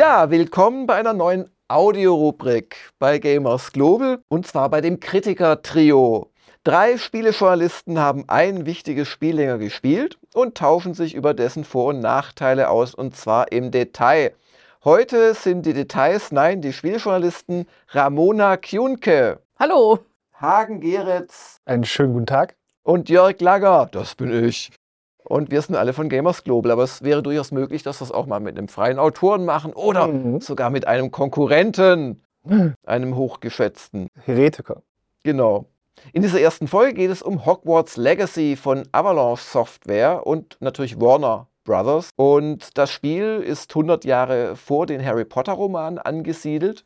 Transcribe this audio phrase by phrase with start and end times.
[0.00, 6.30] Ja, willkommen bei einer neuen Audiorubrik bei Gamers Global und zwar bei dem Kritiker-Trio.
[6.64, 12.00] Drei Spielejournalisten haben ein wichtiges Spiel länger gespielt und tauschen sich über dessen Vor- und
[12.00, 14.32] Nachteile aus und zwar im Detail.
[14.86, 19.40] Heute sind die Details, nein, die Spieljournalisten Ramona Kjunke.
[19.58, 19.98] Hallo.
[20.32, 21.58] Hagen Geretz.
[21.66, 22.56] Einen schönen guten Tag.
[22.84, 23.90] Und Jörg Lager.
[23.92, 24.70] Das bin ich.
[25.24, 28.12] Und wir sind alle von Gamers Global, aber es wäre durchaus möglich, dass wir es
[28.12, 30.40] auch mal mit einem freien Autoren machen oder mhm.
[30.40, 32.22] sogar mit einem Konkurrenten,
[32.86, 34.08] einem hochgeschätzten.
[34.24, 34.82] Heretiker.
[35.22, 35.66] Genau.
[36.12, 41.46] In dieser ersten Folge geht es um Hogwarts Legacy von Avalanche Software und natürlich Warner
[41.64, 42.10] Brothers.
[42.16, 46.84] Und das Spiel ist 100 Jahre vor den Harry Potter-Romanen angesiedelt.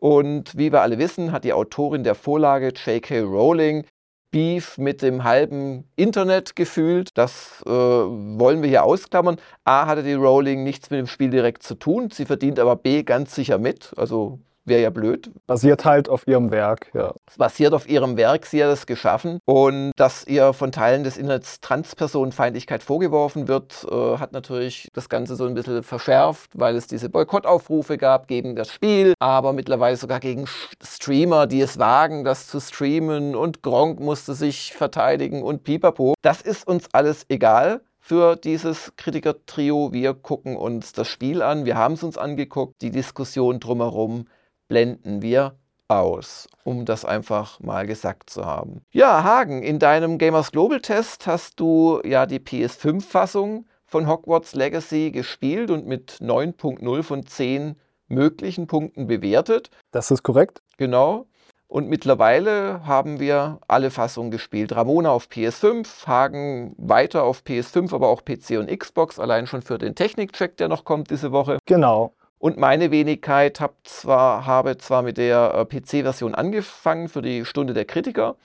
[0.00, 3.20] Und wie wir alle wissen, hat die Autorin der Vorlage J.K.
[3.20, 3.84] Rowling
[4.30, 7.16] Beef mit dem halben Internet gefühlt.
[7.16, 9.36] Das äh, wollen wir hier ausklammern.
[9.64, 12.10] A hatte die Rowling nichts mit dem Spiel direkt zu tun.
[12.10, 13.92] Sie verdient aber B ganz sicher mit.
[13.96, 15.30] Also wäre ja blöd.
[15.46, 17.14] Basiert halt auf ihrem Werk, ja.
[17.26, 19.38] Es basiert auf ihrem Werk, sie hat es geschaffen.
[19.44, 25.36] Und dass ihr von Teilen des Internets Transpersonenfeindlichkeit vorgeworfen wird, äh, hat natürlich das Ganze
[25.36, 30.20] so ein bisschen verschärft, weil es diese Boykottaufrufe gab gegen das Spiel, aber mittlerweile sogar
[30.20, 30.46] gegen
[30.82, 33.34] Streamer, die es wagen, das zu streamen.
[33.34, 36.14] Und Gronk musste sich verteidigen und pipapo.
[36.22, 39.92] Das ist uns alles egal für dieses Kritiker-Trio.
[39.92, 44.26] Wir gucken uns das Spiel an, wir haben es uns angeguckt, die Diskussion drumherum
[44.68, 45.56] blenden wir
[45.88, 48.82] aus, um das einfach mal gesagt zu haben.
[48.90, 55.10] Ja, Hagen, in deinem Gamers Global Test hast du ja die PS5-Fassung von Hogwarts Legacy
[55.10, 57.76] gespielt und mit 9.0 von 10
[58.08, 59.70] möglichen Punkten bewertet.
[59.90, 60.62] Das ist korrekt.
[60.76, 61.26] Genau.
[61.68, 64.74] Und mittlerweile haben wir alle Fassungen gespielt.
[64.74, 69.76] Ramona auf PS5, Hagen weiter auf PS5, aber auch PC und Xbox, allein schon für
[69.76, 71.58] den Technikcheck, der noch kommt diese Woche.
[71.66, 72.14] Genau.
[72.38, 77.74] Und meine Wenigkeit hab zwar, habe zwar mit der äh, PC-Version angefangen für die Stunde
[77.74, 78.36] der Kritiker,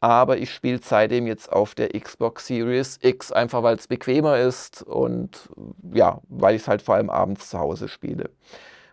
[0.00, 4.82] aber ich spiele seitdem jetzt auf der Xbox Series X, einfach weil es bequemer ist
[4.82, 5.48] und
[5.92, 8.30] ja, weil ich es halt vor allem abends zu Hause spiele.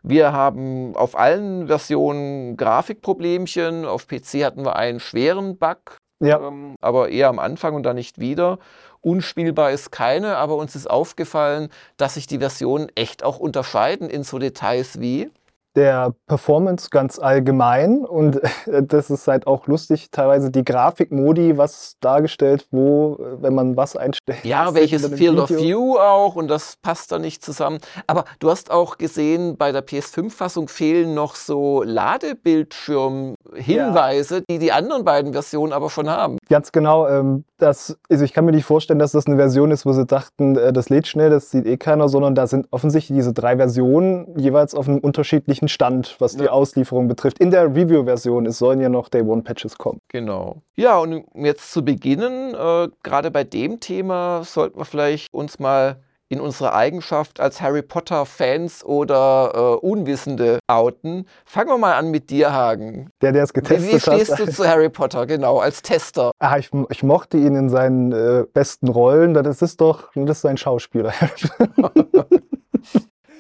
[0.04, 3.86] Wir haben auf allen Versionen Grafikproblemchen.
[3.86, 6.40] Auf PC hatten wir einen schweren Bug, ja.
[6.40, 8.59] ähm, aber eher am Anfang und dann nicht wieder.
[9.02, 14.24] Unspielbar ist keine, aber uns ist aufgefallen, dass sich die Versionen echt auch unterscheiden in
[14.24, 15.30] so Details wie
[15.76, 18.40] der Performance ganz allgemein und
[18.82, 24.44] das ist halt auch lustig, teilweise die Grafikmodi, was dargestellt, wo, wenn man was einstellt.
[24.44, 27.80] Ja, welches Field of View auch und das passt da nicht zusammen.
[28.08, 34.44] Aber du hast auch gesehen, bei der PS5-Fassung fehlen noch so Ladebildschirm-Hinweise, ja.
[34.50, 36.38] die die anderen beiden Versionen aber schon haben.
[36.50, 37.08] Ganz genau.
[37.08, 40.06] Ähm, das, also ich kann mir nicht vorstellen, dass das eine Version ist, wo sie
[40.06, 43.58] dachten, äh, das lädt schnell, das sieht eh keiner, sondern da sind offensichtlich diese drei
[43.58, 47.40] Versionen jeweils auf einem unterschiedlichen Stand, was die Auslieferung betrifft.
[47.40, 50.00] In der Review-Version, es sollen ja noch Day One Patches kommen.
[50.10, 50.62] Genau.
[50.76, 55.98] Ja, und jetzt zu beginnen, äh, gerade bei dem Thema sollten wir vielleicht uns mal
[56.31, 61.28] in unserer Eigenschaft als Harry Potter-Fans oder äh, Unwissende outen.
[61.46, 63.09] Fangen wir mal an mit dir, Hagen.
[63.22, 64.18] Der, der es getestet hat.
[64.18, 66.31] Wie stehst du zu Harry Potter, genau, als Tester?
[66.40, 69.34] Ah, ich, ich mochte ihn in seinen äh, besten Rollen.
[69.34, 71.14] Das ist doch, das ist ein Schauspieler.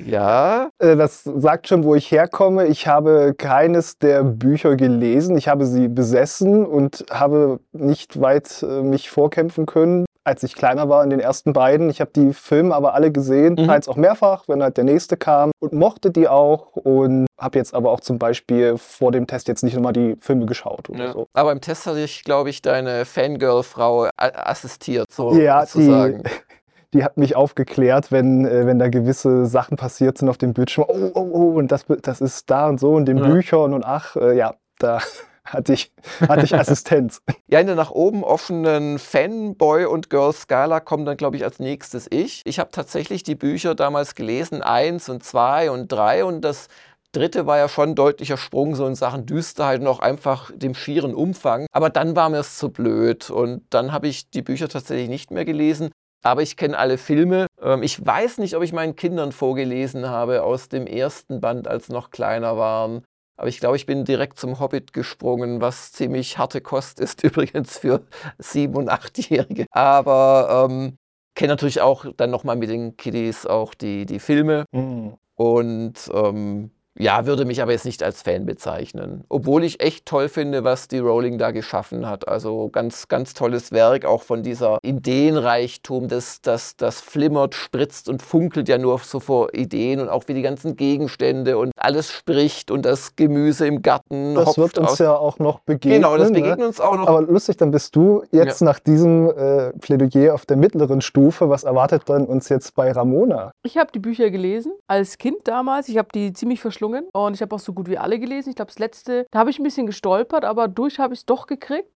[0.05, 0.69] Ja.
[0.79, 2.65] Äh, das sagt schon, wo ich herkomme.
[2.67, 5.37] Ich habe keines der Bücher gelesen.
[5.37, 10.89] Ich habe sie besessen und habe nicht weit äh, mich vorkämpfen können, als ich kleiner
[10.89, 11.89] war in den ersten beiden.
[11.89, 13.67] Ich habe die Filme aber alle gesehen, mhm.
[13.67, 17.73] teils auch mehrfach, wenn halt der nächste kam und mochte die auch und habe jetzt
[17.73, 21.13] aber auch zum Beispiel vor dem Test jetzt nicht nochmal die Filme geschaut oder ja.
[21.13, 21.27] so.
[21.33, 26.23] Aber im Test hatte ich, glaube ich, deine Fangirl-Frau assistiert, so ja, sozusagen.
[26.23, 26.29] Die,
[26.99, 30.85] die hat mich aufgeklärt, wenn, äh, wenn da gewisse Sachen passiert sind auf dem Bildschirm.
[30.87, 33.27] Oh, oh, oh, und das, das ist da und so in den ja.
[33.27, 34.99] Büchern und ach, äh, ja, da
[35.45, 35.91] hatte ich,
[36.27, 37.21] hatte ich Assistenz.
[37.47, 42.07] Ja, in der nach oben offenen Fanboy- und Girl-Skala kommt dann, glaube ich, als nächstes
[42.09, 42.41] ich.
[42.45, 46.67] Ich habe tatsächlich die Bücher damals gelesen, eins und zwei und drei und das
[47.11, 50.73] dritte war ja schon ein deutlicher Sprung so in Sachen Düsterheit und auch einfach dem
[50.73, 51.65] schieren Umfang.
[51.73, 55.31] Aber dann war mir es zu blöd und dann habe ich die Bücher tatsächlich nicht
[55.31, 55.91] mehr gelesen
[56.23, 57.47] aber ich kenne alle Filme.
[57.61, 61.89] Ähm, ich weiß nicht, ob ich meinen Kindern vorgelesen habe aus dem ersten Band, als
[61.89, 63.03] noch kleiner waren.
[63.37, 67.77] Aber ich glaube, ich bin direkt zum Hobbit gesprungen, was ziemlich harte Kost ist übrigens
[67.79, 68.05] für
[68.37, 69.65] sieben- und achtjährige.
[69.71, 70.97] Aber ähm,
[71.35, 74.65] kenne natürlich auch dann nochmal mit den Kiddies auch die, die Filme.
[74.71, 75.15] Mhm.
[75.35, 79.23] Und ähm, Ja, würde mich aber jetzt nicht als Fan bezeichnen.
[79.29, 82.27] Obwohl ich echt toll finde, was die Rowling da geschaffen hat.
[82.27, 88.21] Also ganz, ganz tolles Werk, auch von dieser Ideenreichtum, das, das, das flimmert, spritzt und
[88.21, 92.71] funkelt ja nur so vor Ideen und auch wie die ganzen Gegenstände und alles spricht
[92.71, 94.35] und das Gemüse im Garten.
[94.35, 94.99] Das wird uns aus.
[94.99, 96.01] ja auch noch begegnen.
[96.01, 96.41] Genau, das ne?
[96.41, 97.07] begegnet uns auch noch.
[97.07, 101.49] Aber lustig, dann bist du jetzt nach diesem äh, Plädoyer auf der mittleren Stufe.
[101.49, 103.51] Was erwartet dann uns jetzt bei Ramona?
[103.63, 105.87] Ich habe die Bücher gelesen, als Kind damals.
[105.87, 108.49] Ich habe die ziemlich verschlungen und ich habe auch so gut wie alle gelesen.
[108.49, 111.25] Ich glaube, das letzte, da habe ich ein bisschen gestolpert, aber durch habe ich es
[111.25, 111.89] doch gekriegt.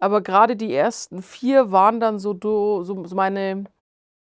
[0.00, 3.64] Aber gerade die ersten vier waren dann so, so, so meine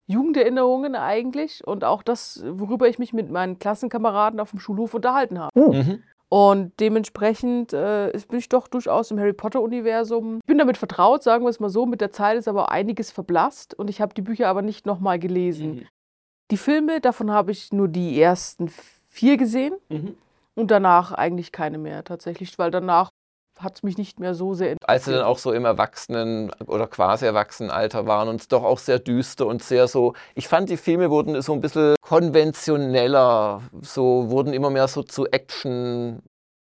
[0.07, 5.39] Jugenderinnerungen eigentlich und auch das, worüber ich mich mit meinen Klassenkameraden auf dem Schulhof unterhalten
[5.39, 5.61] habe.
[5.61, 6.03] Mhm.
[6.31, 10.39] Und dementsprechend äh, bin ich doch durchaus im Harry Potter-Universum.
[10.39, 11.87] Ich bin damit vertraut, sagen wir es mal so.
[11.87, 15.19] Mit der Zeit ist aber einiges verblasst und ich habe die Bücher aber nicht nochmal
[15.19, 15.75] gelesen.
[15.75, 15.87] Mhm.
[16.51, 18.71] Die Filme, davon habe ich nur die ersten
[19.19, 20.17] vier gesehen Mhm.
[20.55, 23.11] und danach eigentlich keine mehr tatsächlich, weil danach
[23.59, 26.87] hat es mich nicht mehr so sehr Als sie dann auch so im Erwachsenen- oder
[26.87, 30.15] quasi Erwachsenenalter waren und es doch auch sehr düster und sehr so.
[30.37, 35.27] Ich fand, die Filme wurden so ein bisschen konventioneller, so wurden immer mehr so zu
[35.27, 36.23] Action.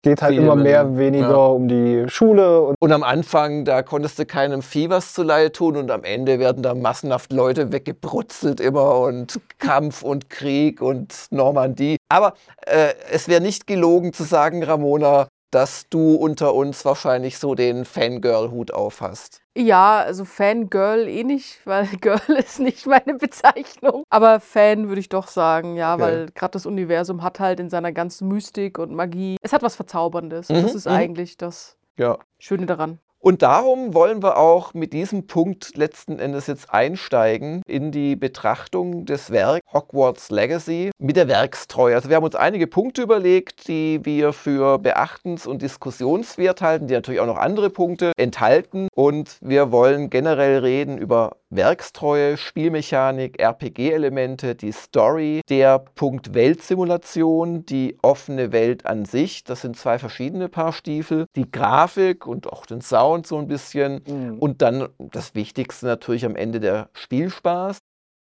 [0.06, 1.36] Geht halt Filmen, immer mehr, weniger ja.
[1.48, 5.56] um die Schule und Und am Anfang, da konntest du keinem Vieh was zu leid
[5.56, 11.26] tun und am Ende werden da massenhaft Leute weggebrutzelt immer und Kampf und Krieg und
[11.32, 11.98] Normandie.
[12.08, 12.36] Aber
[12.68, 17.86] äh, es wäre nicht gelogen zu sagen, Ramona, dass du unter uns wahrscheinlich so den
[17.86, 19.42] Fangirl-Hut auf hast.
[19.58, 24.04] Ja, also Fangirl eh nicht, weil Girl ist nicht meine Bezeichnung.
[24.10, 26.04] Aber Fan würde ich doch sagen, ja, Okay.
[26.04, 29.76] weil gerade das Universum hat halt in seiner ganzen Mystik und Magie, es hat was
[29.76, 30.50] Verzauberndes.
[30.50, 30.94] Und Mhm, das ist mhm.
[30.94, 32.18] eigentlich das Ja.
[32.40, 33.00] Schöne daran.
[33.26, 39.08] Und darum wollen wir auch mit diesem Punkt letzten Endes jetzt einsteigen in die Betrachtung
[39.08, 41.96] des Werks Hogwarts Legacy mit der Werkstreue.
[41.96, 46.94] Also wir haben uns einige Punkte überlegt, die wir für beachtens- und diskussionswert halten, die
[46.94, 48.90] natürlich auch noch andere Punkte enthalten.
[48.94, 57.98] Und wir wollen generell reden über Werkstreue, Spielmechanik, RPG-Elemente, die Story, der Punkt Weltsimulation, die
[58.02, 59.44] offene Welt an sich.
[59.44, 61.26] Das sind zwei verschiedene Paar Stiefel.
[61.36, 64.02] Die Grafik und auch den Sound so ein bisschen.
[64.40, 67.78] Und dann das Wichtigste natürlich am Ende der Spielspaß.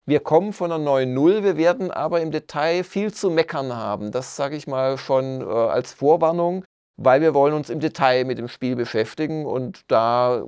[0.09, 4.13] Wir kommen von einer neuen Null, wir werden aber im Detail viel zu meckern haben.
[4.13, 6.65] Das sage ich mal schon äh, als Vorwarnung,
[6.97, 10.43] weil wir wollen uns im Detail mit dem Spiel beschäftigen und da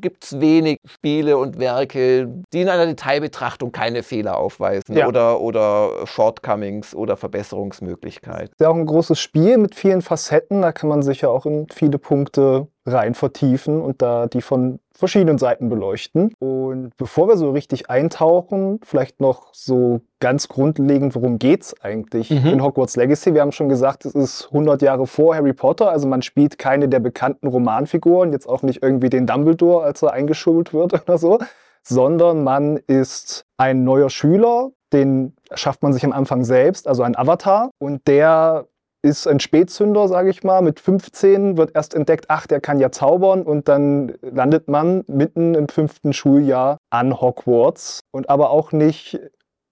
[0.00, 5.08] gibt es wenig Spiele und Werke, die in einer Detailbetrachtung keine Fehler aufweisen Ja.
[5.08, 8.50] oder, oder Shortcomings oder Verbesserungsmöglichkeiten.
[8.52, 10.62] ist ja auch ein großes Spiel mit vielen Facetten.
[10.62, 14.78] Da kann man sich ja auch in viele Punkte rein vertiefen und da die von
[14.92, 16.32] verschiedenen Seiten beleuchten.
[16.38, 22.46] Und bevor wir so richtig eintauchen, vielleicht noch so ganz grundlegend, worum geht's eigentlich Mhm.
[22.46, 23.34] in Hogwarts Legacy?
[23.34, 26.88] Wir haben schon gesagt, es ist 100 Jahre vor Harry Potter, also man spielt keine
[26.88, 31.38] der bekannten Romanfiguren, jetzt auch nicht irgendwie den Dumbledore, als er eingeschult wird oder so,
[31.82, 37.16] sondern man ist ein neuer Schüler, den schafft man sich am Anfang selbst, also ein
[37.16, 37.70] Avatar.
[37.78, 38.66] Und der
[39.04, 40.62] ist ein Spätzünder, sage ich mal.
[40.62, 43.42] Mit 15 wird erst entdeckt, ach, der kann ja zaubern.
[43.42, 48.00] Und dann landet man mitten im fünften Schuljahr an Hogwarts.
[48.12, 49.20] Und aber auch nicht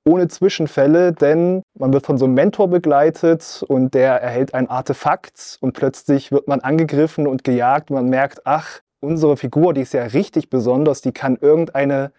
[0.05, 5.59] ohne Zwischenfälle, denn man wird von so einem Mentor begleitet und der erhält ein Artefakt
[5.61, 7.91] und plötzlich wird man angegriffen und gejagt.
[7.91, 12.13] Man merkt, ach, unsere Figur, die ist ja richtig besonders, die kann irgendeine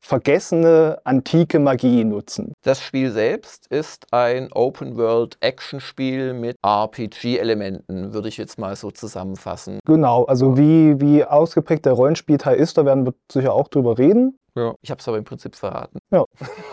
[0.00, 2.54] vergessene antike Magie nutzen.
[2.62, 9.78] Das Spiel selbst ist ein Open-World-Action-Spiel mit RPG-Elementen, würde ich jetzt mal so zusammenfassen.
[9.84, 14.36] Genau, also wie, wie ausgeprägt der Rollenspielteil ist, da werden wir sicher auch drüber reden.
[14.56, 14.74] Ja.
[14.82, 15.98] Ich habe es aber im Prinzip verraten.
[16.10, 16.24] Ja.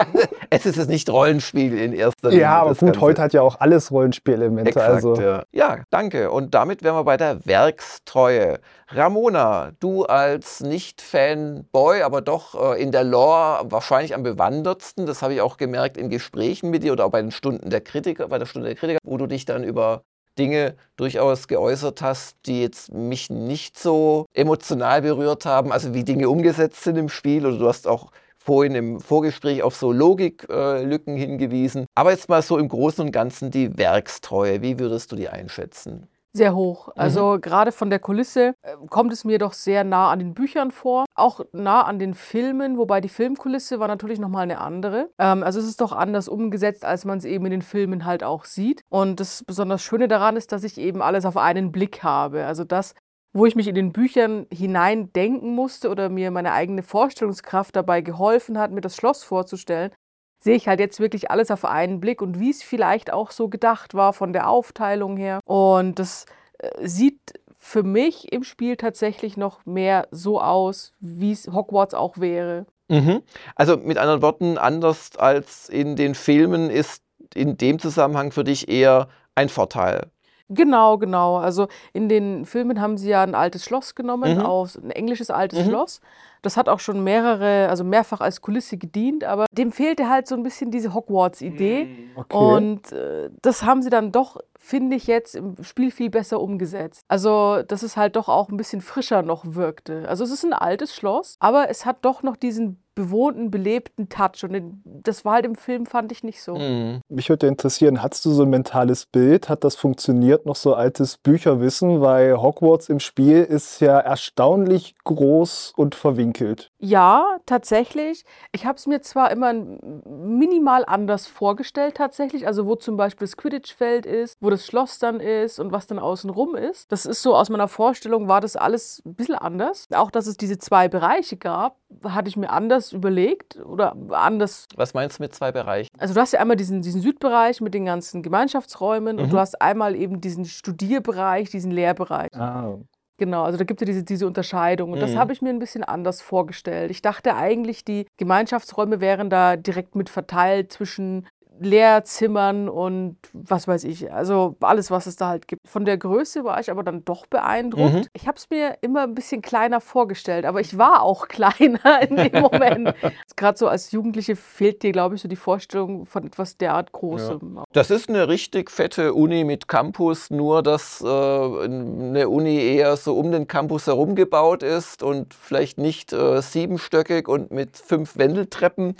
[0.50, 2.43] es ist jetzt nicht Rollenspiel in erster Linie.
[2.43, 3.01] Ja, aber gut, Ganze.
[3.01, 4.69] heute hat ja auch alles Rollenspielelemente.
[4.69, 5.43] Exakt, also ja.
[5.51, 6.31] ja, danke.
[6.31, 8.60] Und damit wären wir bei der Werkstreue.
[8.89, 15.34] Ramona, du als Nicht-Fanboy, aber doch äh, in der Lore wahrscheinlich am bewandertsten, das habe
[15.34, 18.39] ich auch gemerkt in Gesprächen mit dir oder auch bei den Stunden der Kritiker, bei
[18.39, 20.03] der Stunde der Kritiker, wo du dich dann über
[20.38, 26.29] Dinge durchaus geäußert hast, die jetzt mich nicht so emotional berührt haben, also wie Dinge
[26.29, 31.86] umgesetzt sind im Spiel oder du hast auch vorhin im Vorgespräch auf so Logiklücken hingewiesen.
[31.96, 34.62] Aber jetzt mal so im Großen und Ganzen die Werkstreue.
[34.62, 36.08] Wie würdest du die einschätzen?
[36.38, 36.89] Sehr hoch.
[36.96, 40.72] Also gerade von der Kulisse äh, kommt es mir doch sehr nah an den Büchern
[40.72, 45.10] vor, auch nah an den Filmen, wobei die Filmkulisse war natürlich nochmal eine andere.
[45.17, 48.24] Ähm, also es ist doch anders umgesetzt, als man es eben in den Filmen halt
[48.24, 48.84] auch sieht.
[48.89, 52.46] Und das besonders Schöne daran ist, dass ich eben alles auf einen Blick habe.
[52.46, 52.94] Also das,
[53.34, 58.60] wo ich mich in den Büchern hineindenken musste oder mir meine eigene Vorstellungskraft dabei geholfen
[58.60, 59.91] hat, mir das Schloss vorzustellen,
[60.39, 63.48] sehe ich halt jetzt wirklich alles auf einen Blick und wie es vielleicht auch so
[63.48, 65.39] gedacht war von der Aufteilung her.
[65.46, 66.25] Und das
[66.60, 72.17] äh, sieht für mich im Spiel tatsächlich noch mehr so aus, wie es Hogwarts auch
[72.17, 72.65] wäre.
[72.88, 73.22] Mhm.
[73.56, 77.03] Also mit anderen Worten, anders als in den Filmen ist
[77.34, 80.12] in dem Zusammenhang für dich eher ein Vorteil.
[80.50, 81.38] Genau, genau.
[81.38, 84.46] Also in den Filmen haben sie ja ein altes Schloss genommen, Mhm.
[84.46, 85.70] aus, ein englisches altes Mhm.
[85.70, 86.01] Schloss.
[86.42, 90.36] Das hat auch schon mehrere, also mehrfach als Kulisse gedient, aber dem fehlte halt so
[90.36, 91.88] ein bisschen diese Hogwarts-Idee.
[92.16, 92.38] Okay.
[92.38, 97.01] Und äh, das haben sie dann doch, finde ich, jetzt im Spiel viel besser umgesetzt.
[97.07, 100.05] Also, dass es halt doch auch ein bisschen frischer noch wirkte.
[100.09, 104.43] Also, es ist ein altes Schloss, aber es hat doch noch diesen bewohnten, belebten Touch.
[104.43, 106.55] Und den, das war halt im Film, fand ich nicht so.
[106.55, 107.01] Mhm.
[107.07, 109.50] Mich würde interessieren, hattest du so ein mentales Bild?
[109.50, 112.01] Hat das funktioniert, noch so altes Bücherwissen?
[112.01, 116.71] Weil Hogwarts im Spiel ist ja erstaunlich groß und verwinkelt.
[116.79, 118.25] Ja, tatsächlich.
[118.51, 122.47] Ich habe es mir zwar immer minimal anders vorgestellt, tatsächlich.
[122.47, 125.99] Also, wo zum Beispiel das Quidditch-Feld ist, wo das Schloss dann ist und was dann
[125.99, 126.91] außen rum ist.
[126.91, 129.87] Das ist so aus meiner Vorstellung, war das alles ein bisschen anders.
[129.93, 134.65] Auch, dass es diese zwei Bereiche gab, hatte ich mir anders überlegt oder anders.
[134.75, 135.89] Was meinst du mit zwei Bereichen?
[135.97, 139.29] Also, du hast ja einmal diesen, diesen Südbereich mit den ganzen Gemeinschaftsräumen und Mhm.
[139.31, 142.29] du hast einmal eben diesen Studierbereich, diesen Lehrbereich.
[142.35, 142.75] Ah.
[143.19, 144.91] Genau, also da gibt es ja diese, diese Unterscheidung.
[144.91, 145.17] Und das Mhm.
[145.17, 146.91] habe ich mir ein bisschen anders vorgestellt.
[146.91, 151.27] Ich dachte eigentlich, die Gemeinschaftsräume wären da direkt mit verteilt zwischen
[151.59, 154.11] Lehrzimmern und was weiß ich.
[154.11, 155.67] Also alles, was es da halt gibt.
[155.67, 157.93] Von der Größe war ich aber dann doch beeindruckt.
[157.93, 158.07] Mhm.
[158.13, 162.15] Ich habe es mir immer ein bisschen kleiner vorgestellt, aber ich war auch kleiner in
[162.15, 162.93] dem Moment.
[163.35, 167.59] Gerade so als Jugendliche fehlt dir, glaube ich, so die Vorstellung von etwas derart Großem.
[167.73, 173.17] Das ist eine richtig fette Uni mit Campus, nur dass äh, eine Uni eher so
[173.17, 178.95] um den Campus herum gebaut ist und vielleicht nicht äh, siebenstöckig und mit fünf Wendeltreppen.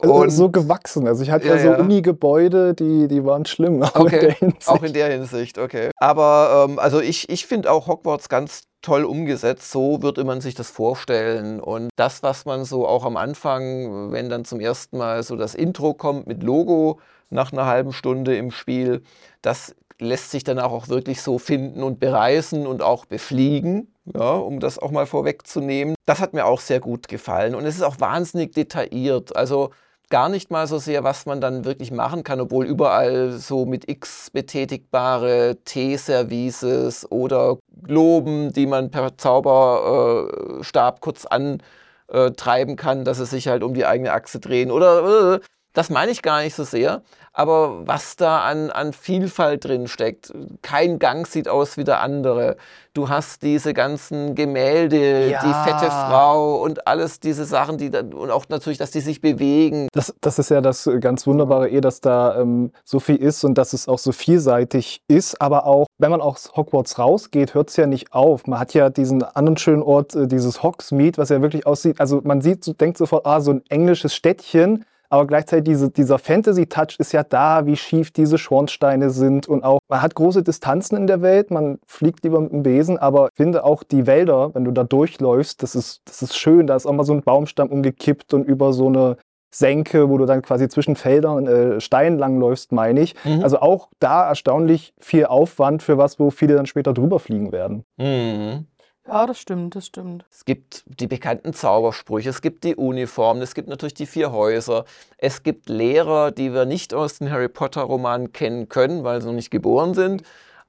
[0.00, 1.06] Also so gewachsen.
[1.06, 1.78] Also ich hatte ja, Ja, so ja.
[1.78, 3.82] Uni-Gebäude, die, die waren schlimm.
[3.82, 4.68] auch in der Okay, Hinsicht.
[4.68, 5.90] auch in der Hinsicht, okay.
[5.96, 9.70] Aber ähm, also ich, ich finde auch Hogwarts ganz toll umgesetzt.
[9.70, 11.60] So würde man sich das vorstellen.
[11.60, 15.54] Und das, was man so auch am Anfang, wenn dann zum ersten Mal so das
[15.54, 16.98] Intro kommt mit Logo
[17.30, 19.02] nach einer halben Stunde im Spiel,
[19.40, 23.91] das lässt sich dann auch wirklich so finden und bereisen und auch befliegen.
[24.04, 25.94] Ja, um das auch mal vorwegzunehmen.
[26.06, 27.54] Das hat mir auch sehr gut gefallen.
[27.54, 29.36] Und es ist auch wahnsinnig detailliert.
[29.36, 29.70] Also
[30.10, 33.88] gar nicht mal so sehr, was man dann wirklich machen kann, obwohl überall so mit
[33.88, 43.48] X betätigbare Teeservices oder Globen, die man per Zauberstab kurz antreiben kann, dass sie sich
[43.48, 45.40] halt um die eigene Achse drehen oder äh,
[45.72, 47.02] das meine ich gar nicht so sehr,
[47.32, 50.32] aber was da an, an Vielfalt drin steckt.
[50.60, 52.56] Kein Gang sieht aus wie der andere.
[52.92, 55.40] Du hast diese ganzen Gemälde, Ja.
[55.40, 59.22] die fette Frau und alles diese Sachen, die dann, und auch natürlich, dass die sich
[59.22, 59.88] bewegen.
[59.92, 63.56] Das, das ist ja das ganz Wunderbare, eh, dass da ähm, so viel ist und
[63.56, 65.40] dass es auch so vielseitig ist.
[65.40, 68.46] Aber auch, wenn man aus Hogwarts rausgeht, hört es ja nicht auf.
[68.46, 71.98] Man hat ja diesen anderen schönen Ort, äh, dieses Hogsmeade, was ja wirklich aussieht.
[71.98, 74.84] Also man sieht, so- denkt sofort, ah, so ein englisches Städtchen.
[75.12, 79.46] Aber gleichzeitig diese, dieser Fantasy-Touch ist ja da, wie schief diese Schornsteine sind.
[79.46, 82.96] Und auch, man hat große Distanzen in der Welt, man fliegt lieber mit dem Besen,
[82.96, 86.66] aber ich finde auch die Wälder, wenn du da durchläufst, das ist, das ist schön.
[86.66, 89.18] Da ist auch mal so ein Baumstamm umgekippt und über so eine
[89.54, 93.14] Senke, wo du dann quasi zwischen Feldern äh, Steinen langläufst, meine ich.
[93.22, 93.42] Mhm.
[93.42, 97.84] Also auch da erstaunlich viel Aufwand für was, wo viele dann später drüber fliegen werden.
[97.98, 98.66] Mhm.
[99.06, 100.24] Ja, das stimmt, das stimmt.
[100.30, 104.84] Es gibt die bekannten Zaubersprüche, es gibt die Uniformen, es gibt natürlich die vier Häuser,
[105.18, 109.34] es gibt Lehrer, die wir nicht aus den Harry Potter-Romanen kennen können, weil sie noch
[109.34, 110.22] nicht geboren sind.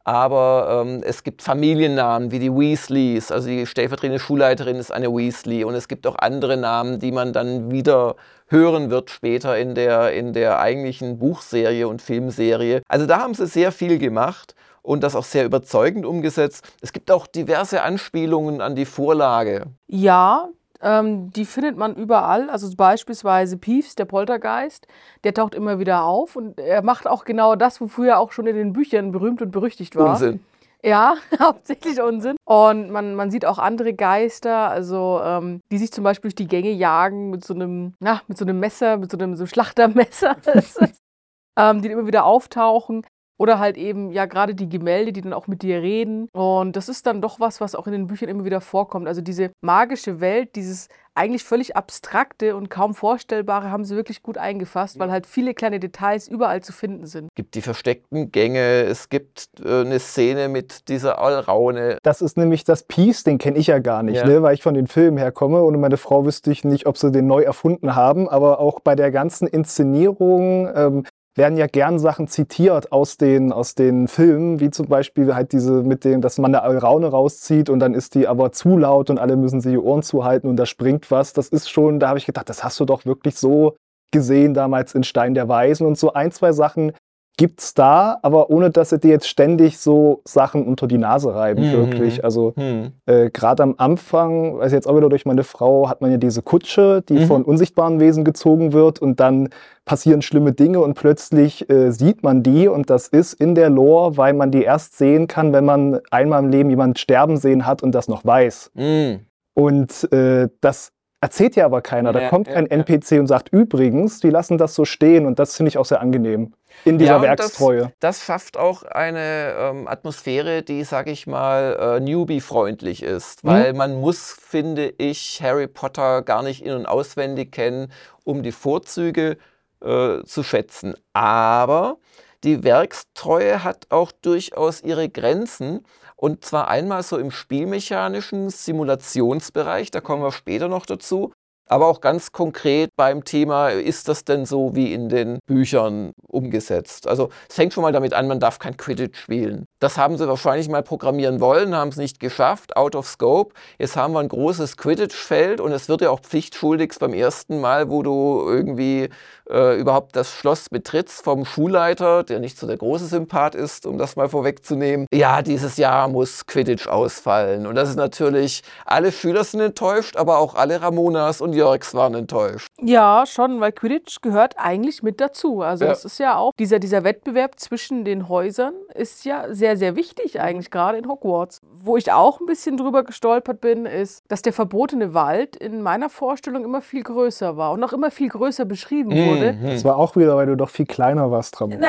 [0.03, 5.63] Aber ähm, es gibt Familiennamen wie die Weasleys, also die stellvertretende Schulleiterin ist eine Weasley
[5.63, 8.15] und es gibt auch andere Namen, die man dann wieder
[8.47, 12.81] hören wird später in der, in der eigentlichen Buchserie und Filmserie.
[12.89, 16.63] Also da haben sie sehr viel gemacht und das auch sehr überzeugend umgesetzt.
[16.81, 19.65] Es gibt auch diverse Anspielungen an die Vorlage.
[19.87, 20.49] Ja,
[20.81, 22.49] ähm, die findet man überall.
[22.49, 24.85] Also beispielsweise Peeves, der Poltergeist,
[25.23, 28.45] der taucht immer wieder auf und er macht auch genau das, wofür er auch schon
[28.45, 30.11] in den Büchern berühmt und berüchtigt war.
[30.11, 30.41] Unsinn.
[30.83, 32.35] Ja, hauptsächlich Unsinn.
[32.43, 36.47] Und man, man sieht auch andere Geister, also ähm, die sich zum Beispiel durch die
[36.47, 40.35] Gänge jagen mit so einem, na, mit so einem Messer, mit so einem, so Schlachtermesser,
[41.57, 43.05] ähm, die immer wieder auftauchen.
[43.39, 46.27] Oder halt eben, ja, gerade die Gemälde, die dann auch mit dir reden.
[46.33, 49.07] Und das ist dann doch was, was auch in den Büchern immer wieder vorkommt.
[49.07, 54.37] Also diese magische Welt, dieses eigentlich völlig abstrakte und kaum vorstellbare haben sie wirklich gut
[54.37, 57.25] eingefasst, weil halt viele kleine Details überall zu finden sind.
[57.31, 61.97] Es gibt die versteckten Gänge, es gibt äh, eine Szene mit dieser Alraune.
[62.01, 64.25] Das ist nämlich das Piece, den kenne ich ja gar nicht, Ja.
[64.27, 67.11] ne, weil ich von den Filmen herkomme und meine Frau wüsste ich nicht, ob sie
[67.11, 71.03] den neu erfunden haben, aber auch bei der ganzen Inszenierung ähm,
[71.35, 75.83] werden ja gern Sachen zitiert aus den, aus den Filmen, wie zum Beispiel halt diese
[75.83, 79.17] mit dem, dass man eine Alraune rauszieht und dann ist die aber zu laut und
[79.17, 81.33] alle müssen sich die Ohren zuhalten und da springt was.
[81.33, 83.75] Das ist schon, da habe ich gedacht, das hast du doch wirklich so
[84.11, 86.93] gesehen damals in Stein der Weisen und so ein, zwei Sachen
[87.37, 91.63] gibt's da, aber ohne dass sie dir jetzt ständig so Sachen unter die Nase reiben,
[91.67, 91.71] Mhm.
[91.73, 92.23] wirklich.
[92.23, 92.91] Also Hm.
[93.07, 96.17] äh, gerade am Anfang, weiß ich jetzt auch wieder durch meine Frau, hat man ja
[96.17, 97.21] diese Kutsche, die Mhm.
[97.27, 99.49] von unsichtbaren Wesen gezogen wird und dann
[99.85, 104.15] passieren schlimme Dinge und plötzlich äh, sieht man die und das ist in der Lore,
[104.15, 107.81] weil man die erst sehen kann, wenn man einmal im Leben jemanden sterben sehen hat
[107.81, 108.71] und das noch weiß.
[108.75, 109.21] Hm.
[109.55, 112.11] Und äh, das erzählt ja aber keiner.
[112.11, 112.71] Da Ja, kommt ja, kein ja.
[112.71, 116.01] NPC und sagt übrigens, die lassen das so stehen und das finde ich auch sehr
[116.01, 117.93] angenehm in dieser Ja, Werkstreue.
[117.99, 123.43] Das schafft auch eine ähm, Atmosphäre, die, sag ich mal, äh, Newbie-freundlich ist.
[123.43, 123.47] Mhm.
[123.49, 127.91] Weil man muss, finde ich, Harry Potter gar nicht in- und auswendig kennen,
[128.23, 129.37] um die Vorzüge
[129.81, 130.95] äh, zu schätzen.
[131.13, 131.97] Aber
[132.43, 135.85] die Werkstreue hat auch durchaus ihre Grenzen.
[136.15, 141.31] Und zwar einmal so im spielmechanischen Simulationsbereich, da kommen wir später noch dazu.
[141.67, 147.08] Aber auch ganz konkret beim Thema, ist das denn so wie in den Büchern umgesetzt?
[147.08, 149.65] Also es fängt schon mal damit an, man darf kein Quidditch spielen.
[149.79, 153.53] Das haben sie wahrscheinlich mal programmieren wollen, haben es nicht geschafft, out of scope.
[153.79, 157.89] Jetzt haben wir ein großes Quidditch-Feld und es wird ja auch pflichtschuldigst beim ersten Mal,
[157.89, 159.10] wo du irgendwie
[159.50, 163.98] äh, überhaupt das Schloss betrittst vom Schulleiter, der nicht so der große Sympath ist, um
[163.98, 165.05] das mal vorwegzunehmen.
[165.13, 167.67] Ja, dieses Jahr muss Quidditch ausfallen.
[167.67, 172.13] Und das ist natürlich, alle Schüler sind enttäuscht, aber auch alle Ramonas und Jörgs waren
[172.13, 172.70] enttäuscht.
[172.82, 175.62] Ja, schon, weil Quidditch gehört eigentlich mit dazu.
[175.62, 175.91] Also Ja.
[175.91, 180.39] es ist ja auch, dieser, dieser Wettbewerb zwischen den Häusern ist ja sehr, sehr wichtig
[180.41, 181.62] eigentlich, gerade in Hogwarts.
[181.72, 186.10] Wo ich auch ein bisschen drüber gestolpert bin, ist, dass der verbotene Wald in meiner
[186.10, 189.53] Vorstellung immer viel größer war und auch immer viel größer beschrieben wurde.
[189.53, 189.65] Mhm.
[189.67, 191.79] Das war auch wieder, weil du doch viel kleiner warst, Ramon.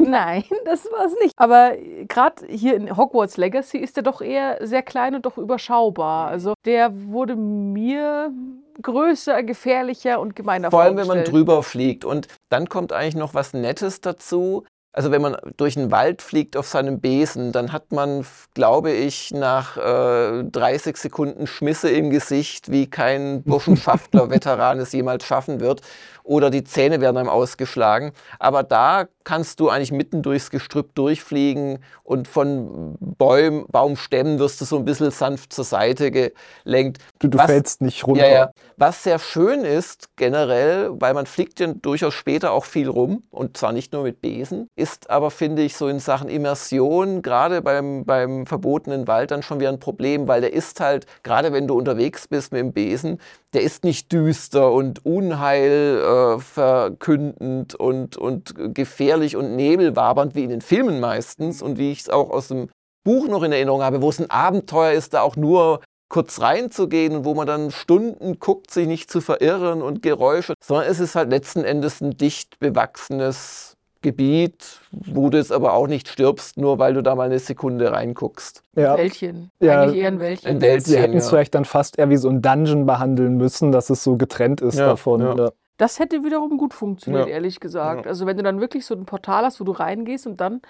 [0.00, 1.32] Nein, das war es nicht.
[1.36, 1.72] Aber
[2.08, 6.28] gerade hier in Hogwarts Legacy ist er doch eher sehr klein und doch überschaubar.
[6.28, 8.32] Also der wurde mir
[8.80, 12.04] größer, gefährlicher und gemeiner Vor allem, wenn man drüber fliegt.
[12.04, 14.64] Und dann kommt eigentlich noch was Nettes dazu.
[14.92, 19.30] Also wenn man durch den Wald fliegt auf seinem Besen, dann hat man, glaube ich,
[19.30, 25.82] nach äh, 30 Sekunden Schmisse im Gesicht, wie kein Burschenschaftler-Veteran es jemals schaffen wird.
[26.24, 28.12] Oder die Zähne werden einem ausgeschlagen.
[28.40, 34.64] Aber da kannst du eigentlich mitten durchs Gestrüpp durchfliegen und von Bäum, Baumstämmen wirst du
[34.64, 36.98] so ein bisschen sanft zur Seite gelenkt.
[37.20, 38.26] Du, du Was- fällst nicht runter.
[38.26, 38.50] Ja, ja.
[38.76, 43.56] Was sehr schön ist generell, weil man fliegt ja durchaus später auch viel rum und
[43.56, 48.04] zwar nicht nur mit Besen, ist aber, finde ich, so in Sachen Immersion, gerade beim,
[48.04, 51.78] beim verbotenen Wald dann schon wieder ein Problem, weil der ist halt, gerade wenn du
[51.78, 53.20] unterwegs bist mit dem Besen,
[53.52, 60.50] der ist nicht düster und Unheil äh, verkündend und, und gefährlich und nebelwabernd wie in
[60.50, 62.68] den Filmen meistens und wie ich es auch aus dem
[63.04, 67.14] Buch noch in Erinnerung habe, wo es ein Abenteuer ist, da auch nur kurz reinzugehen
[67.16, 71.14] und wo man dann Stunden guckt, sich nicht zu verirren und Geräusche, sondern es ist
[71.14, 76.78] halt letzten Endes ein dicht bewachsenes Gebiet, wo du jetzt aber auch nicht stirbst, nur
[76.78, 78.62] weil du da mal eine Sekunde reinguckst.
[78.74, 78.96] Ja.
[78.96, 79.50] Wäldchen.
[79.60, 79.82] Ja.
[79.82, 80.50] Eigentlich eher ein Wäldchen.
[80.50, 81.30] Ein Wäldchen, Sie hätten es ja.
[81.30, 84.78] vielleicht dann fast eher wie so ein Dungeon behandeln müssen, dass es so getrennt ist
[84.78, 85.20] Ja, davon.
[85.20, 85.50] ja.
[85.80, 87.32] Das hätte wiederum gut funktioniert, Ja.
[87.32, 88.04] ehrlich gesagt.
[88.04, 88.10] Ja.
[88.10, 90.60] Also wenn du dann wirklich so ein Portal hast, wo du reingehst und dann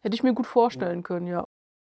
[0.00, 1.44] hätte ich mir gut vorstellen können, ja.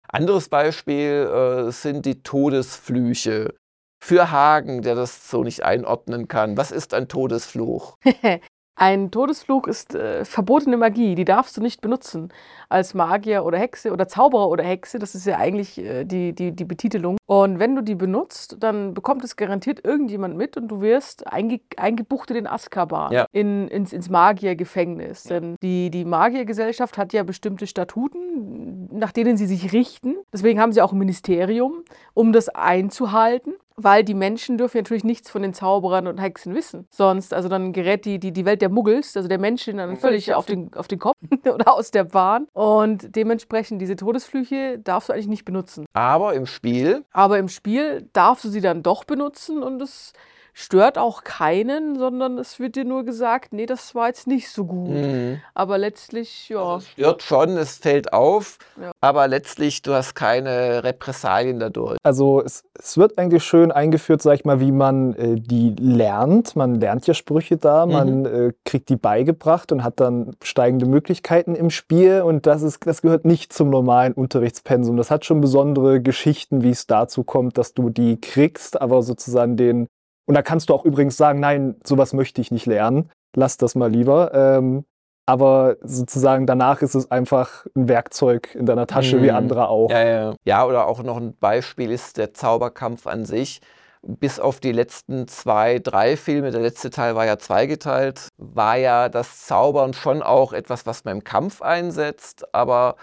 [0.06, 3.54] Anderes Beispiel äh, sind die Todesflüche.
[4.00, 6.56] Für Hagen, der das so nicht einordnen kann.
[6.56, 7.96] Was ist ein Todesfluch?
[8.80, 12.28] Ein Todesfluch ist äh, verbotene Magie, die darfst du nicht benutzen
[12.68, 15.00] als Magier oder Hexe oder Zauberer oder Hexe.
[15.00, 17.16] Das ist ja eigentlich äh, die, die, die Betitelung.
[17.26, 21.58] Und wenn du die benutzt, dann bekommt es garantiert irgendjemand mit und du wirst einge
[21.76, 23.26] eingebuchtet in Azkaban, Ja.
[23.32, 25.24] in, ins, ins Magiergefängnis.
[25.24, 30.14] Denn die, die Magiergesellschaft hat ja bestimmte Statuten, nach denen sie sich richten.
[30.32, 31.82] Deswegen haben sie auch ein Ministerium,
[32.14, 33.54] um das einzuhalten.
[33.80, 36.88] Weil die Menschen dürfen natürlich nichts von den Zauberern und Hexen wissen.
[36.90, 40.34] Sonst, also dann gerät die, die, die Welt der Muggels, also der Menschen, dann völlig
[40.34, 42.48] auf den, auf den Kopf oder aus der Bahn.
[42.52, 45.86] Und dementsprechend diese Todesflüche darfst du eigentlich nicht benutzen.
[45.92, 50.12] Aber im Spiel, Aber im Spiel darfst du sie dann doch benutzen und es
[50.60, 54.64] stört auch keinen, sondern es wird dir nur gesagt, nee, das war jetzt nicht so
[54.64, 54.90] gut.
[54.90, 55.40] Mhm.
[55.54, 56.78] Aber letztlich, ja.
[56.78, 58.90] Es stört schon, es fällt auf, Ja.
[59.00, 61.96] aber letztlich, du hast keine Repressalien dadurch.
[62.02, 66.56] Also es, es wird eigentlich schön eingeführt, sag ich mal, wie man äh, die lernt.
[66.56, 71.54] Man lernt ja Sprüche da, man äh, kriegt die beigebracht und hat dann steigende Möglichkeiten
[71.54, 72.22] im Spiel.
[72.22, 74.96] Und das ist, das gehört nicht zum normalen Unterrichtspensum.
[74.96, 79.56] Das hat schon besondere Geschichten, wie es dazu kommt, dass du die kriegst, aber sozusagen
[79.56, 79.86] den.
[80.28, 83.10] Und da kannst du auch übrigens sagen, nein, sowas möchte ich nicht lernen.
[83.34, 84.34] Lass das mal lieber.
[84.34, 84.84] Ähm,
[85.24, 89.36] aber sozusagen danach ist es einfach ein Werkzeug in deiner Tasche, wie Mhm.
[89.36, 89.90] andere auch.
[89.90, 90.34] Ja, ja.
[90.44, 93.60] ja, oder auch noch ein Beispiel ist der Zauberkampf an sich.
[94.02, 99.08] Bis auf die letzten zwei, drei Filme, der letzte Teil war ja zweigeteilt, war ja
[99.08, 102.96] das Zaubern schon auch etwas, was man im Kampf einsetzt, aber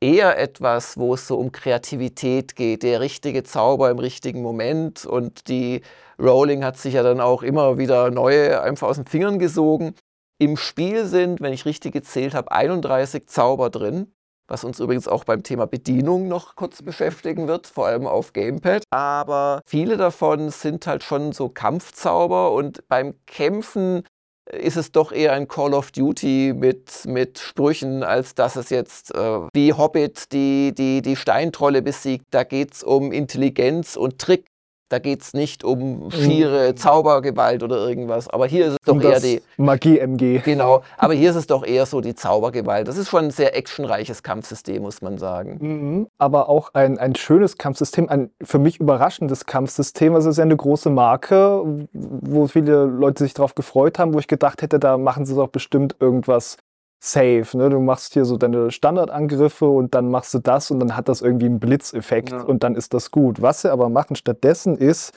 [0.00, 5.48] eher etwas, wo es so um Kreativität geht, der richtige Zauber im richtigen Moment und
[5.48, 5.82] die
[6.18, 9.94] Rowling hat sich ja dann auch immer wieder neue einfach aus den Fingern gesogen.
[10.38, 14.12] Im Spiel sind, wenn ich richtig gezählt habe, 31 Zauber drin
[14.48, 18.84] was uns übrigens auch beim Thema Bedienung noch kurz beschäftigen wird, vor allem auf Gamepad.
[18.90, 24.04] Aber viele davon sind halt schon so Kampfzauber und beim Kämpfen
[24.52, 29.14] ist es doch eher ein Call of Duty mit, mit Sprüchen, als dass es jetzt
[29.14, 32.26] äh, wie Hobbit die, die, die Steintrolle besiegt.
[32.30, 34.46] Da geht es um Intelligenz und Trick.
[34.88, 38.28] Da geht es nicht um schiere Zaubergewalt oder irgendwas.
[38.28, 40.42] Aber hier ist es doch Und eher die, Magie-MG.
[40.44, 42.86] Genau, aber hier ist es doch eher so die Zaubergewalt.
[42.86, 45.58] Das ist schon ein sehr actionreiches Kampfsystem, muss man sagen.
[45.60, 46.06] Mhm.
[46.18, 50.14] Aber auch ein, ein schönes Kampfsystem, ein für mich überraschendes Kampfsystem.
[50.14, 54.20] Also es ist ja eine große Marke, wo viele Leute sich darauf gefreut haben, wo
[54.20, 56.58] ich gedacht hätte, da machen sie doch bestimmt irgendwas
[56.98, 57.56] safe.
[57.56, 57.70] Ne?
[57.70, 61.22] Du machst hier so deine Standardangriffe und dann machst du das und dann hat das
[61.22, 62.42] irgendwie einen Blitzeffekt Ja.
[62.42, 63.42] und dann ist das gut.
[63.42, 65.12] Was sie aber machen stattdessen ist,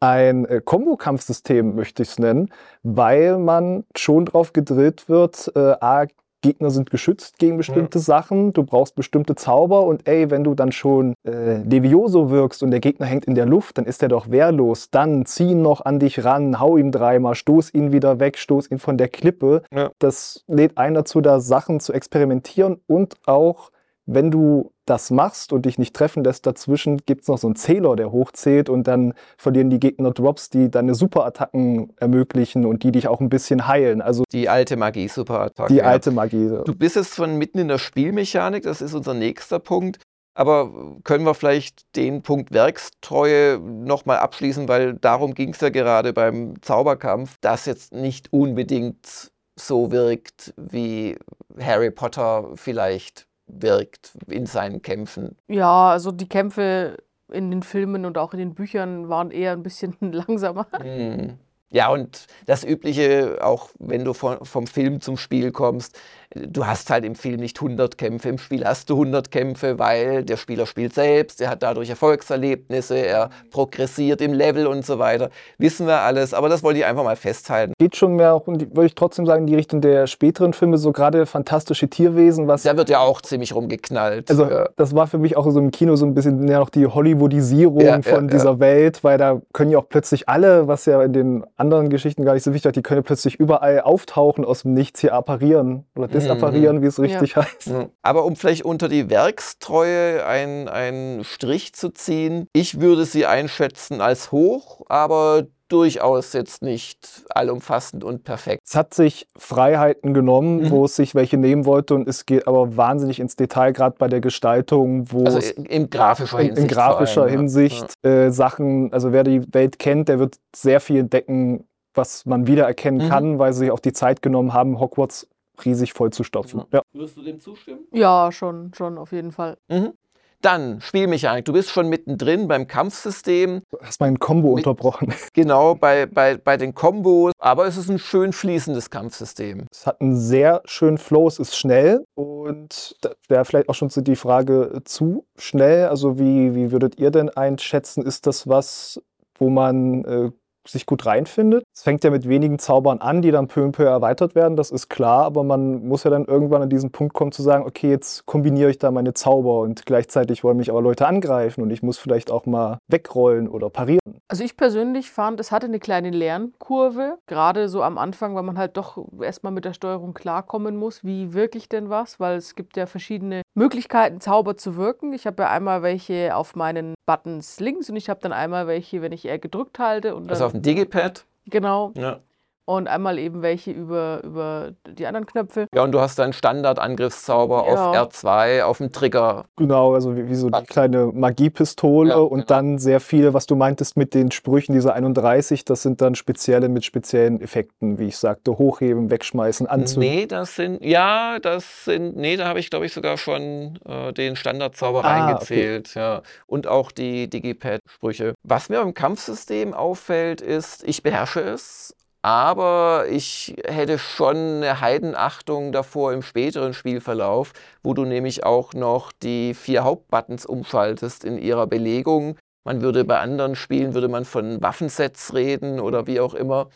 [0.00, 2.50] ein äh, Kombo-Kampfsystem, möchte ich es nennen,
[2.82, 6.06] weil man schon drauf gedrillt wird, äh, A,
[6.40, 10.72] Gegner sind geschützt gegen bestimmte Sachen, du brauchst bestimmte Zauber und ey, wenn du dann
[10.72, 14.30] schon äh, Levioso wirkst und der Gegner hängt in der Luft, dann ist er doch
[14.30, 14.90] wehrlos.
[14.90, 18.70] Dann zieh ihn noch an dich ran, hau ihm dreimal, stoß ihn wieder weg, stoß
[18.70, 19.62] ihn von der Klippe.
[19.74, 19.90] Ja.
[19.98, 23.70] Das lädt einen dazu, da Sachen zu experimentieren und auch
[24.10, 27.56] wenn du das machst und dich nicht treffen lässt dazwischen, gibt es noch so einen
[27.56, 32.90] Zähler, der hochzählt und dann verlieren die Gegner Drops, die deine Superattacken ermöglichen und die
[32.90, 34.00] dich auch ein bisschen heilen.
[34.00, 35.70] Also Die alte Magie, Superattacke.
[35.70, 35.84] die ja.
[35.84, 36.48] alte Magie.
[36.64, 39.98] Du bist jetzt schon mitten in der Spielmechanik, das ist unser nächster Punkt.
[40.34, 46.14] Aber können wir vielleicht den Punkt Werkstreue nochmal abschließen, weil darum ging es ja gerade
[46.14, 51.18] beim Zauberkampf, das jetzt nicht unbedingt so wirkt, wie
[51.60, 55.36] Harry Potter vielleicht wirkt in seinen Kämpfen.
[55.48, 56.98] Ja, also die Kämpfe
[57.30, 60.66] in den Filmen und auch in den Büchern waren eher ein bisschen langsamer.
[60.82, 61.38] Mhm.
[61.70, 65.98] Ja, und das Übliche, auch wenn du vom Film zum Spiel kommst,
[66.34, 70.24] du hast halt im Film nicht 100 Kämpfe, im Spiel hast du 100 Kämpfe, weil
[70.24, 75.30] der Spieler spielt selbst, er hat dadurch Erfolgserlebnisse, er progressiert im Level und so weiter.
[75.56, 77.72] Wissen wir alles, aber das wollte ich einfach mal festhalten.
[77.78, 80.92] Geht schon mehr auch, würde ich trotzdem sagen, in die Richtung der späteren Filme, so
[80.92, 84.30] gerade fantastische Tierwesen, was Da wird ja auch ziemlich rumgeknallt.
[84.30, 84.68] Also ja.
[84.76, 87.80] das war für mich auch so im Kino so ein bisschen ja noch die Hollywoodisierung
[87.80, 88.34] ja, von ja.
[88.34, 92.24] dieser Welt, weil da können ja auch plötzlich alle, was ja in den anderen Geschichten
[92.24, 95.84] gar nicht so wichtig die können ja plötzlich überall auftauchen aus dem Nichts hier apparieren
[95.96, 96.12] oder Mhm.
[96.12, 97.66] disapparieren, wie es richtig heißt.
[97.66, 97.88] Ja.
[98.02, 104.00] Aber um vielleicht unter die Werkstreue ein- einen Strich zu ziehen, ich würde sie einschätzen
[104.00, 108.62] als hoch, aber durchaus jetzt nicht allumfassend und perfekt.
[108.66, 110.70] Es hat sich Freiheiten genommen, Mhm.
[110.70, 114.08] wo es sich welche nehmen wollte und es geht aber wahnsinnig ins Detail, gerade bei
[114.08, 116.62] der Gestaltung, wo Also es in, in grafischer in, Hinsicht.
[116.70, 117.38] in grafischer allem, ja.
[117.38, 122.46] Hinsicht äh, Sachen, also wer die Welt kennt, der wird sehr viel entdecken, was man
[122.46, 123.10] wiedererkennen Mhm.
[123.10, 125.28] kann, weil sie sich auch die Zeit genommen haben, Hogwarts
[125.64, 126.62] riesig voll zu stopfen.
[126.72, 126.82] Ja.
[126.92, 127.80] Würdest du dem zustimmen?
[127.92, 129.56] Ja, schon, schon, auf jeden Fall.
[129.68, 129.92] Mhm.
[130.40, 131.44] Dann Spielmechanik.
[131.44, 135.12] Du bist schon mittendrin beim Kampfsystem, Du hast mein Combo Mit- unterbrochen.
[135.32, 139.66] genau bei, bei, bei den Kombos, aber es ist ein schön fließendes Kampfsystem.
[139.72, 143.90] Es hat einen sehr schönen Flow, es ist schnell und da wäre vielleicht auch schon
[143.90, 145.86] so die Frage zu schnell.
[145.88, 149.00] Also wie, wie würdet ihr denn einschätzen, ist das was,
[149.38, 150.30] wo man äh,
[150.70, 151.64] sich gut reinfindet?
[151.74, 154.70] Es fängt ja mit wenigen Zaubern an, die dann peu à peu erweitert werden, das
[154.70, 157.90] ist klar, aber man muss ja dann irgendwann an diesen Punkt kommen zu sagen, okay,
[157.90, 161.82] jetzt kombiniere ich da meine Zauber und gleichzeitig wollen mich aber Leute angreifen und ich
[161.82, 164.20] muss vielleicht auch mal wegrollen oder parieren.
[164.28, 168.58] Also ich persönlich fand, es hatte eine kleine Lernkurve, gerade so am Anfang, weil man
[168.58, 172.54] halt doch erstmal mit der Steuerung klarkommen muss, wie wirke ich denn was, weil es
[172.54, 175.12] gibt ja verschiedene Möglichkeiten, Zauber zu wirken.
[175.12, 179.02] Ich habe ja einmal welche auf meinen Buttons links und ich habe dann einmal welche,
[179.02, 181.24] wenn ich eher gedrückt halte und dann Also auf Digipad.
[181.46, 181.92] Genau.
[181.96, 182.20] Ja.
[182.68, 185.68] Und einmal eben welche über, über die anderen Knöpfe.
[185.74, 188.02] Ja, und du hast deinen Standard-Angriffszauber Ja.
[188.02, 189.46] auf R2, auf dem Trigger.
[189.56, 192.46] Genau, also wie, wie so die kleine Magiepistole Ja, und genau.
[192.46, 196.68] dann sehr viele, was du meintest mit den Sprüchen dieser 31, das sind dann spezielle
[196.68, 200.10] mit speziellen Effekten, wie ich sagte, hochheben, wegschmeißen, anzünden.
[200.10, 204.12] Nee, das sind, ja, das sind, nee, da habe ich, glaube ich, sogar schon äh,
[204.12, 206.20] den Standardzauber Ah, reingezählt, ja.
[206.46, 208.34] Und auch die Digipad-Sprüche.
[208.42, 211.94] Was mir beim Kampfsystem auffällt, ist, ich beherrsche es,
[212.28, 219.12] aber ich hätte schon eine Heidenachtung davor im späteren Spielverlauf, wo du nämlich auch noch
[219.12, 222.36] die vier Hauptbuttons umschaltest in ihrer Belegung.
[222.66, 226.68] Man würde bei anderen Spielen würde man von Waffensets reden oder wie auch immer.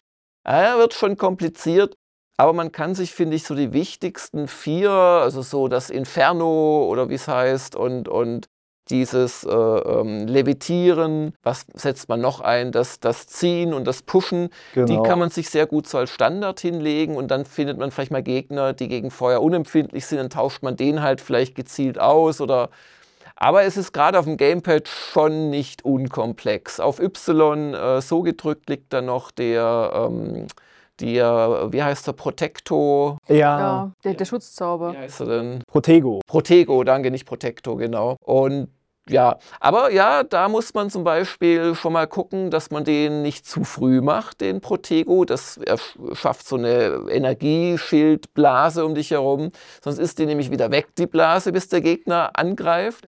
[0.49, 1.97] Ja, wird schon kompliziert.
[2.39, 7.11] Aber man kann sich, finde ich, so die wichtigsten vier, also so das Inferno oder
[7.11, 8.47] wie es heißt und, und
[8.91, 14.51] dieses äh, ähm, Levitieren, was setzt man noch ein, das, das Ziehen und das Pushen,
[14.75, 14.87] Genau.
[14.87, 18.11] die kann man sich sehr gut so als Standard hinlegen und dann findet man vielleicht
[18.11, 22.41] mal Gegner, die gegen Feuer unempfindlich sind, dann tauscht man den halt vielleicht gezielt aus
[22.41, 22.71] oder
[23.37, 26.79] aber es ist gerade auf dem Gamepad schon nicht unkomplex.
[26.79, 30.47] Auf Y äh, so gedrückt liegt dann noch der, ähm,
[31.03, 34.93] der, wie heißt der, Protecto, ja, Ja, der, der Schutzzauber.
[34.93, 35.63] wie heißt er denn?
[35.67, 36.21] Protego.
[36.27, 38.17] Protego, danke, nicht Protecto, genau.
[38.25, 38.69] Und
[39.09, 43.45] ja, aber ja, da muss man zum Beispiel schon mal gucken, dass man den nicht
[43.47, 45.25] zu früh macht, den Protego.
[45.25, 45.59] Das
[46.13, 49.51] schafft so eine Energieschildblase um dich herum.
[49.83, 53.07] Sonst ist die nämlich wieder weg, die Blase, bis der Gegner angreift.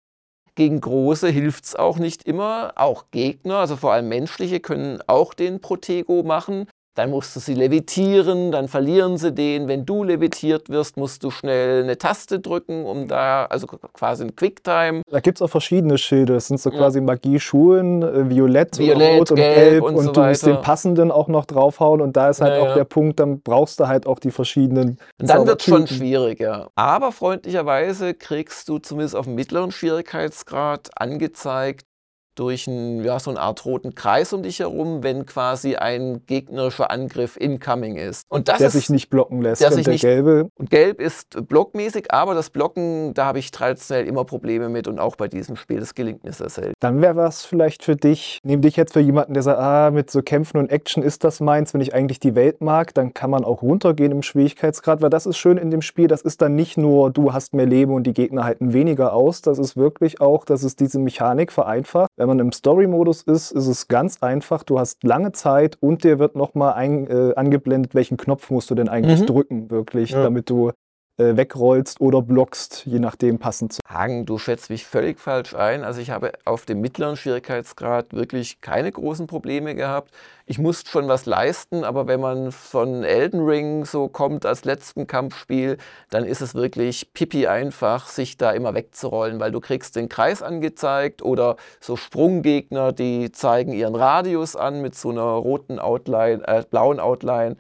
[0.56, 2.72] Gegen große hilft es auch nicht immer.
[2.76, 6.66] Auch Gegner, also vor allem menschliche, können auch den Protego machen.
[6.96, 9.66] Dann musst du sie levitieren, dann verlieren sie den.
[9.66, 14.36] Wenn du levitiert wirst, musst du schnell eine Taste drücken, um da, also quasi ein
[14.36, 15.02] Quicktime.
[15.10, 16.34] Da gibt es auch verschiedene Schilde.
[16.34, 16.76] Das sind so Ja.
[16.78, 19.82] quasi Magieschulen, äh, Violett, oder Violett, Rot und Gelb Gelb.
[19.84, 20.56] und Und, so du musst weiter.
[20.56, 22.00] den passenden auch noch draufhauen.
[22.00, 22.74] Und da ist halt Ja, auch ja.
[22.74, 26.68] der Punkt, dann brauchst du halt auch die verschiedenen Und dann wird es schon schwieriger.
[26.76, 31.86] Aber freundlicherweise kriegst du zumindest auf dem mittleren Schwierigkeitsgrad angezeigt
[32.34, 36.90] durch ein, ja, so eine Art roten Kreis um dich herum, wenn quasi ein gegnerischer
[36.90, 38.24] Angriff incoming ist.
[38.28, 39.60] Und das der ist, sich nicht blocken lässt.
[39.62, 43.38] der und sich der nicht- gelbe, und gelb ist blockmäßig, aber das Blocken, da habe
[43.38, 46.74] ich traditionell immer Probleme mit und auch bei diesem Spiel, das gelingt mir sehr selten.
[46.80, 48.38] dann wäre was vielleicht für dich.
[48.44, 51.40] Nehm dich jetzt für jemanden, der sagt, ah, mit so Kämpfen und Action ist das
[51.40, 55.10] meins, wenn ich eigentlich die Welt mag, dann kann man auch runtergehen im Schwierigkeitsgrad, weil
[55.10, 56.08] das ist schön in dem Spiel.
[56.08, 59.40] Das ist dann nicht nur, du hast mehr Leben und die Gegner halten weniger aus.
[59.42, 62.08] Das ist wirklich auch, dass es diese Mechanik vereinfacht.
[62.24, 64.62] Wenn man im Story-Modus ist, ist es ganz einfach.
[64.62, 66.72] Du hast lange Zeit und dir wird nochmal
[67.06, 69.26] äh, angeblendet, welchen Knopf musst du denn eigentlich Mhm.
[69.26, 70.22] drücken, wirklich, Ja.
[70.22, 70.70] damit du
[71.16, 73.80] äh, wegrollst oder blockst, je nachdem passend zu.
[73.88, 75.84] Hagen, du schätzt mich völlig falsch ein.
[75.84, 80.12] Also ich habe auf dem mittleren Schwierigkeitsgrad wirklich keine großen Probleme gehabt.
[80.46, 85.06] Ich musste schon was leisten, aber wenn man von Elden Ring so kommt als letzten
[85.06, 85.78] Kampfspiel,
[86.10, 90.42] dann ist es wirklich pipi einfach, sich da immer wegzurollen, weil du kriegst den Kreis
[90.42, 96.64] angezeigt oder so Sprunggegner, die zeigen ihren Radius an mit so einer roten Outline, äh,
[96.68, 97.56] blauen Outline.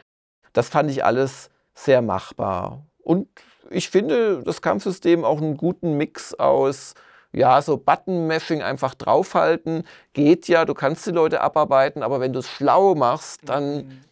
[0.52, 2.84] Das fand ich alles sehr machbar.
[3.04, 3.28] Und
[3.70, 6.94] ich finde das Kampfsystem auch einen guten Mix aus,
[7.32, 9.84] ja, so Button-Mashing einfach draufhalten.
[10.12, 14.04] Geht ja, du kannst die Leute abarbeiten, aber wenn du es schlau machst, dann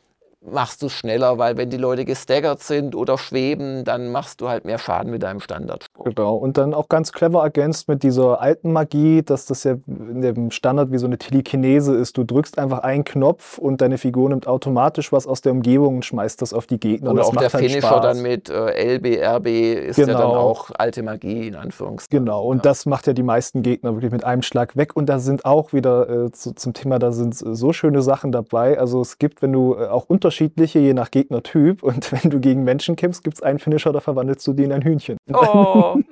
[0.50, 4.48] machst du es schneller, weil wenn die Leute gestaggert sind oder schweben, dann machst du
[4.48, 5.86] halt mehr Schaden mit deinem Standard.
[6.04, 6.34] Genau.
[6.34, 10.50] Und dann auch ganz clever ergänzt mit dieser alten Magie, dass das ja in dem
[10.50, 12.16] Standard wie so eine Telekinese ist.
[12.16, 16.04] Du drückst einfach einen Knopf und deine Figur nimmt automatisch was aus der Umgebung und
[16.04, 17.10] schmeißt das auf die Gegner.
[17.10, 18.02] Und Oder das auch der halt Finisher Spaß.
[18.02, 19.46] dann mit äh, LB, RB
[19.88, 20.34] ist ja dann Genau.
[20.34, 22.24] auch alte Magie in Anführungszeichen.
[22.24, 22.62] Genau, und Ja.
[22.62, 24.96] das macht ja die meisten Gegner wirklich mit einem Schlag weg.
[24.96, 28.78] Und da sind auch wieder äh, zu, zum Thema, da sind so schöne Sachen dabei.
[28.78, 32.64] Also es gibt, wenn du äh, auch unterschiedliche, je nach Gegnertyp, und wenn du gegen
[32.64, 35.18] Menschen kämpfst, gibt es einen Finisher, da verwandelst du die in ein Hühnchen.
[35.32, 35.96] Oh.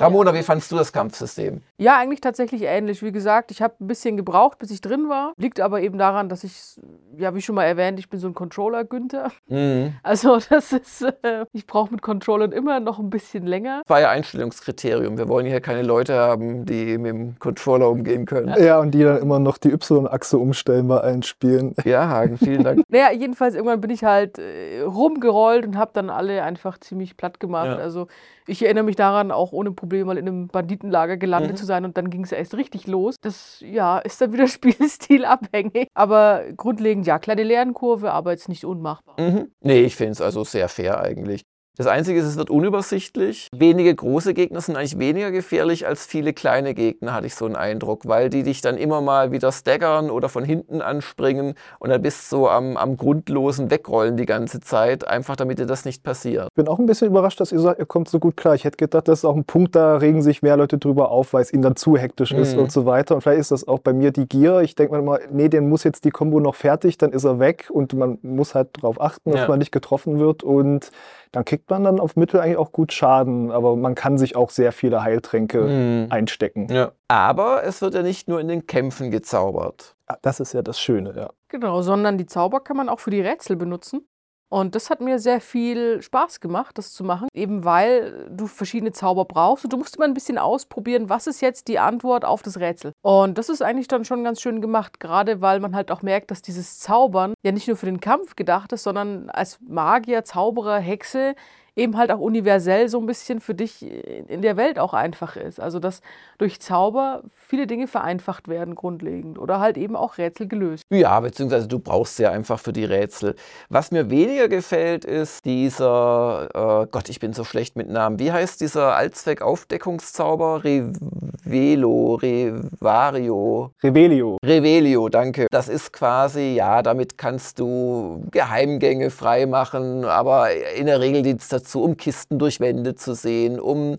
[0.00, 1.60] Ramona, wie fandst du das Kampfsystem?
[1.76, 3.02] Ja, eigentlich tatsächlich ähnlich.
[3.02, 5.32] Wie gesagt, ich habe ein bisschen gebraucht, bis ich drin war.
[5.36, 6.80] Liegt aber eben daran, dass ich,
[7.16, 9.30] ja, wie schon mal erwähnt, ich bin so ein Controller-Günther.
[9.48, 9.94] Mhm.
[10.02, 13.82] Also das ist, äh, ich brauche mit Controllern immer noch ein bisschen länger.
[13.84, 15.18] Das war ja Einstellungskriterium.
[15.18, 18.54] Wir wollen hier keine Leute haben, die mit dem Controller umgehen können.
[18.58, 21.74] Ja, und die dann immer noch die Y-Achse umstellen bei allen Spielen.
[21.84, 22.84] Ja, Hagen, vielen Dank.
[22.88, 27.40] Naja, jedenfalls irgendwann bin ich halt äh, rumgerollt und habe dann alle einfach ziemlich platt
[27.40, 27.66] gemacht.
[27.66, 27.76] Ja.
[27.76, 28.08] Also
[28.48, 31.56] ich erinnere mich daran, auch ohne Probleme mal in einem Banditenlager gelandet Mhm.
[31.56, 33.16] zu sein und dann ging es erst richtig los.
[33.20, 35.88] Das ja, ist dann wieder Spielstil abhängig.
[35.94, 39.14] Aber grundlegend ja, kleine Lernkurve, aber jetzt nicht unmachbar.
[39.20, 39.52] Mhm.
[39.60, 41.42] Nee, ich finde es also sehr fair eigentlich.
[41.78, 43.46] Das Einzige ist, es wird unübersichtlich.
[43.54, 47.54] Wenige große Gegner sind eigentlich weniger gefährlich als viele kleine Gegner, hatte ich so einen
[47.54, 52.02] Eindruck, weil die dich dann immer mal wieder staggern oder von hinten anspringen und dann
[52.02, 56.02] bist du so am, am grundlosen Wegrollen die ganze Zeit, einfach damit dir das nicht
[56.02, 56.48] passiert.
[56.50, 58.56] Ich bin auch ein bisschen überrascht, dass ihr sagt, ihr kommt so gut klar.
[58.56, 61.32] Ich hätte gedacht, das ist auch ein Punkt, da regen sich mehr Leute drüber auf,
[61.32, 62.62] weil es ihnen dann zu hektisch ist Mhm.
[62.62, 63.14] und so weiter.
[63.14, 64.62] Und vielleicht ist das auch bei mir die Gier.
[64.62, 67.38] Ich denke mir immer, nee, den muss jetzt die Kombo noch fertig, dann ist er
[67.38, 69.48] weg und man muss halt darauf achten, dass Ja.
[69.48, 70.90] man nicht getroffen wird und
[71.32, 74.50] dann kriegt man dann auf Mittel eigentlich auch gut Schaden, aber man kann sich auch
[74.50, 76.06] sehr viele Heiltränke Mhm.
[76.10, 76.68] einstecken.
[76.70, 76.92] Ja.
[77.08, 79.94] Aber es wird ja nicht nur in den Kämpfen gezaubert.
[80.06, 81.30] Ah, Das ist ja das Schöne, ja.
[81.48, 84.06] Genau, sondern die Zauber kann man auch für die Rätsel benutzen.
[84.48, 88.92] Und das hat mir sehr viel Spaß gemacht, das zu machen, eben weil du verschiedene
[88.92, 92.42] Zauber brauchst und du musst immer ein bisschen ausprobieren, was ist jetzt die Antwort auf
[92.42, 92.92] das Rätsel.
[93.02, 96.30] Und das ist eigentlich dann schon ganz schön gemacht, gerade weil man halt auch merkt,
[96.30, 100.78] dass dieses Zaubern ja nicht nur für den Kampf gedacht ist, sondern als Magier, Zauberer,
[100.78, 101.34] Hexe
[101.78, 105.60] eben halt auch universell so ein bisschen für dich in der Welt auch einfach ist.
[105.60, 106.02] Also dass
[106.36, 110.84] durch Zauber viele Dinge vereinfacht werden grundlegend oder halt eben auch Rätsel gelöst.
[110.90, 113.36] Ja, beziehungsweise du brauchst sie ja einfach für die Rätsel.
[113.68, 118.18] Was mir weniger gefällt, ist dieser, äh, Gott, ich bin so schlecht mit Namen.
[118.18, 120.64] Wie heißt dieser Allzweck-Aufdeckungszauber?
[120.64, 123.72] Revelo, Revario.
[123.82, 124.38] Revelio.
[124.44, 125.46] Revelio, danke.
[125.50, 131.48] Das ist quasi, ja, damit kannst du Geheimgänge freimachen, aber in der Regel dient es
[131.68, 133.98] dazu, um Kisten durch Wände zu sehen, um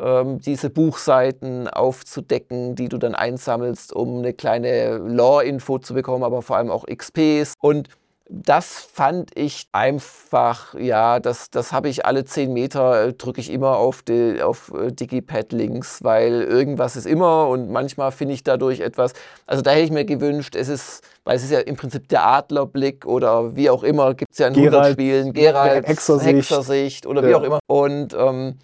[0.00, 6.42] ähm, diese Buchseiten aufzudecken, die du dann einsammelst, um eine kleine Lore-Info zu bekommen, aber
[6.42, 7.54] vor allem auch XPs.
[7.60, 7.88] Und
[8.32, 13.50] das fand ich einfach, ja, das, das habe ich alle 10 Meter, äh, drücke ich
[13.50, 18.80] immer auf, die, auf äh, Digipad-Links, weil irgendwas ist immer und manchmal finde ich dadurch
[18.80, 19.14] etwas.
[19.46, 22.24] Also da hätte ich mir gewünscht, es ist, weil es ist ja im Prinzip der
[22.24, 26.36] Adlerblick oder wie auch immer, gibt es ja in Geralt, 100 Spielen, Geralt, Hexersicht.
[26.36, 27.38] Hexersicht oder wie Ja.
[27.38, 27.58] auch immer.
[27.66, 28.58] Und ähm,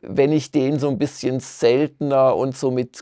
[0.00, 3.00] wenn ich den so ein bisschen seltener und so mit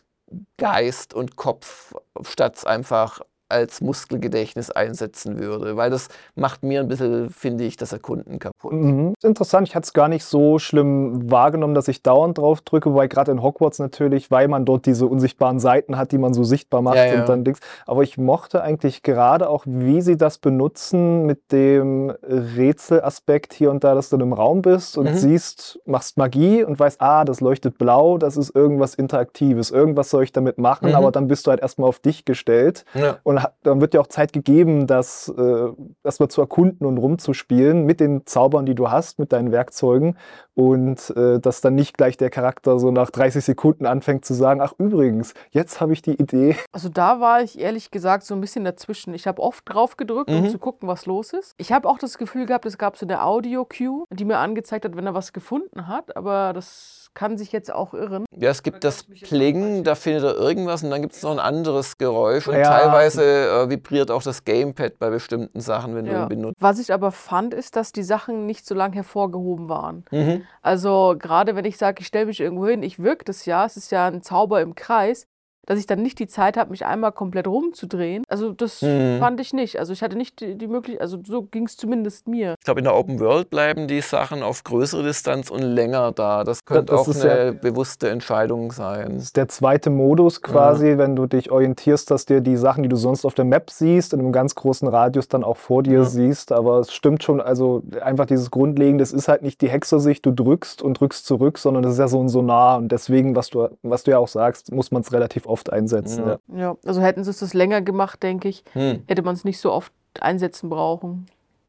[0.56, 7.30] Geist und Kopf statt einfach als Muskelgedächtnis einsetzen würde, weil das macht mir ein bisschen,
[7.30, 8.72] finde ich, das Erkunden kaputt.
[8.72, 9.14] Mhm.
[9.22, 13.06] Interessant, ich hatte es gar nicht so schlimm wahrgenommen, dass ich dauernd drauf drücke, wobei
[13.08, 16.82] gerade in Hogwarts natürlich, weil man dort diese unsichtbaren Seiten hat, die man so sichtbar
[16.82, 17.20] macht Ja, ja.
[17.20, 17.60] und dann Dings.
[17.86, 23.84] Aber ich mochte eigentlich gerade auch, wie sie das benutzen mit dem Rätselaspekt hier und
[23.84, 25.14] da, dass du in einem Raum bist und Mhm.
[25.14, 30.24] siehst, machst Magie und weißt, ah, das leuchtet blau, das ist irgendwas Interaktives, irgendwas soll
[30.24, 30.94] ich damit machen, Mhm.
[30.94, 32.84] aber dann bist du halt erstmal auf dich gestellt.
[32.94, 33.18] Ja.
[33.22, 35.66] Und ha- dann wird dir auch Zeit gegeben, das äh,
[36.04, 40.16] erstmal zu erkunden und rumzuspielen mit den Zaubern, die du hast, mit deinen Werkzeugen.
[40.54, 44.62] Und äh, dass dann nicht gleich der Charakter so nach 30 Sekunden anfängt zu sagen,
[44.62, 46.56] ach übrigens, jetzt habe ich die Idee.
[46.72, 49.12] Also da war ich ehrlich gesagt so ein bisschen dazwischen.
[49.12, 50.48] Ich habe oft drauf gedrückt, um Mhm.
[50.50, 51.52] zu gucken, was los ist.
[51.58, 54.96] Ich habe auch das Gefühl gehabt, es gab so eine Audio-Cue, die mir angezeigt hat,
[54.96, 56.16] wenn er was gefunden hat.
[56.16, 58.24] Aber das kann sich jetzt auch irren.
[58.36, 61.38] Ja, es gibt das Pling, da findet er irgendwas und dann gibt es noch ein
[61.38, 62.64] anderes Geräusch und Ja.
[62.64, 66.22] teilweise äh, vibriert auch das Gamepad bei bestimmten Sachen, wenn du Ja.
[66.24, 66.56] ihn benutzt.
[66.60, 70.04] Was ich aber fand, ist, dass die Sachen nicht so lang hervorgehoben waren.
[70.10, 70.42] Mhm.
[70.62, 73.76] Also gerade wenn ich sage, ich stelle mich irgendwo hin, ich wirke das ja, es
[73.76, 75.26] ist ja ein Zauber im Kreis,
[75.66, 78.24] dass ich dann nicht die Zeit habe, mich einmal komplett rumzudrehen.
[78.28, 79.18] Also das Mhm.
[79.18, 79.78] fand ich nicht.
[79.78, 82.54] Also ich hatte nicht die, die Möglichkeit, also so ging es zumindest mir.
[82.58, 86.44] Ich glaube, in der Open World bleiben die Sachen auf größere Distanz und länger da.
[86.44, 89.14] Das könnte das auch eine ja- bewusste Entscheidung sein.
[89.14, 92.88] Das ist der zweite Modus quasi, wenn du dich orientierst, dass dir die Sachen, die
[92.88, 95.98] du sonst auf der Map siehst, in einem ganz großen Radius dann auch vor dir
[95.98, 96.04] Ja.
[96.04, 96.52] siehst.
[96.52, 100.30] Aber es stimmt schon, also einfach dieses Grundlegende, es ist halt nicht die Hexersicht, du
[100.30, 102.78] drückst und drückst zurück, sondern es ist ja so ein Sonar.
[102.78, 106.26] Und deswegen, was du, was du ja auch sagst, muss man es relativ oft einsetzen.
[106.26, 106.38] Ja.
[106.56, 106.76] Ja.
[106.84, 109.02] Also hätten sie es das länger gemacht, denke ich, Hm.
[109.06, 111.26] hätte man es nicht so oft einsetzen brauchen.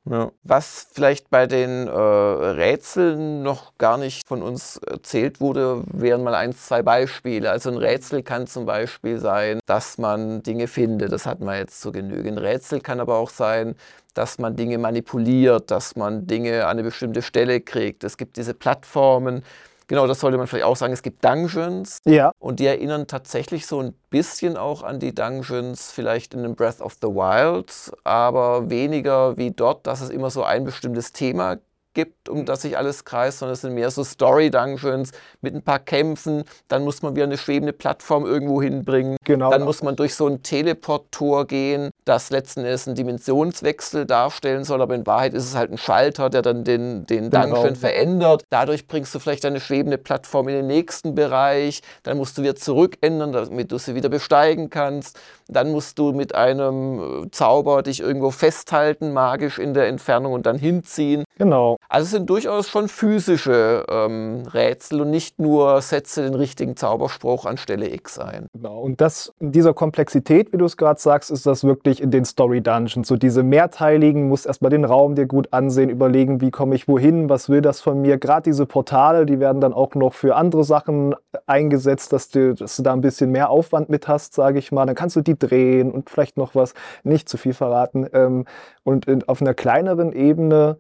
[0.10, 0.32] Ja.
[0.44, 6.34] Was vielleicht bei den äh, Rätseln noch gar nicht von uns erzählt wurde, wären mal
[6.36, 7.52] ein, zwei Beispiele.
[7.52, 11.12] Also ein Rätsel kann zum Beispiel sein, dass man Dinge findet.
[11.12, 12.30] Das hat man jetzt zu Genüge.
[12.30, 13.76] Ein Rätsel kann aber auch sein,
[14.14, 18.04] dass man Dinge manipuliert, dass man Dinge an eine bestimmte Stelle kriegt.
[18.06, 19.44] Es gibt diese Plattformen.
[19.88, 20.92] Genau, das sollte man vielleicht auch sagen.
[20.92, 22.32] Es gibt Dungeons, ja.
[22.40, 26.82] und die erinnern tatsächlich so ein bisschen auch an die Dungeons vielleicht in dem Breath
[26.82, 31.58] of the Wild, aber weniger wie dort, dass es immer so ein bestimmtes Thema
[31.98, 35.80] gibt, um das sich alles kreist, sondern es sind mehr so Story-Dungeons mit ein paar
[35.80, 36.44] Kämpfen.
[36.68, 39.18] Dann muss man wieder eine schwebende Plattform irgendwo hinbringen.
[39.24, 39.50] Genau.
[39.50, 44.84] Dann muss man durch so ein Teleport-Tor gehen, das letzten Endes einen Dimensionswechsel darstellen soll,
[44.84, 47.76] aber in Wahrheit ist es halt ein Schalter, der dann den, den Den Dungeon Raum.
[47.76, 48.44] verändert.
[48.52, 51.82] Dadurch bringst du vielleicht eine schwebende Plattform in den nächsten Bereich.
[52.04, 55.20] Dann musst du wieder zurückändern, damit du sie wieder besteigen kannst.
[55.50, 60.46] Dann musst du mit einem äh, Zauber dich irgendwo festhalten, magisch in der Entfernung und
[60.46, 61.24] dann hinziehen.
[61.38, 61.78] Genau.
[61.90, 67.46] Also es sind durchaus schon physische ähm, Rätsel und nicht nur setze den richtigen Zauberspruch
[67.46, 68.48] anstelle X ein.
[68.54, 68.82] Genau.
[68.82, 72.26] Und das in dieser Komplexität, wie du es gerade sagst, ist das wirklich in den
[72.26, 73.08] Story Dungeons.
[73.08, 77.30] So diese mehrteiligen, musst erstmal den Raum dir gut ansehen, überlegen, wie komme ich wohin,
[77.30, 78.18] was will das von mir.
[78.18, 82.76] Gerade diese Portale, die werden dann auch noch für andere Sachen eingesetzt, dass du, dass
[82.76, 84.86] du da ein bisschen mehr Aufwand mit hast, sage ich mal.
[84.86, 86.74] Dann kannst du die drehen und vielleicht noch was,
[87.04, 88.08] nicht zu viel verraten.
[88.14, 88.46] Ähm,
[88.84, 90.78] und in, auf einer kleineren Ebene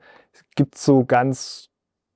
[0.55, 1.69] gibt es so ganz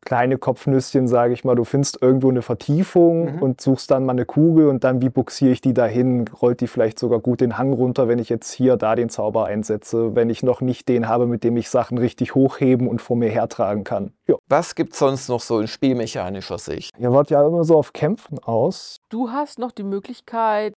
[0.03, 1.53] kleine Kopfnüsschen, sage ich mal.
[1.55, 3.41] Du findest irgendwo eine Vertiefung Mhm.
[3.43, 6.27] und suchst dann mal eine Kugel und dann, wie buxiere ich die dahin?
[6.41, 9.45] Rollt die vielleicht sogar gut den Hang runter, wenn ich jetzt hier da den Zauber
[9.45, 13.15] einsetze, wenn ich noch nicht den habe, mit dem ich Sachen richtig hochheben und vor
[13.15, 14.11] mir hertragen kann.
[14.27, 14.37] Ja.
[14.49, 16.97] Was gibt es sonst noch so in spielmechanischer Sicht?
[16.97, 18.97] Ihr wart ja immer so auf Kämpfen aus.
[19.09, 20.73] Du hast noch die Möglichkeit,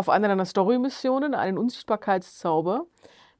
[0.00, 2.86] auf einer deiner Story-Missionen einen Unsichtbarkeitszauber,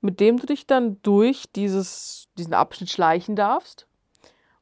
[0.02, 3.86] mit dem du dich dann durch dieses, diesen Abschnitt schleichen darfst.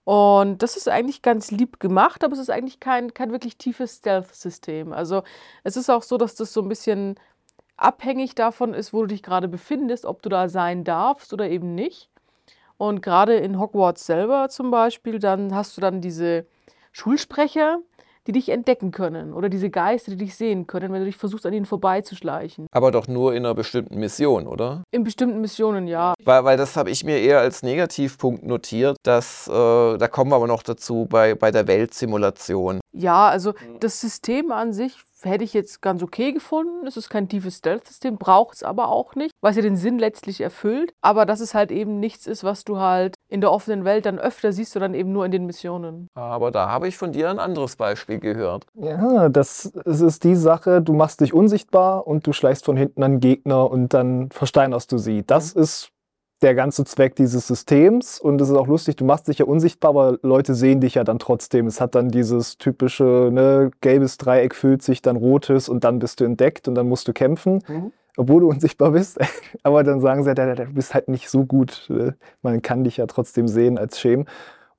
[0.05, 3.97] Und das ist eigentlich ganz lieb gemacht, aber es ist eigentlich kein, kein wirklich tiefes
[3.97, 4.93] Stealth-System.
[4.93, 5.25] Also
[5.65, 7.17] es ist auch so, dass das so ein bisschen
[7.77, 11.75] abhängig davon ist, wo du dich gerade befindest, ob du da sein darfst oder eben
[11.75, 12.11] nicht.
[12.77, 16.47] Und gerade in Hogwarts selber zum Beispiel, dann hast du dann diese
[16.93, 17.81] Schulsprecher,
[18.29, 21.47] die dich entdecken können oder diese Geister, die dich sehen können, wenn du dich versuchst,
[21.47, 22.67] an ihnen vorbeizuschleichen.
[22.71, 24.85] Aber doch nur in einer bestimmten Mission, oder?
[24.91, 26.13] In bestimmten Missionen, ja.
[26.23, 30.37] Weil, weil das habe ich mir eher als Negativpunkt notiert, dass, äh, da kommen wir
[30.37, 32.81] aber noch dazu, bei, bei der Weltsimulation.
[32.93, 36.87] Ja, also das System an sich hätte ich jetzt ganz okay gefunden.
[36.87, 40.41] Es ist kein tiefes Stealth-System, braucht es aber auch nicht, was ja den Sinn letztlich
[40.41, 40.93] erfüllt.
[41.01, 44.19] Aber dass es halt eben nichts ist, was du halt in der offenen Welt dann
[44.19, 46.09] öfter siehst, sondern eben nur in den Missionen.
[46.15, 48.65] Aber da habe ich von dir ein anderes Beispiel gehört.
[48.75, 53.21] Ja, das ist die Sache, du machst dich unsichtbar und du schleichst von hinten an
[53.21, 55.25] Gegner und dann versteinerst du sie.
[55.27, 55.91] Das ist
[56.41, 59.91] der ganze Zweck dieses Systems und es ist auch lustig, du machst dich ja unsichtbar,
[59.91, 61.67] aber Leute sehen dich ja dann trotzdem.
[61.67, 66.21] Es hat dann dieses typische, ne, gelbes Dreieck füllt sich, dann rotes und dann bist
[66.21, 67.93] du entdeckt und dann musst du kämpfen, Mhm.
[68.19, 69.19] Obwohl du unsichtbar bist.
[69.63, 71.91] aber dann sagen sie, du bist halt nicht so gut.
[72.43, 74.27] Man kann dich ja trotzdem sehen als Schem.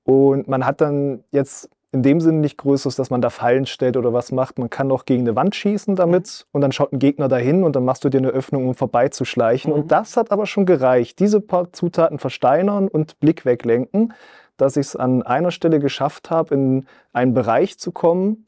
[0.04, 3.98] Und man hat dann jetzt in dem Sinne nicht Größeres, dass man da Fallen stellt
[3.98, 4.60] oder was macht.
[4.60, 7.76] Man kann auch gegen eine Wand schießen damit und dann schaut ein Gegner dahin und
[7.76, 9.72] dann machst du dir eine Öffnung, um vorbeizuschleichen.
[9.74, 9.80] Mhm.
[9.80, 11.20] Und das hat aber schon gereicht.
[11.20, 14.14] Diese paar Zutaten versteinern und Blick weglenken,
[14.58, 18.46] dass ich es an einer Stelle geschafft habe, in einen Bereich zu kommen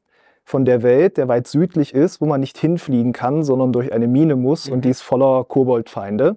[0.51, 4.07] von der Welt, der weit südlich ist, wo man nicht hinfliegen kann, sondern durch eine
[4.09, 4.73] Mine muss Mhm.
[4.73, 6.35] und die ist voller Koboldfeinde.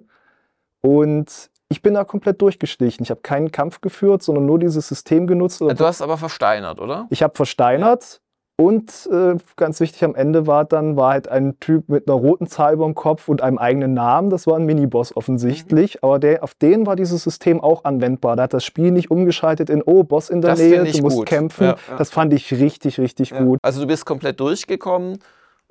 [0.81, 3.03] Und ich bin da komplett durchgestichen.
[3.03, 5.59] Ich habe keinen Kampf geführt, sondern nur dieses System genutzt.
[5.59, 7.07] Du hast aber versteinert, oder?
[7.09, 8.21] Ich habe versteinert
[8.57, 12.47] und äh, ganz wichtig am Ende war dann war halt ein Typ mit einer roten
[12.47, 14.29] Zahl über dem Kopf und einem eigenen Namen.
[14.29, 18.37] Das war ein Miniboss offensichtlich, aber der, auf den war dieses System auch anwendbar.
[18.37, 21.17] Da hat das Spiel nicht umgeschaltet in oh Boss in der Das Nähe, du musst
[21.17, 21.25] gut.
[21.27, 21.63] kämpfen.
[21.65, 21.97] Ja, ja.
[21.97, 23.43] Das fand ich richtig richtig Ja.
[23.43, 23.59] gut.
[23.61, 25.19] Also du bist komplett durchgekommen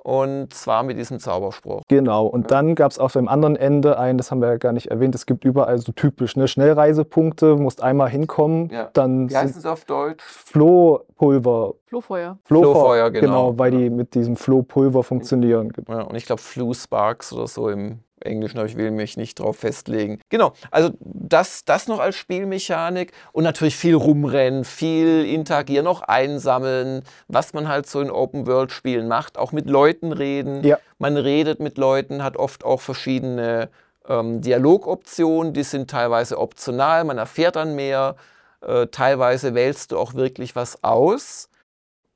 [0.05, 1.81] und zwar mit diesem Zauberspruch.
[1.87, 4.71] Genau, und dann gab es auf dem anderen Ende ein, das haben wir ja gar
[4.71, 8.91] nicht erwähnt, es gibt überall so typisch ne, Schnellreisepunkte, musst einmal hinkommen, Ja.
[8.93, 10.23] dann Wie heißt es auf Deutsch?
[10.23, 12.37] Flohpulver, Flohfeuer.
[12.43, 13.57] Flohfeuer, genau.
[13.57, 15.73] weil die mit diesem Flohpulver funktionieren.
[15.89, 19.39] Ja, und ich glaube Flu Sparks oder so im Englischen, aber ich will mich nicht
[19.39, 20.19] drauf festlegen.
[20.29, 27.03] Genau, also das, das noch als Spielmechanik und natürlich viel rumrennen, viel interagieren, auch einsammeln,
[27.27, 30.63] was man halt so in Open-World-Spielen macht, auch mit Leuten reden.
[30.63, 30.79] Ja.
[30.97, 33.69] Man redet mit Leuten, hat oft auch verschiedene
[34.07, 38.15] ähm, Dialogoptionen, die sind teilweise optional, man erfährt dann mehr,
[38.61, 41.49] äh, teilweise wählst du auch wirklich was aus.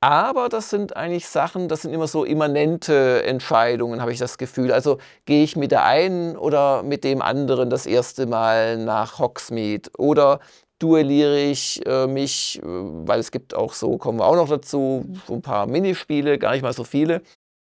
[0.02, 4.72] Aber das sind eigentlich Sachen, das sind immer so immanente Entscheidungen, habe ich das Gefühl.
[4.72, 4.96] Also
[5.26, 10.40] gehe ich mit der einen oder mit dem anderen das erste Mal nach Hogsmeade oder
[10.78, 15.04] duelliere ich äh, mich, äh, weil es gibt auch so, kommen wir auch noch dazu,
[15.26, 17.20] so ein paar Minispiele, gar nicht mal so viele.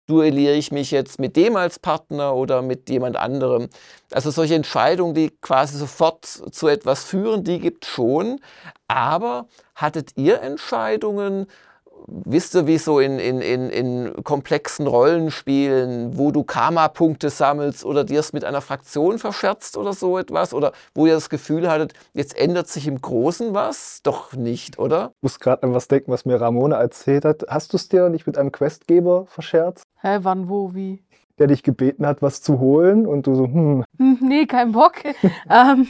[0.07, 3.69] Duelliere ich mich jetzt mit dem als Partner oder mit jemand anderem?
[4.13, 8.41] Also solche Entscheidungen, die quasi sofort zu etwas führen, die gibt schon.
[8.89, 11.47] Aber hattet ihr Entscheidungen,
[12.07, 18.05] wisst ihr, wie so in, in, in, in komplexen Rollenspielen, wo du Karma-Punkte sammelst oder
[18.05, 20.55] dir es mit einer Fraktion verscherzt oder so etwas?
[20.55, 24.01] Oder wo ihr das Gefühl hattet, jetzt ändert sich im Großen was?
[24.03, 25.13] Doch nicht, oder?
[25.17, 27.45] Ich muss gerade an was denken, was mir Ramona erzählt hat.
[27.49, 31.03] Hast du es dir nicht mit einem Questgeber verscherzt, Hä, wann, wo, wie?
[31.39, 34.97] der dich gebeten hat, was zu holen und du so, hm, Hm, nee, kein Bock.
[35.51, 35.87] ähm,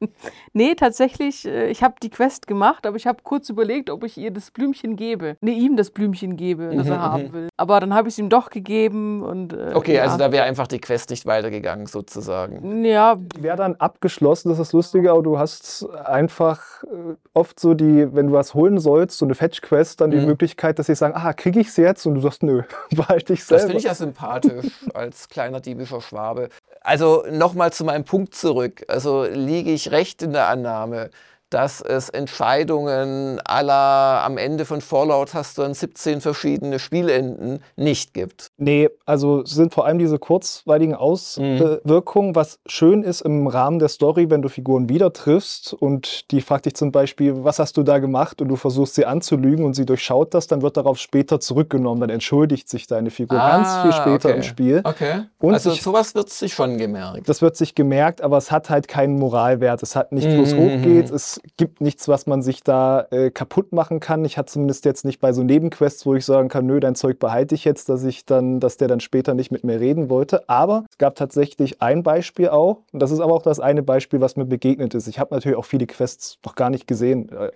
[0.52, 4.16] Nee, tatsächlich, äh, ich habe die Quest gemacht, aber ich habe kurz überlegt, ob ich
[4.18, 5.36] ihr das Blümchen gebe.
[5.40, 7.32] Nee, ihm das Blümchen gebe, das Mhm, er haben mhm.
[7.32, 7.48] will.
[7.56, 9.52] Aber dann habe ich es ihm doch gegeben und.
[9.52, 10.02] Äh, Okay, ja.
[10.02, 12.84] also da wäre einfach die Quest nicht weitergegangen, sozusagen.
[12.84, 17.60] Ja, Die wäre dann abgeschlossen, das ist das Lustige, aber du hast einfach äh, oft
[17.60, 20.26] so die, wenn du was holen sollst, so eine Fetch-Quest, dann die Mhm.
[20.26, 22.06] Möglichkeit, dass sie sagen, ah, kriege ich es jetzt?
[22.06, 23.62] Und du sagst, nö, behalte ich Das selber.
[23.66, 26.48] finde ich ja sympathisch als kleiner diebischer Schwabe.
[26.82, 28.82] Also nochmal zu meinem Punkt zurück.
[28.88, 31.10] Also liege ich recht in der Annahme,
[31.50, 38.14] dass es Entscheidungen aller am Ende von Fallout hast du dann 17 verschiedene Spielenden nicht
[38.14, 38.49] gibt.
[38.62, 43.88] Nee, also es sind vor allem diese kurzweiligen Auswirkungen, was schön ist im Rahmen der
[43.88, 47.82] Story, wenn du Figuren wieder triffst und die fragt dich zum Beispiel, was hast du
[47.82, 51.40] da gemacht und du versuchst sie anzulügen und sie durchschaut das, dann wird darauf später
[51.40, 54.36] zurückgenommen, dann entschuldigt sich deine Figur ganz Ah, viel später okay.
[54.36, 54.80] im Spiel.
[54.84, 55.22] Okay.
[55.38, 57.28] Und also ich- sowas wird sich schon gemerkt.
[57.30, 59.82] Das wird sich gemerkt, aber es hat halt keinen Moralwert.
[59.82, 60.58] Es hat nichts, wo es Mhm.
[60.58, 61.10] hochgeht.
[61.10, 64.22] Es gibt nichts, was man sich da äh, kaputt machen kann.
[64.26, 67.18] Ich hatte zumindest jetzt nicht bei so Nebenquests, wo ich sagen kann, nö, dein Zeug
[67.18, 70.48] behalte ich jetzt, dass ich dann, dass der dann später nicht mit mir reden wollte.
[70.48, 74.20] Aber es gab tatsächlich ein Beispiel auch, und das ist aber auch das eine Beispiel,
[74.20, 75.06] was mir begegnet ist.
[75.06, 77.28] Ich habe natürlich auch viele Quests noch gar nicht gesehen.
[77.28, 77.52] Äh,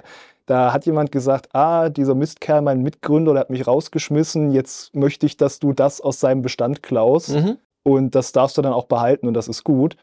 [0.47, 5.25] Da hat jemand gesagt, ah, dieser Mistkerl, mein Mitgründer, der hat mich rausgeschmissen, jetzt möchte
[5.25, 7.31] ich, dass du das aus seinem Bestand klaust.
[7.31, 7.57] Mhm.
[7.83, 9.97] Und das darfst du dann auch behalten und das ist gut.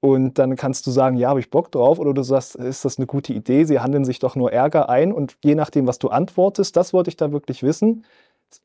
[0.00, 1.98] Und dann kannst du sagen, ja, habe ich Bock drauf.
[1.98, 3.64] Oder du sagst, ist das eine gute Idee?
[3.64, 5.12] Sie handeln sich doch nur Ärger ein.
[5.12, 8.04] Und je nachdem, was du antwortest, das wollte ich da wirklich wissen,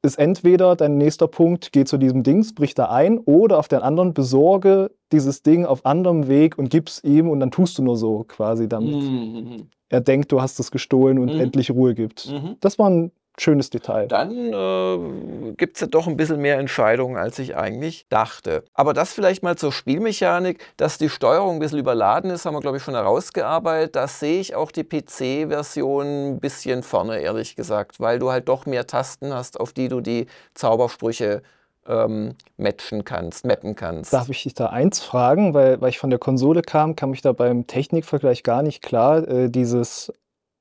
[0.02, 3.80] ist entweder dein nächster Punkt, geh zu diesem Dings, brich da ein, oder auf den
[3.80, 7.98] anderen besorge dieses Ding auf anderem Weg und gib's ihm und dann tust du nur
[7.98, 9.68] so quasi, damit Mhm.
[9.90, 11.40] er denkt, du hast es gestohlen und Mhm.
[11.40, 12.30] endlich Ruhe gibt.
[12.32, 12.56] Mhm.
[12.62, 14.08] Das war ein schönes Detail.
[14.08, 18.64] Dann äh, gibt es ja doch ein bisschen mehr Entscheidungen, als ich eigentlich dachte.
[18.74, 22.62] Aber das vielleicht mal zur Spielmechanik, dass die Steuerung ein bisschen überladen ist, haben wir,
[22.62, 23.96] glaube ich, schon herausgearbeitet.
[23.96, 28.66] Da sehe ich auch die PC-Version ein bisschen vorne, ehrlich gesagt, weil du halt doch
[28.66, 31.42] mehr Tasten hast, auf die du die Zaubersprüche
[31.88, 34.14] ähm, matchen kannst, mappen kannst.
[34.14, 37.22] Darf ich dich da eins fragen, weil, weil ich von der Konsole kam, kam ich
[37.22, 39.28] da beim Technikvergleich gar nicht klar.
[39.28, 40.12] Äh, dieses,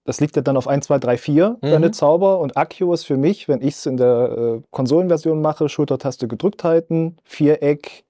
[0.04, 1.92] das liegt ja dann auf 1, 2, 3, 4, deine Mhm.
[1.92, 2.40] Zauber.
[2.40, 6.64] Und Accio ist für mich, wenn ich es in der äh, Konsolenversion mache, Schultertaste gedrückt
[6.64, 8.04] halten, Viereck,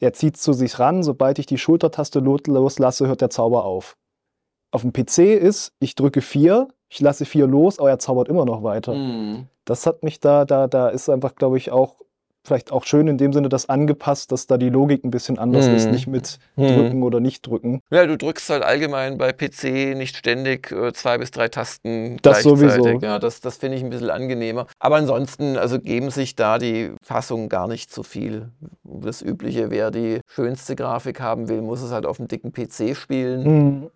[0.00, 1.02] der zieht zu sich ran.
[1.02, 3.96] Sobald ich die Schultertaste lo- loslasse, hört der Zauber auf.
[4.72, 8.44] Auf dem PC ist, ich drücke 4, ich lasse 4 los, aber er zaubert immer
[8.44, 8.94] noch weiter.
[8.94, 9.46] Mhm.
[9.64, 11.96] Das hat mich da, da, da ist einfach, glaube ich, auch
[12.50, 15.68] vielleicht auch schön in dem Sinne das angepasst, dass da die Logik ein bisschen anders
[15.68, 15.74] Mhm.
[15.76, 16.66] ist, nicht mit Mhm.
[16.66, 17.80] drücken oder nicht drücken.
[17.90, 22.42] Ja, du drückst halt allgemein bei PC nicht ständig äh, zwei bis drei Tasten Das
[22.42, 22.72] gleichzeitig.
[22.82, 22.98] sowieso.
[23.06, 24.66] Ja, das, das finde ich ein bisschen angenehmer.
[24.80, 28.48] Aber ansonsten, also geben sich da die Fassungen gar nicht so viel.
[28.82, 32.96] Das Übliche, wer die schönste Grafik haben will, muss es halt auf dem dicken PC
[32.96, 33.44] spielen.
[33.44, 33.90] Mhm.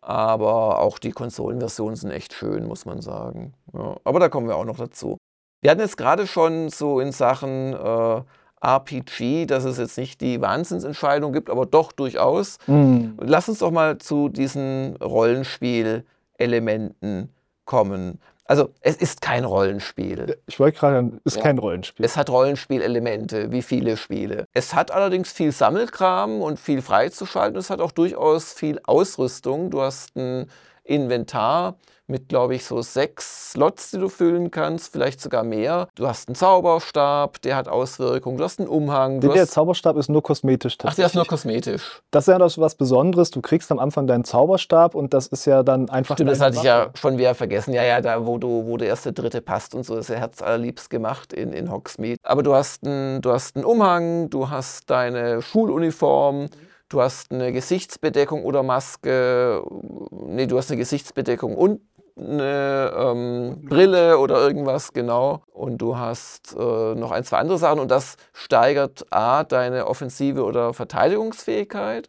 [0.00, 3.54] Aber auch die Konsolenversionen sind echt schön, muss man sagen.
[3.74, 5.16] Ja, aber da kommen wir auch noch dazu.
[5.62, 8.20] Wir hatten jetzt gerade schon so in Sachen äh,
[8.64, 12.58] RPG, dass es jetzt nicht die Wahnsinnsentscheidung gibt, aber doch durchaus.
[12.66, 13.16] Mhm.
[13.20, 17.30] Lass uns doch mal zu diesen Rollenspiel-Elementen
[17.64, 18.18] kommen.
[18.48, 20.38] Also, es ist kein Rollenspiel.
[20.46, 21.42] Ich wollte gerade sagen, ist Ja.
[21.42, 22.06] kein Rollenspiel.
[22.06, 24.44] Es hat Rollenspielelemente, wie viele Spiele.
[24.54, 27.58] Es hat allerdings viel Sammelkram und viel freizuschalten.
[27.58, 29.70] Es hat auch durchaus viel Ausrüstung.
[29.70, 30.46] Du hast ein
[30.86, 31.76] Inventar
[32.08, 35.88] mit, glaube ich, so sechs Slots, die du füllen kannst, vielleicht sogar mehr.
[35.96, 38.38] Du hast einen Zauberstab, der hat Auswirkungen.
[38.38, 39.20] Du hast einen Umhang.
[39.20, 41.64] Der hast Zauberstab ist nur kosmetisch Ach, der ist nur tatsächlich.
[41.64, 42.02] kosmetisch.
[42.12, 43.30] Das ist ja das was Besonderes.
[43.30, 46.14] Du kriegst am Anfang deinen Zauberstab und das ist ja dann einfach.
[46.16, 46.96] Stimmt, das hatte ich ja Waffe.
[46.96, 47.74] schon wieder vergessen.
[47.74, 50.88] Ja, ja, da, wo, du, wo der erste Dritte passt und so, ist ja herzallerliebst
[50.90, 52.18] gemacht in, in Hogsmeade.
[52.22, 56.46] Aber du hast, einen, du hast einen Umhang, du hast deine Schuluniform,
[56.88, 59.62] du hast eine Gesichtsbedeckung oder Maske.
[60.10, 61.80] Nee, du hast eine Gesichtsbedeckung und
[62.18, 65.42] eine ähm, Brille oder irgendwas, genau.
[65.52, 70.42] Und du hast äh, noch ein, zwei andere Sachen und das steigert A, deine Offensive
[70.44, 72.08] oder Verteidigungsfähigkeit.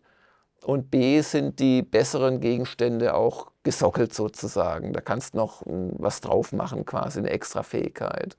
[0.64, 4.94] Und B sind die besseren Gegenstände auch gesockelt sozusagen.
[4.94, 8.38] Da kannst du noch mm, was drauf machen, quasi eine extra Fähigkeit.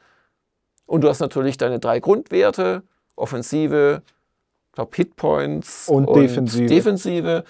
[0.87, 2.83] Und du hast natürlich deine drei Grundwerte,
[3.15, 4.03] Offensive,
[4.79, 6.67] glaube Hitpoints Und Defensive.
[6.67, 7.45] Defensive.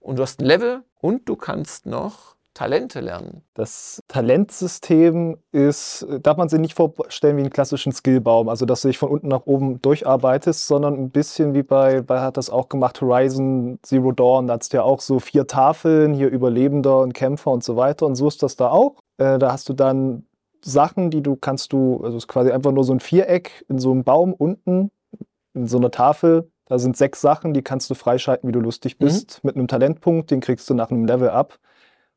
[0.00, 3.42] Und du hast ein Level und du kannst noch Talente lernen.
[3.54, 8.88] Das Talentsystem ist, darf man sich nicht vorstellen wie einen klassischen Skillbaum, also dass du
[8.88, 12.68] dich von unten nach oben durcharbeitest, sondern ein bisschen wie bei, bei hat das auch
[12.68, 17.14] gemacht, Horizon Zero Dawn, da hast du ja auch so vier Tafeln, hier Überlebender und
[17.14, 18.96] Kämpfer und so weiter und so ist das da auch.
[19.18, 20.26] Äh, da hast du dann
[20.60, 23.78] Sachen, die du kannst du, also es ist quasi einfach nur so ein Viereck in
[23.78, 24.90] so einem Baum unten,
[25.54, 29.42] so einer Tafel, Da sind sechs Sachen, die kannst du freischalten, wie du lustig bist.
[29.42, 31.58] Mit einem Talentpunkt, den kriegst du nach einem Level ab.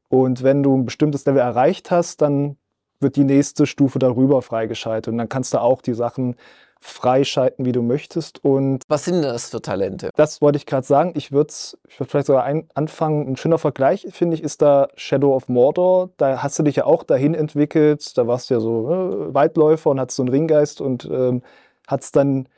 [0.09, 2.57] Und wenn du ein bestimmtes Level erreicht hast, dann
[2.99, 5.11] wird die nächste Stufe darüber freigeschaltet.
[5.11, 6.36] Und dann kannst du auch die Sachen
[6.82, 8.43] freischalten, wie du möchtest.
[8.43, 10.09] Und Was sind das für Talente?
[10.15, 11.13] das wollte ich gerade sagen.
[11.15, 11.53] Ich würde
[11.88, 13.27] ich würd vielleicht sogar ein, anfangen.
[13.29, 16.09] Ein schöner Vergleich, finde ich, ist da Shadow of Mordor.
[16.17, 18.17] Da hast du dich ja auch dahin entwickelt.
[18.17, 21.41] Da warst du ja so äh, Waldläufer und hattest so einen Ringgeist und ähm,
[21.88, 22.49] hattest dann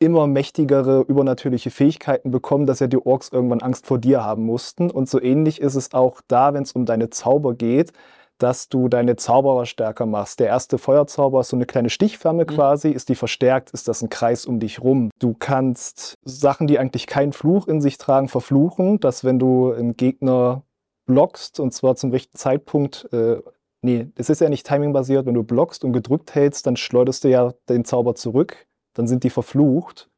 [0.00, 4.90] immer mächtigere übernatürliche Fähigkeiten bekommen, dass ja die Orks irgendwann Angst vor dir haben mussten.
[4.90, 7.92] Und so ähnlich ist es auch da, wenn es um deine Zauber geht,
[8.38, 10.40] dass du deine Zauberer stärker machst.
[10.40, 12.88] Der erste Feuerzauber ist so eine kleine Stichflamme quasi.
[12.90, 15.10] Ist die verstärkt, ist das ein Kreis um dich rum.
[15.18, 19.96] Du kannst Sachen, die eigentlich keinen Fluch in sich tragen, verfluchen, dass wenn du einen
[19.96, 20.62] Gegner
[21.06, 23.42] blockst, und zwar zum rechten Zeitpunkt, äh,
[23.82, 27.28] nee, es ist ja nicht timingbasiert, wenn du blockst und gedrückt hältst, dann schleuderst du
[27.28, 30.08] ja den Zauber zurück, dann sind die verflucht.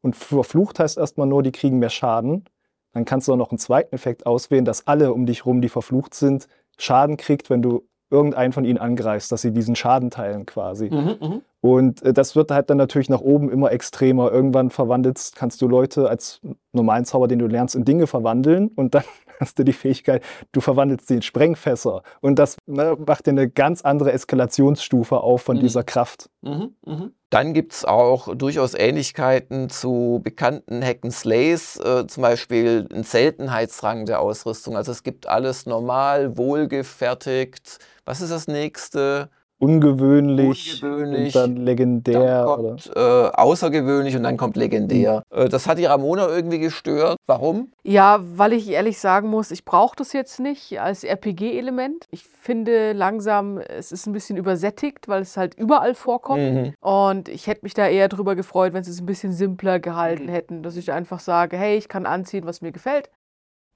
[0.00, 2.44] Und verflucht heißt erstmal nur, die kriegen mehr Schaden.
[2.92, 5.68] Dann kannst du auch noch einen zweiten Effekt auswählen, dass alle um dich rum, die
[5.68, 6.48] verflucht sind,
[6.78, 10.90] Schaden kriegt, wenn du irgendeinen von ihnen angreifst, dass sie diesen Schaden teilen quasi.
[10.90, 14.30] Mhm, Und äh, das wird halt dann natürlich nach oben immer extremer.
[14.30, 16.40] Irgendwann verwandelst, kannst du Leute als
[16.72, 19.04] normalen Zauber, den du lernst, in Dinge verwandeln und dann
[19.44, 20.22] hast du die Fähigkeit,
[20.52, 22.02] du verwandelst sie in Sprengfässer.
[22.20, 25.60] Und das ne, macht dir eine ganz andere Eskalationsstufe auf von Mhm.
[25.60, 26.30] dieser Kraft.
[26.42, 27.12] Mhm, mhm.
[27.30, 33.02] Dann gibt es auch durchaus Ähnlichkeiten zu bekannten Hack and Slays, äh, zum Beispiel einen
[33.04, 34.76] Seltenheitsrang der Ausrüstung.
[34.76, 37.78] Also es gibt alles normal, wohlgefertigt.
[38.04, 39.30] Was ist das nächste?
[39.58, 41.34] Ungewöhnlich, Ungewöhnlich.
[41.34, 42.20] und dann legendär.
[42.20, 42.68] Dann oder?
[42.70, 45.22] kommt äh, außergewöhnlich und dann kommt legendär.
[45.30, 47.16] Äh, das hat die Ramona irgendwie gestört.
[47.26, 47.72] Warum?
[47.84, 52.06] Ja, weil ich ehrlich sagen muss, ich brauche das jetzt nicht als RPG-Element.
[52.10, 56.42] Ich finde langsam, es ist ein bisschen übersättigt, weil es halt überall vorkommt.
[56.42, 56.74] Mhm.
[56.80, 60.28] Und ich hätte mich da eher drüber gefreut, wenn sie es ein bisschen simpler gehalten
[60.28, 63.08] hätten, dass ich einfach sage, hey, ich kann anziehen, was mir gefällt.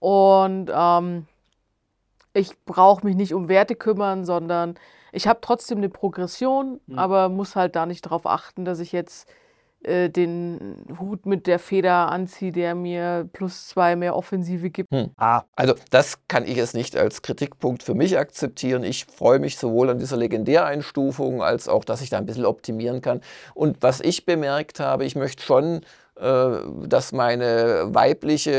[0.00, 1.26] Und ähm,
[2.34, 4.74] ich brauche mich nicht um Werte kümmern, sondern
[5.12, 6.98] ich habe trotzdem eine Progression, Mhm.
[6.98, 9.28] aber muss halt da nicht darauf achten, dass ich jetzt
[9.84, 14.88] äh, den Hut mit der Feder anziehe, der mir plus zwei mehr Offensive gibt.
[15.16, 18.82] Ah, Also das kann ich jetzt nicht als Kritikpunkt für mich akzeptieren.
[18.82, 23.00] Ich freue mich sowohl an dieser Legendäreinstufung als auch, dass ich da ein bisschen optimieren
[23.00, 23.20] kann.
[23.54, 25.82] Und was ich bemerkt habe, ich möchte schon,
[26.16, 26.48] äh,
[26.86, 28.50] dass meine weibliche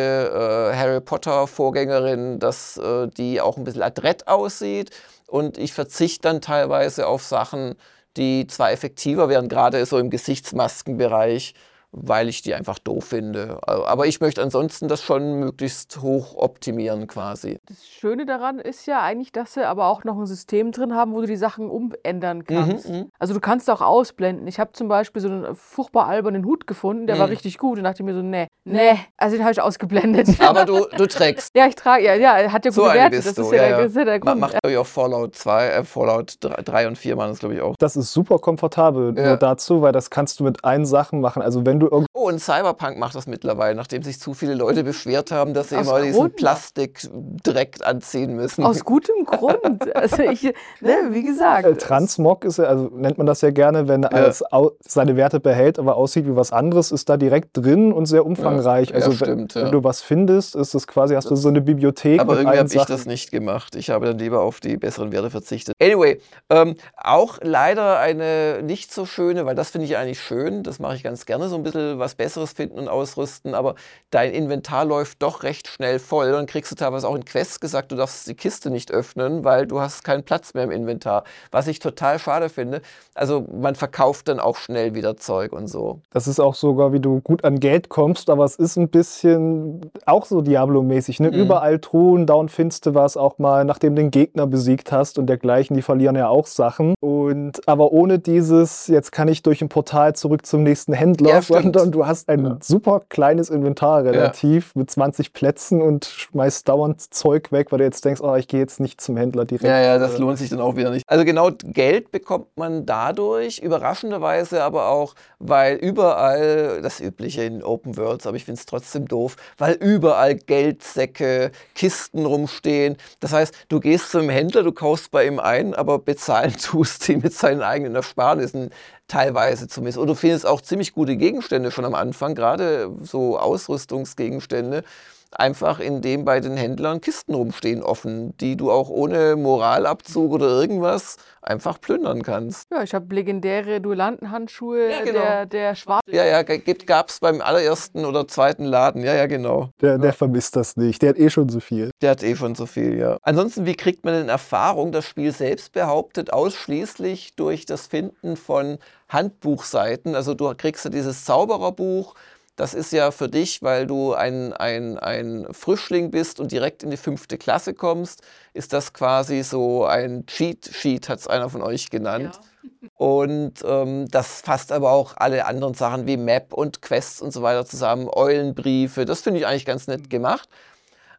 [0.71, 4.91] äh, Harry Potter Vorgängerin, dass äh, die auch ein bisschen adrett aussieht.
[5.29, 7.75] Und ich verzichte dann teilweise auf Sachen,
[8.17, 11.53] die zwar effektiver wären, gerade so im Gesichtsmaskenbereich,
[11.91, 13.59] weil ich die einfach doof finde.
[13.65, 17.57] Aber ich möchte ansonsten das schon möglichst hoch optimieren quasi.
[17.67, 21.13] Das Schöne daran ist ja eigentlich, dass sie aber auch noch ein System drin haben,
[21.13, 22.87] wo du die Sachen umändern kannst.
[22.89, 23.09] mhm.
[23.17, 24.47] Also du kannst auch ausblenden.
[24.47, 27.31] Ich habe zum Beispiel so einen furchtbar albernen Hut gefunden, der war Mhm.
[27.33, 27.77] richtig gut.
[27.77, 30.27] Und dachte ich mir so, nee, nee, also den habe ich ausgeblendet.
[30.41, 31.49] Aber du, du trägst.
[31.55, 33.09] ja, ich trage, ja, ja, er hat ja So Werte.
[33.15, 33.77] bist Das du, ist ja, ja, der, ja.
[33.83, 34.39] das ist ja der Grund.
[34.39, 37.61] Macht glaube ich auch Fallout 2, äh, Fallout 3 und 4 machen das glaube ich
[37.61, 37.75] auch.
[37.79, 39.27] das ist super komfortabel Ja.
[39.29, 41.41] nur dazu, weil das kannst du mit allen Sachen machen.
[41.41, 44.83] Also wenn du irgend Oh, und Cyberpunk macht das mittlerweile, nachdem sich zu viele Leute
[44.83, 46.35] beschwert haben, dass sie Aus immer diesen Grund.
[46.35, 48.63] Plastikdreck anziehen müssen.
[48.63, 49.59] Aus gutem Grund.
[49.99, 50.43] Also ich,
[50.81, 51.65] ne, wie gesagt.
[51.65, 55.39] Äh, Transmog ist ja, also nennt man das ja gerne, wenn alles au seine Werte
[55.39, 58.89] behält, aber aussieht wie was anderes, ist da direkt drin und sehr umfangreich.
[58.89, 59.65] Ja, also ja, stimmt, wenn, ja.
[59.67, 62.69] wenn du was findest, ist es quasi, hast du so eine Bibliothek Aber irgendwie habe
[62.69, 63.75] ich das nicht gemacht.
[63.75, 65.75] Ich habe dann lieber auf die besseren Werte verzichtet.
[65.81, 70.63] Anyway, ähm, auch leider eine nicht so schöne, weil das finde ich eigentlich schön.
[70.63, 73.53] Das mache ich ganz gerne, so ein bisschen was Besseres finden und ausrüsten.
[73.53, 73.75] Aber
[74.09, 76.31] dein Inventar läuft doch recht schnell voll.
[76.31, 79.67] Dann kriegst du teilweise auch in Quests gesagt, du darfst die Kiste nicht öffnen, weil
[79.67, 81.23] du hast keinen Platz mehr im Inventar.
[81.51, 82.81] Was ich total schade finde.
[83.15, 86.01] Also man verkauft dann auch schnell wieder Zeug und so.
[86.11, 89.91] Das ist auch sogar, wie du gut an Geld kommst, aber es ist ein bisschen
[90.05, 91.19] auch so Diablo-mäßig.
[91.19, 91.31] Ne?
[91.31, 91.37] Mhm.
[91.37, 95.27] Überall Truhen, down findest du was auch mal, nachdem du den Gegner besiegt hast und
[95.27, 96.95] dergleichen, die verlieren ja auch Sachen.
[96.99, 101.41] Und aber ohne dieses, jetzt kann ich durch ein Portal zurück zum nächsten Händler, Ja,
[101.41, 102.57] sondern du hast ein Ja.
[102.61, 108.03] super kleines Inventar relativ mit 20 Plätzen und schmeißt dauernd Zeug weg, weil du jetzt
[108.05, 109.65] denkst, oh, ich gehe jetzt nicht zum Händler direkt.
[109.65, 111.03] Ja, ja, das Äh, lohnt sich dann auch wieder nicht.
[111.07, 117.97] Also genau Geld bekommt man dadurch, überraschenderweise aber auch, weil überall, das Übliche in Open
[117.97, 122.97] Worlds, aber ich finde es trotzdem doof, weil überall Geldsäcke, Kisten rumstehen.
[123.19, 127.19] Das heißt, du gehst zum Händler, du kaufst bei ihm ein, aber bezahlen tust ihn
[127.21, 128.69] mit seinen eigenen Ersparnissen
[129.09, 129.97] teilweise zumindest.
[129.97, 134.83] Und du findest auch ziemlich gute Gegenstände schon am Anfang, gerade so Ausrüstungsgegenstände.
[135.31, 141.17] Einfach indem bei den Händlern Kisten rumstehen offen, die du auch ohne Moralabzug oder irgendwas
[141.41, 142.67] einfach plündern kannst.
[142.71, 145.19] Ja, ich habe legendäre Duellantenhandschuhe Ja, genau.
[145.19, 146.01] der, der Schwarz.
[146.07, 149.03] Ja, ja, gab es beim allerersten oder zweiten Laden.
[149.03, 149.69] Ja, ja, genau.
[149.81, 151.01] Der, der vermisst das nicht.
[151.01, 151.91] Der hat eh schon so viel.
[152.01, 153.17] Der hat eh schon so viel, ja.
[153.21, 154.91] Ansonsten, wie kriegt man denn Erfahrung?
[154.91, 158.77] Das Spiel selbst behauptet ausschließlich durch das Finden von
[159.09, 160.15] Handbuchseiten.
[160.15, 162.15] Also du kriegst ja dieses Zaubererbuch.
[162.59, 166.91] Das ist ja für dich, weil du ein, ein, ein Frischling bist und direkt in
[166.91, 168.21] die fünfte Klasse kommst,
[168.53, 172.37] ist das quasi so ein Cheat-Sheet, hat es einer von euch genannt.
[172.95, 177.41] Und ähm, das fasst aber auch alle anderen Sachen wie Map und Quests und so
[177.41, 179.05] weiter zusammen, Eulenbriefe.
[179.05, 180.49] Das finde ich eigentlich ganz nett gemacht.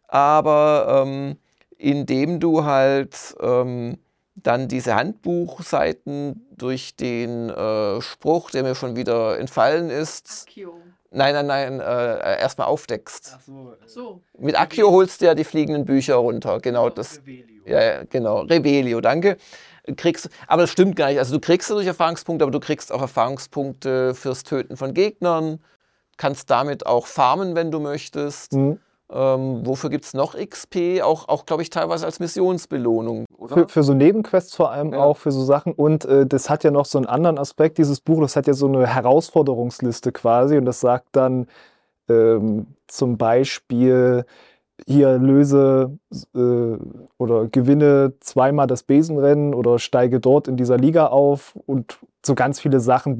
[0.06, 1.38] Aber ähm,
[1.78, 3.98] indem du halt ähm,
[4.34, 10.46] dann diese Handbuchseiten durch den äh, Spruch, der mir schon wieder entfallen ist,
[11.10, 13.38] nein, nein, nein, äh, erstmal aufdeckst.
[13.46, 13.74] so.
[13.86, 14.22] So.
[14.38, 16.60] Mit Accio holst du ja die fliegenden Bücher runter.
[16.60, 17.20] Genau, das.
[17.64, 18.40] Ja, ja, genau.
[18.42, 19.36] Rebelio, danke.
[19.96, 21.18] Kriegst, aber das stimmt gar nicht.
[21.18, 25.60] Also du kriegst dadurch Erfahrungspunkte, aber du kriegst auch Erfahrungspunkte fürs Töten von Gegnern.
[26.16, 28.52] Kannst damit auch farmen, wenn du möchtest.
[28.52, 28.78] Mhm.
[29.12, 31.02] Ähm, wofür gibt es noch XP?
[31.02, 33.24] Auch, auch glaube ich, teilweise als Missionsbelohnung.
[33.46, 35.00] Für, für so Nebenquests vor allem Ja.
[35.00, 35.72] auch, für so Sachen.
[35.72, 38.54] Und äh, das hat ja noch so einen anderen Aspekt, dieses Buch, das hat ja
[38.54, 40.56] so eine Herausforderungsliste quasi.
[40.56, 41.48] Und das sagt dann
[42.08, 44.24] ähm, zum Beispiel,
[44.86, 45.98] hier löse
[46.34, 46.76] äh,
[47.18, 52.60] oder gewinne zweimal das Besenrennen oder steige dort in dieser Liga auf und so ganz
[52.60, 53.18] viele Sachen,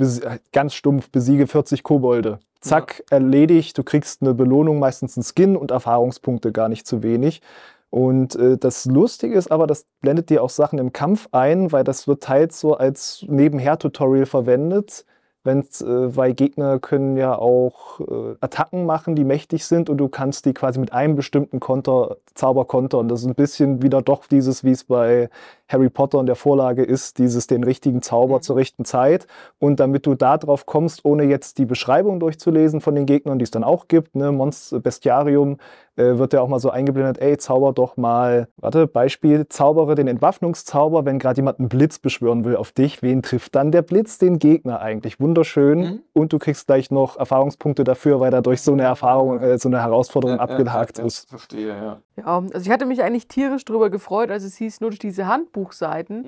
[0.52, 2.38] ganz stumpf, besiege 40 Kobolde.
[2.60, 7.40] Zack, erledigt, du kriegst eine Belohnung, meistens einen Skin und Erfahrungspunkte gar nicht zu wenig.
[7.88, 11.84] Und äh, das Lustige ist aber, das blendet dir auch Sachen im Kampf ein, weil
[11.84, 15.04] das wird teils so als Nebenher-Tutorial verwendet.
[15.42, 20.08] Wenn's, äh, weil Gegner können ja auch äh, Attacken machen, die mächtig sind und du
[20.08, 23.08] kannst die quasi mit einem bestimmten Konter, Zauber kontern.
[23.08, 25.30] Das ist ein bisschen wieder doch dieses, wie es bei
[25.68, 28.42] Harry Potter in der Vorlage ist, dieses den richtigen Zauber Mhm.
[28.42, 29.26] zur rechten Zeit.
[29.58, 33.44] Und damit du da drauf kommst, ohne jetzt die Beschreibung durchzulesen von den Gegnern, die
[33.44, 35.58] es dann auch gibt, ne, Monster Bestiarium,
[35.96, 40.08] äh, wird ja auch mal so eingeblendet, ey, zauber doch mal, warte, Beispiel, zaubere den
[40.08, 43.02] Entwaffnungszauber, wenn gerade jemand einen Blitz beschwören will auf dich.
[43.02, 44.18] Wen trifft dann der Blitz?
[44.18, 45.20] Den Gegner eigentlich.
[45.20, 45.78] Wunderschön.
[45.78, 46.02] Mhm.
[46.12, 49.82] Und du kriegst gleich noch Erfahrungspunkte dafür, weil dadurch so eine Erfahrung, äh, so eine
[49.82, 51.28] Herausforderung abgehakt ist.
[51.28, 52.00] Verstehe, ja.
[52.16, 55.26] Ja, also ich hatte mich eigentlich tierisch darüber gefreut, als es hieß, nur durch diese
[55.26, 56.26] Handbuchseiten,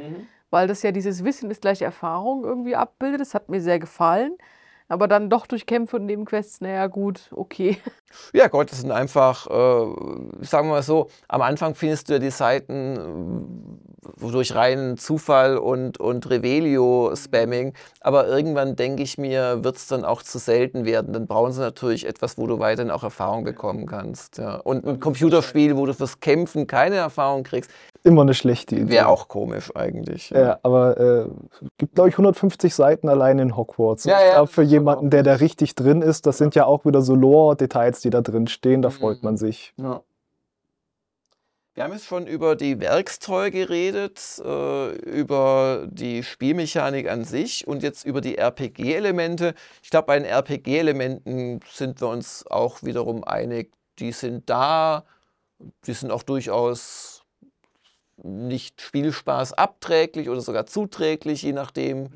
[0.50, 3.20] weil das ja dieses Wissen ist gleich Erfahrung irgendwie abbildet.
[3.20, 4.36] Das hat mir sehr gefallen.
[4.92, 7.78] Aber dann doch durch Kämpfe und Nebenquests, naja, gut, okay.
[8.34, 12.18] Ja, Gott, das sind einfach, äh, sagen wir mal so, am Anfang findest du ja
[12.18, 13.78] die Seiten
[14.20, 17.72] äh, durch reinen Zufall und, und Revelio-Spamming,
[18.02, 21.14] aber irgendwann denke ich mir, wird es dann auch zu selten werden.
[21.14, 24.36] Dann brauchen sie natürlich etwas, wo du weiterhin auch Erfahrung bekommen kannst.
[24.36, 24.56] Ja.
[24.56, 27.70] Und ein Computerspiel, wo du fürs Kämpfen keine Erfahrung kriegst,
[28.04, 28.88] Immer eine schlechte Idee.
[28.88, 30.30] wäre auch komisch eigentlich.
[30.30, 31.26] Ja, aber äh,
[31.78, 34.04] gibt, glaube ich, 150 Seiten allein in Hogwarts.
[34.04, 37.02] Ja, ja, für ist jemanden, der da richtig drin ist, das sind ja auch wieder
[37.02, 39.24] so Lore-Details, die da drin stehen, da freut Mhm.
[39.24, 39.72] man sich.
[39.76, 40.02] Ja.
[41.74, 47.82] Wir haben jetzt schon über die Werkstreue geredet, äh, über die Spielmechanik an sich und
[47.82, 49.54] jetzt über die RPG-Elemente.
[49.82, 53.72] Ich glaube, bei den RPG-Elementen sind wir uns auch wiederum einig.
[54.00, 55.04] Die sind da,
[55.86, 57.22] die sind auch durchaus
[58.22, 62.10] nicht Spielspaß abträglich oder sogar zuträglich, je nachdem.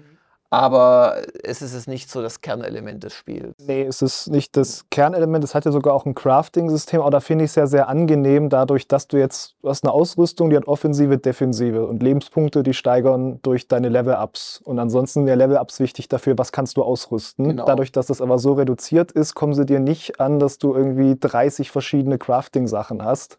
[0.51, 3.55] Aber es ist es nicht so das Kernelement des Spiels.
[3.66, 7.20] Nee, es ist nicht das Kernelement, es hat ja sogar auch ein Crafting-System, aber da
[7.20, 10.57] finde ich es ja sehr angenehm, dadurch, dass du jetzt, du hast eine Ausrüstung, die
[10.57, 14.61] hat Offensive, Defensive und Lebenspunkte, die steigern durch deine Level-Ups.
[14.64, 17.49] Und ansonsten sind ja Level-Ups wichtig dafür, was kannst du ausrüsten.
[17.49, 17.66] Genau.
[17.66, 21.16] Dadurch, dass das aber so reduziert ist, kommen sie dir nicht an, dass du irgendwie
[21.18, 23.36] 30 verschiedene Crafting-Sachen hast.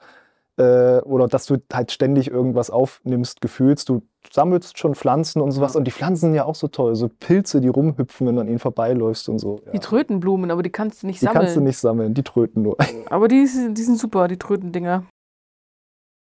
[0.57, 3.89] Äh, oder dass du halt ständig irgendwas aufnimmst, gefühlst.
[3.89, 4.01] Du
[4.33, 5.73] sammelst schon Pflanzen und sowas.
[5.73, 5.77] Ja.
[5.79, 6.95] Und die Pflanzen sind ja auch so toll.
[6.95, 9.59] So Pilze, die rumhüpfen, wenn du an ihnen vorbeiläufst und so.
[9.71, 9.79] Die Ja.
[9.79, 11.41] Trötenblumen, aber die kannst du nicht Die sammeln.
[11.43, 12.77] kannst du nicht sammeln, die tröten nur.
[13.09, 15.03] Aber die, sind- die sind super, die Trötendinger.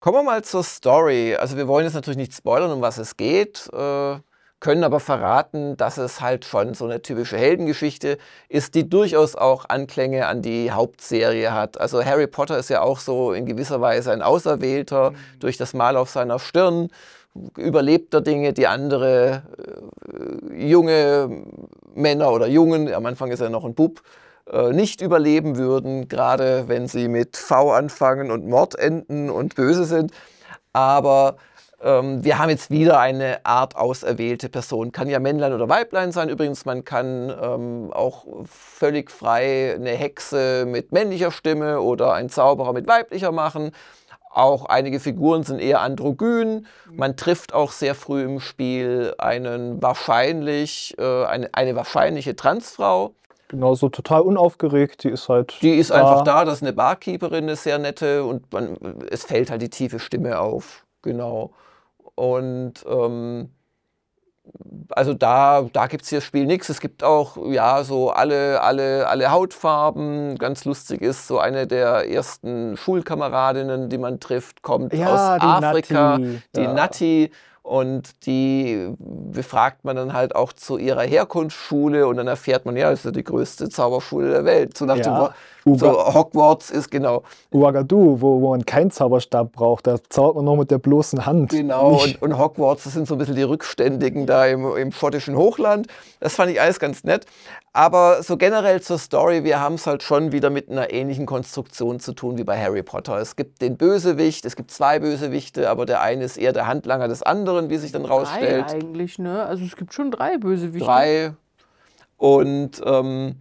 [0.02, 1.36] Kommen wir mal zur Story.
[1.36, 4.16] Also wir wollen jetzt natürlich nicht spoilern, um was es geht, äh,
[4.62, 8.18] können aber verraten, dass es halt schon so eine typische Heldengeschichte
[8.50, 11.80] ist, die durchaus auch Anklänge an die Hauptserie hat.
[11.80, 15.96] Also Harry Potter ist ja auch so in gewisser Weise ein Auserwählter durch das Mal
[15.96, 16.90] auf seiner Stirn.
[17.58, 19.44] Überlebt er Dinge, die andere
[20.52, 21.44] äh, junge
[21.94, 24.02] Männer oder Jungen, am Anfang ist er noch ein Bub,
[24.52, 29.86] äh, nicht überleben würden, gerade wenn sie mit V anfangen und Mord enden und böse
[29.86, 30.12] sind.
[30.74, 31.38] Aber
[31.82, 34.92] Ähm, wir haben jetzt wieder eine Art auserwählte Person.
[34.92, 36.28] Kann ja Männlein oder Weiblein sein.
[36.28, 42.74] Übrigens, man kann ähm, auch völlig frei eine Hexe mit männlicher Stimme oder einen Zauberer
[42.74, 43.72] mit weiblicher machen.
[44.30, 46.68] Auch einige Figuren sind eher androgyn.
[46.92, 53.14] Man trifft auch sehr früh im Spiel einen wahrscheinlich, äh, eine, eine wahrscheinliche Transfrau.
[53.48, 55.04] Genau, so total unaufgeregt.
[55.04, 55.58] Die ist halt.
[55.64, 55.96] Die ist da.
[55.96, 56.46] einfach da.
[56.46, 58.24] Das ist eine Barkeeperin, eine sehr nette.
[58.24, 58.78] Und man,
[59.10, 60.86] es fällt halt die tiefe Stimme auf.
[61.02, 61.52] Genau.
[62.14, 63.50] Und ähm,
[64.92, 66.70] also da, da gibt es hier Spiel nichts.
[66.70, 70.38] Es gibt auch ja so alle, alle, alle Hautfarben.
[70.38, 75.46] Ganz lustig ist, so eine der ersten Schulkameradinnen, die man trifft, kommt Ja, aus die
[75.46, 76.42] Afrika, Natti.
[76.56, 76.74] die Ja.
[76.74, 77.32] Natti.
[77.62, 82.90] Und die befragt man dann halt auch zu ihrer Herkunftsschule und dann erfährt man, ja,
[82.90, 84.76] das ist ja die größte Zauberschule der Welt.
[84.76, 85.30] So nach dem
[85.72, 87.24] Wort, so Hogwarts ist genau.
[87.52, 91.52] Ouagadougou, wo, wo man keinen Zauberstab braucht, da zaubert man nur mit der bloßen Hand.
[91.52, 95.36] Genau, und, und Hogwarts, das sind so ein bisschen die Rückständigen da im, im schottischen
[95.36, 95.88] Hochland.
[96.20, 97.26] Das fand ich alles ganz nett.
[97.72, 102.00] Aber so generell zur Story, wir haben es halt schon wieder mit einer ähnlichen Konstruktion
[102.00, 103.18] zu tun wie bei Harry Potter.
[103.18, 107.08] Es gibt den Bösewicht, es gibt zwei Bösewichte, aber der eine ist eher der Handlanger
[107.08, 108.74] des anderen, wie sich dann Drei rausstellt.
[108.74, 109.44] eigentlich, ne?
[109.46, 110.86] Also es gibt schon drei Bösewichte.
[110.86, 111.34] Drei.
[112.18, 113.36] Und ähm,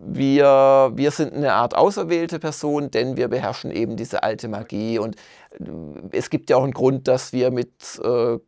[0.00, 4.98] wir, wir sind eine Art auserwählte Person, denn wir beherrschen eben diese alte Magie.
[4.98, 5.16] Und
[5.58, 5.64] äh,
[6.12, 7.70] es gibt ja auch einen Grund, dass wir mit,
[8.02, 8.38] äh,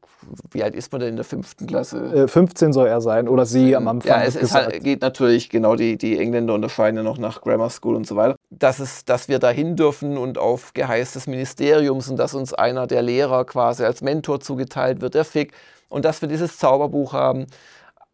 [0.50, 2.24] wie alt ist man denn in der fünften Klasse?
[2.24, 4.20] Äh, 15 soll er sein oder sie am Anfang.
[4.20, 7.70] Ja, es ist halt, geht natürlich, genau, die, die Engländer unterscheiden ja noch nach Grammar
[7.70, 8.36] School und so weiter.
[8.50, 12.86] Dass, es, dass wir dahin dürfen und auf Geheiß des Ministeriums und dass uns einer
[12.86, 15.52] der Lehrer quasi als Mentor zugeteilt wird, der Fick,
[15.88, 17.46] und dass wir dieses Zauberbuch haben.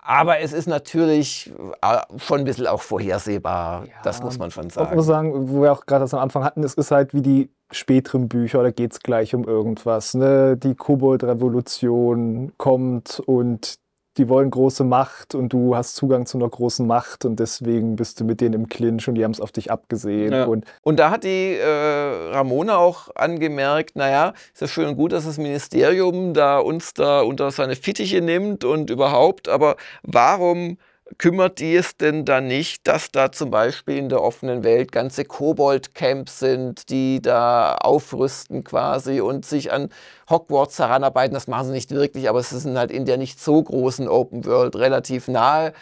[0.04, 4.74] Aber es ist natürlich äh, schon ein bisschen auch vorhersehbar, das muss man schon Ich
[4.74, 4.96] sagen.
[4.96, 7.50] muss sagen, wo wir auch gerade das am Anfang hatten, es ist halt wie die
[7.70, 10.14] späteren Bücher, da geht es gleich um irgendwas.
[10.14, 10.56] Ne?
[10.56, 13.76] Die Kobold-Revolution kommt und
[14.18, 18.20] die wollen große Macht und du hast Zugang zu einer großen Macht und deswegen bist
[18.20, 20.32] du mit denen im Clinch und die haben es auf dich abgesehen.
[20.32, 20.44] Ja.
[20.44, 25.12] Und Und da hat die äh, Ramona auch angemerkt, naja, ist ja schön und gut,
[25.12, 30.76] dass das Ministerium da uns da unter seine Fittiche nimmt und überhaupt, aber warum
[31.18, 35.24] kümmert die es denn da nicht, dass da zum Beispiel in der offenen Welt ganze
[35.24, 39.88] Kobold-Camps sind, die da aufrüsten quasi und sich an
[40.28, 41.34] Hogwarts heranarbeiten?
[41.34, 44.44] Das machen sie nicht wirklich, aber es sind halt in der nicht so großen Open
[44.44, 45.72] World relativ nahe.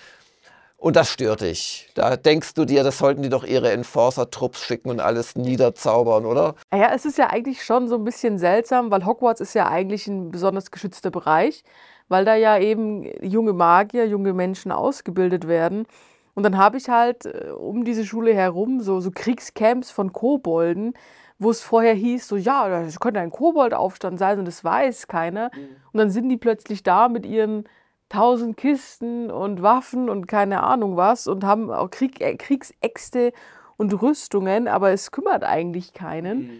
[0.81, 1.91] Und das stört dich.
[1.95, 6.55] Da denkst du dir, das sollten die doch ihre Enforcer-Trupps schicken und alles niederzaubern, oder?
[6.73, 10.07] Ja, es ist ja eigentlich schon so ein bisschen seltsam, weil Hogwarts ist ja eigentlich
[10.07, 11.65] ein besonders geschützter Bereich,
[12.11, 15.87] weil da ja eben junge Magier, junge Menschen ausgebildet werden.
[16.35, 20.93] Und dann habe ich halt äh, um diese Schule herum so, so Kriegscamps von Kobolden,
[21.39, 25.51] wo es vorher hieß, so ja, das könnte ein Koboldaufstand sein und das weiß keiner.
[25.93, 27.65] Und dann sind die plötzlich da mit ihren
[28.11, 33.33] tausend Kisten und Waffen und keine Ahnung was und haben auch Krieg, äh, Kriegsäxte
[33.77, 36.51] und Rüstungen, aber es kümmert eigentlich keinen.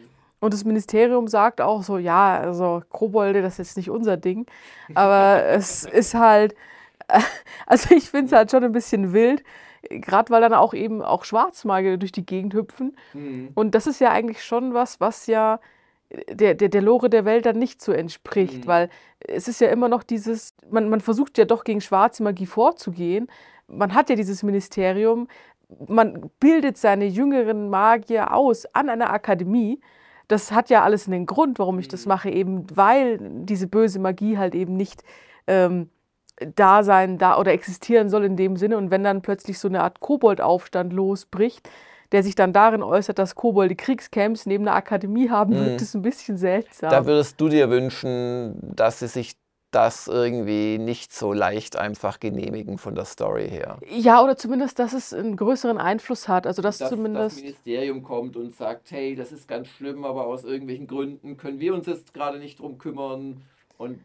[0.41, 4.47] Und das Ministerium sagt auch so, ja, also Kobolde, das ist jetzt nicht unser Ding.
[4.95, 6.55] Aber es ist halt,
[7.67, 9.43] also ich finde es halt schon ein bisschen wild,
[9.89, 12.97] gerade weil dann auch eben auch Schwarzmagier durch die Gegend hüpfen.
[13.55, 15.61] Und das ist ja eigentlich schon was, was ja
[16.29, 18.67] der, der, der Lore der Welt dann nicht so entspricht, Mhm.
[18.67, 18.89] weil
[19.21, 23.29] es ist ja immer noch dieses, man, man versucht ja doch gegen schwarze Magie vorzugehen.
[23.69, 25.29] Man hat ja dieses Ministerium,
[25.87, 29.81] man bildet seine jüngeren Magier aus an einer Akademie.
[30.31, 34.39] Das hat ja alles einen Grund, warum ich das mache, eben weil diese böse Magie
[34.39, 35.03] halt eben nicht
[35.47, 35.91] ähm,
[36.55, 38.77] da sein da oder existieren soll in dem Sinne.
[38.79, 41.69] Und wenn dann plötzlich so eine Art Koboldaufstand losbricht,
[42.13, 45.65] der sich dann darin äußert, dass Kobolde Kriegscamps neben einer Akademie haben, Mhm.
[45.67, 46.91] wirkt es ein bisschen seltsam.
[46.91, 49.37] Da würdest du dir wünschen, dass sie sich
[49.71, 53.79] das irgendwie nicht so leicht einfach genehmigen von der Story her.
[53.89, 56.47] ja, oder zumindest, dass es einen größeren Einfluss hat.
[56.47, 57.37] Also dass zumindest.
[57.37, 61.61] das Ministerium kommt und sagt, hey, das ist ganz schlimm, aber aus irgendwelchen Gründen können
[61.61, 63.43] wir uns jetzt gerade nicht drum kümmern
[63.79, 64.01] und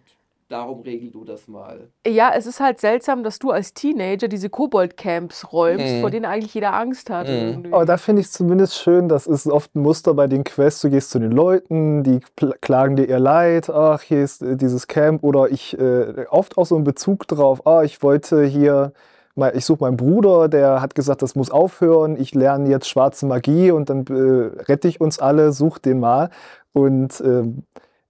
[0.48, 1.89] darum regel du das mal.
[2.06, 6.02] Ja, es ist halt seltsam, dass du als Teenager diese Kobold-Camps räumst, Mhm.
[6.02, 7.28] vor denen eigentlich jeder Angst hat.
[7.28, 7.74] Mhm.
[7.74, 10.82] Aber da finde ich es zumindest schön, das ist oft ein Muster bei den Quests.
[10.82, 12.20] Du gehst zu den Leuten, die
[12.62, 16.66] klagen dir ihr Leid, ach, hier ist äh, dieses Camp oder ich, äh, oft auch
[16.66, 18.93] so ein Bezug drauf, ah, ich wollte hier,
[19.36, 23.26] mal, ich suche meinen Bruder, der hat gesagt, das muss aufhören, ich lerne jetzt schwarze
[23.26, 26.30] Magie und dann äh, rette ich uns alle, such den mal.
[26.72, 27.64] Und ähm,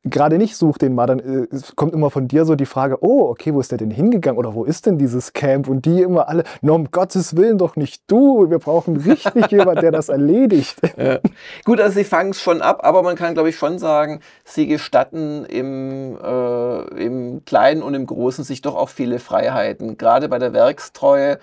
[0.06, 3.30] gerade nicht such den mal, dann äh, kommt immer von dir so die Frage, oh,
[3.30, 5.68] okay, wo ist der denn hingegangen oder wo ist denn dieses Camp?
[5.68, 9.82] Und die immer alle, no, um Gottes Willen doch nicht du, wir brauchen richtig jemand,
[9.82, 10.78] der das erledigt.
[10.98, 11.20] Ja.
[11.66, 14.68] Gut, also sie fangen es schon ab, aber man kann, glaube ich, schon sagen, sie
[14.68, 19.98] gestatten im, äh, im Kleinen und im Großen sich doch auch viele Freiheiten.
[19.98, 21.40] Gerade bei der Werkstreue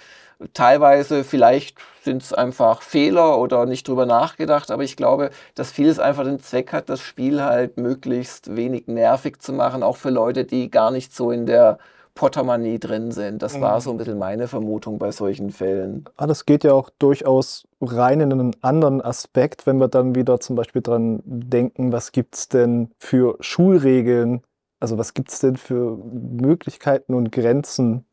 [0.54, 5.98] teilweise vielleicht sind es einfach Fehler oder nicht drüber nachgedacht, aber ich glaube, dass vieles
[5.98, 10.44] einfach den Zweck hat, das Spiel halt möglichst wenig nervig zu machen, auch für Leute,
[10.44, 11.78] die gar nicht so in der
[12.14, 13.42] Pottermanie drin sind.
[13.42, 16.04] Das war so ein bisschen meine Vermutung bei solchen Fällen.
[16.16, 20.38] Ah, das geht ja auch durchaus rein in einen anderen Aspekt, wenn wir dann wieder
[20.38, 24.42] zum Beispiel dran denken, was gibt es denn für Schulregeln,
[24.78, 28.04] also was gibt es denn für Möglichkeiten und Grenzen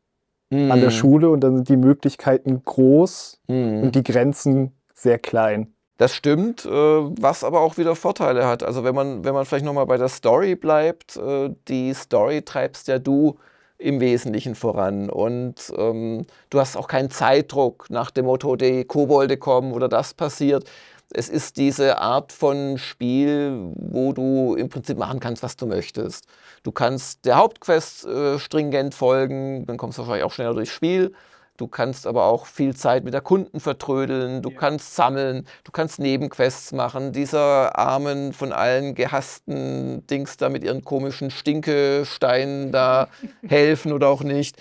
[0.50, 0.70] Mhm.
[0.70, 3.82] an der Schule und dann sind die Möglichkeiten groß Mhm.
[3.82, 5.72] und die Grenzen sehr klein.
[5.96, 8.62] Das stimmt, äh, was aber auch wieder Vorteile hat.
[8.62, 12.88] Also wenn man, wenn man vielleicht nochmal bei der Story bleibt, äh, die Story treibst
[12.88, 13.36] ja du
[13.76, 15.10] im Wesentlichen voran.
[15.10, 20.14] Und ähm, du hast auch keinen Zeitdruck nach dem Motto, die Kobolde kommen oder das
[20.14, 20.64] passiert.
[21.12, 26.26] Es ist diese Art von Spiel, wo du im Prinzip machen kannst, was du möchtest.
[26.62, 31.12] Du kannst der Hauptquest äh, stringent folgen, dann kommst du wahrscheinlich auch schneller durchs Spiel.
[31.56, 35.98] Du kannst aber auch viel Zeit mit der Kunden vertrödeln, du kannst sammeln, du kannst
[35.98, 43.08] Nebenquests machen, dieser armen, von allen gehassten Dings da mit ihren komischen Stinkesteinen da
[43.46, 44.56] helfen oder auch nicht.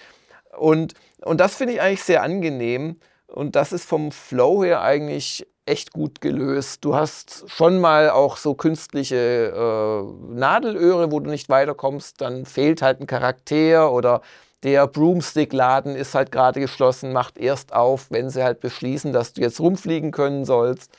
[0.57, 2.99] Und, und das finde ich eigentlich sehr angenehm.
[3.27, 6.84] Und das ist vom Flow her eigentlich echt gut gelöst.
[6.84, 12.82] Du hast schon mal auch so künstliche äh, Nadelöhre, wo du nicht weiterkommst, dann fehlt
[12.82, 14.22] halt ein Charakter oder
[14.63, 19.41] der Broomstick-Laden ist halt gerade geschlossen, macht erst auf, wenn sie halt beschließen, dass du
[19.41, 20.91] jetzt rumfliegen können sollst.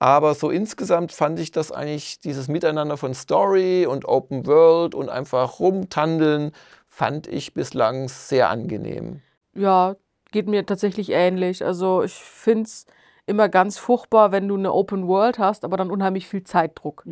[0.00, 5.10] Aber so insgesamt fand ich das eigentlich, dieses Miteinander von Story und Open World und
[5.10, 6.52] einfach rumtandeln,
[6.88, 9.20] fand ich bislang sehr angenehm.
[9.54, 9.96] Ja,
[10.32, 11.64] geht mir tatsächlich ähnlich.
[11.64, 12.86] Also ich finde es
[13.30, 17.04] immer ganz furchtbar, wenn du eine Open World hast, aber dann unheimlich viel Zeitdruck.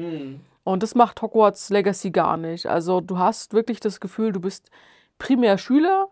[0.65, 2.67] Und das macht Hogwarts Legacy gar nicht.
[2.67, 4.71] Also du hast wirklich das Gefühl, du bist
[5.19, 6.09] primär Schüler,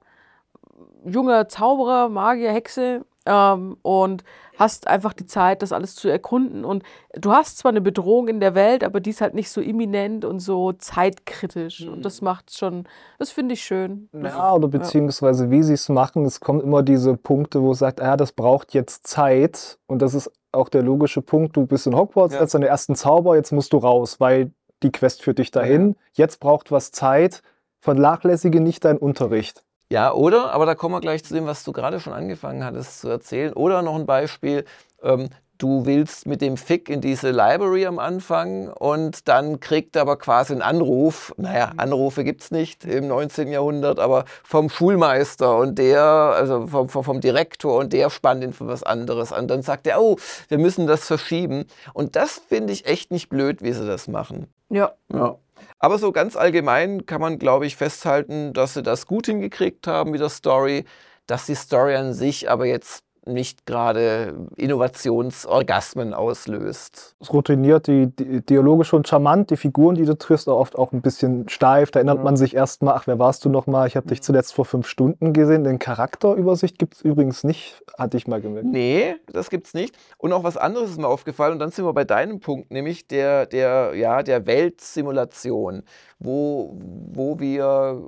[1.04, 4.24] junger Zauberer, Magier, Hexe ähm, und
[4.58, 6.64] hast einfach die Zeit, das alles zu erkunden.
[6.64, 6.82] Und
[7.14, 10.24] du hast zwar eine Bedrohung in der Welt, aber die ist halt nicht so imminent
[10.24, 11.86] und so zeitkritisch.
[11.86, 12.84] Und das macht schon,
[13.18, 14.08] das finde ich schön.
[14.12, 18.00] Ja, oder beziehungsweise wie sie es machen, es kommen immer diese Punkte, wo es sagt,
[18.00, 19.78] ah, das braucht jetzt Zeit.
[19.86, 22.40] Und das ist auch der logische Punkt, du bist in Hogwarts, Ja.
[22.40, 24.52] als deine ersten Zauber, jetzt musst du raus, weil
[24.82, 25.96] die Quest führt dich dahin.
[26.12, 27.42] Jetzt braucht was Zeit.
[27.80, 29.64] Vernachlässige nicht deinen Unterricht.
[29.90, 33.00] Ja, oder, aber da kommen wir gleich zu dem, was du gerade schon angefangen hattest
[33.00, 33.52] zu erzählen.
[33.52, 34.64] Oder noch ein Beispiel,
[35.02, 35.28] ähm,
[35.58, 40.16] du willst mit dem Fick in diese Library am Anfang und dann kriegt er aber
[40.16, 41.32] quasi einen Anruf.
[41.36, 43.48] Naja, Anrufe gibt es nicht im 19.
[43.48, 48.52] Jahrhundert, aber vom Schulmeister und der, also vom, vom, vom Direktor und der spannt ihn
[48.52, 49.48] für was anderes an.
[49.48, 50.16] Dann sagt er, oh,
[50.48, 51.66] wir müssen das verschieben.
[51.94, 54.48] Und das finde ich echt nicht blöd, wie sie das machen.
[54.68, 54.92] Ja.
[55.12, 55.36] Ja.
[55.78, 60.10] Aber so ganz allgemein kann man, glaube ich, festhalten, dass sie das gut hingekriegt haben
[60.10, 60.84] mit der Story,
[61.26, 67.16] dass die Story an sich aber jetzt nicht gerade Innovationsorgasmen auslöst.
[67.20, 70.92] Es routiniert, die, die Dialoge schon charmant, die Figuren, die du triffst, auch oft auch
[70.92, 71.90] ein bisschen steif.
[71.90, 72.24] Da erinnert Ja.
[72.24, 73.86] man sich erstmal, ach, wer warst du nochmal?
[73.88, 75.64] Ich habe dich zuletzt vor fünf Stunden gesehen.
[75.64, 78.66] Den Charakterübersicht gibt es übrigens nicht, hatte ich mal gemerkt.
[78.68, 79.96] Nee, das gibt's nicht.
[80.18, 83.08] Und auch was anderes ist mir aufgefallen, und dann sind wir bei deinem Punkt, nämlich
[83.08, 85.82] der, der, ja, der Weltsimulation,
[86.18, 86.76] wo,
[87.12, 88.02] wo wir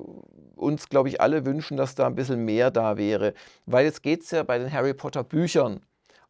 [0.59, 3.35] uns, glaube ich, alle wünschen, dass da ein bisschen mehr da wäre.
[3.67, 5.81] Weil jetzt geht es ja bei den Harry Potter Büchern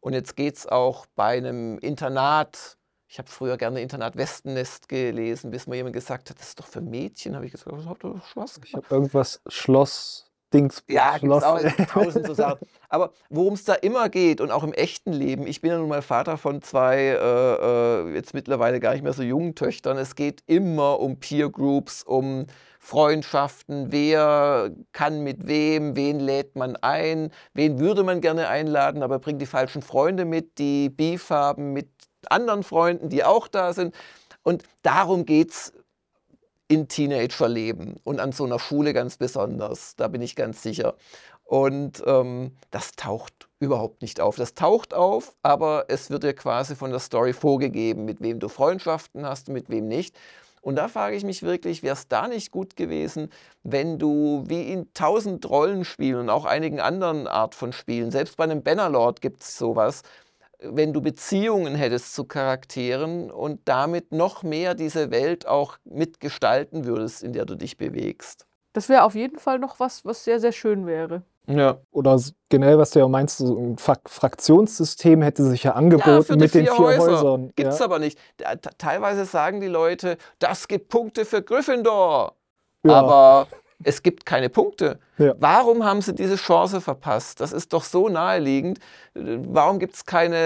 [0.01, 2.76] und jetzt geht es auch bei einem Internat.
[3.09, 6.66] Ich habe früher gerne Internat Westennest gelesen, bis mir jemand gesagt hat, das ist doch
[6.66, 7.35] für Mädchen.
[7.35, 11.43] Habe ich gesagt, was habt ihr doch Spaß Ich habe irgendwas Schloss, Dings, ja, Schloss.
[11.43, 11.61] auch
[11.91, 12.66] tausend so Sachen.
[12.89, 15.89] Aber worum es da immer geht und auch im echten Leben, ich bin ja nun
[15.89, 20.14] mal Vater von zwei, äh, äh, jetzt mittlerweile gar nicht mehr so jungen Töchtern, es
[20.14, 22.47] geht immer um Peer Groups, um
[22.79, 29.18] Freundschaften, wer kann mit wem, wen lädt man ein, wen würde man gerne einladen, aber
[29.18, 31.89] bringt die falschen Freunde mit, die Beef haben mit
[32.31, 33.95] anderen Freunden, die auch da sind.
[34.43, 35.72] Und darum geht es
[36.68, 40.95] in Teenagerleben und an so einer Schule ganz besonders, da bin ich ganz sicher.
[41.45, 44.37] Und ähm, das taucht überhaupt nicht auf.
[44.37, 48.49] Das taucht auf, aber es wird dir quasi von der Story vorgegeben, mit wem du
[48.49, 50.14] Freundschaften hast und mit wem nicht.
[50.68, 53.30] Und da frage ich mich wirklich, wäre es da nicht gut gewesen,
[53.62, 58.44] wenn du wie in tausend Rollenspielen und auch einigen anderen Art von Spielen, selbst bei
[58.44, 60.02] einem Bannerlord gibt es sowas,
[60.58, 67.22] wenn du Beziehungen hättest zu Charakteren und damit noch mehr diese Welt auch mitgestalten würdest,
[67.22, 68.46] in der du dich bewegst.
[68.74, 71.22] Das wäre auf jeden Fall noch was, was sehr, sehr schön wäre.
[71.49, 71.78] Ja.
[71.90, 72.20] Oder
[72.51, 76.66] generell, was du ja meinst, so ein Fraktionssystem hätte sich ja angeboten die mit den
[76.66, 77.12] vier vier Häuser.
[77.12, 77.51] Häusern.
[77.57, 77.84] Gibt's ja.
[77.86, 78.18] aber nicht.
[78.76, 82.34] Teilweise sagen die Leute, das gibt Punkte für Gryffindor.
[82.84, 82.92] Ja.
[82.92, 83.49] Aber
[83.82, 84.99] es gibt keine Punkte.
[85.18, 85.34] Ja.
[85.38, 87.40] Warum haben sie diese Chance verpasst?
[87.40, 88.78] Das ist doch so naheliegend.
[89.14, 90.36] Warum gibt es keine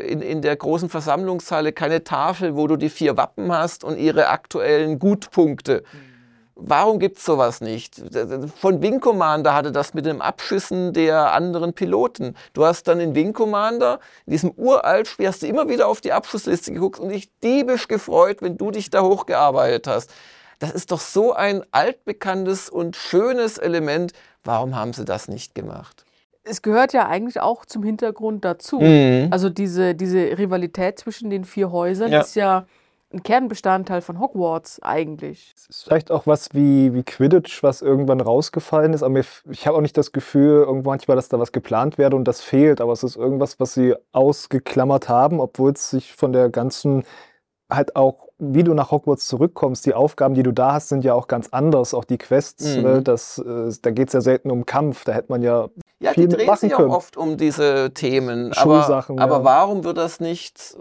[0.00, 3.98] äh, in, in der großen Versammlungshalle keine Tafel, wo du die vier Wappen hast und
[3.98, 5.82] ihre aktuellen Gutpunkte?
[6.64, 8.00] Warum gibt es sowas nicht?
[8.56, 12.36] Von Wing Commander hatte das mit dem Abschüssen der anderen Piloten.
[12.52, 16.00] Du hast dann in Wing Commander, in diesem uralt Spiel, hast du immer wieder auf
[16.00, 20.10] die Abschussliste geguckt und dich diebisch gefreut, wenn du dich da hochgearbeitet hast.
[20.60, 24.12] Das ist doch so ein altbekanntes und schönes Element.
[24.44, 26.04] Warum haben sie das nicht gemacht?
[26.44, 28.80] Es gehört ja eigentlich auch zum Hintergrund dazu.
[28.80, 29.28] Mhm.
[29.32, 32.20] Also diese, diese Rivalität zwischen den vier Häusern Ja.
[32.20, 32.66] ist ja
[33.12, 35.52] ein Kernbestandteil von Hogwarts eigentlich.
[35.56, 39.02] Es ist vielleicht auch was wie, wie Quidditch, was irgendwann rausgefallen ist.
[39.02, 42.16] Aber mir, ich habe auch nicht das Gefühl, irgendwo manchmal, dass da was geplant werde
[42.16, 42.80] und das fehlt.
[42.80, 47.04] Aber es ist irgendwas, was sie ausgeklammert haben, obwohl es sich von der ganzen,
[47.70, 51.14] halt auch, wie du nach Hogwarts zurückkommst, die Aufgaben, die du da hast, sind ja
[51.14, 51.94] auch ganz anders.
[51.94, 52.82] Auch die Quests, Mhm.
[52.82, 55.04] ne, das, äh, da geht es ja selten um Kampf.
[55.04, 55.68] Da hätte man ja
[56.00, 58.52] Ja, viel die drehen sich auch oft um diese Themen.
[58.52, 59.44] Aber, Schulsachen, aber ja.
[59.44, 60.76] warum wird das nicht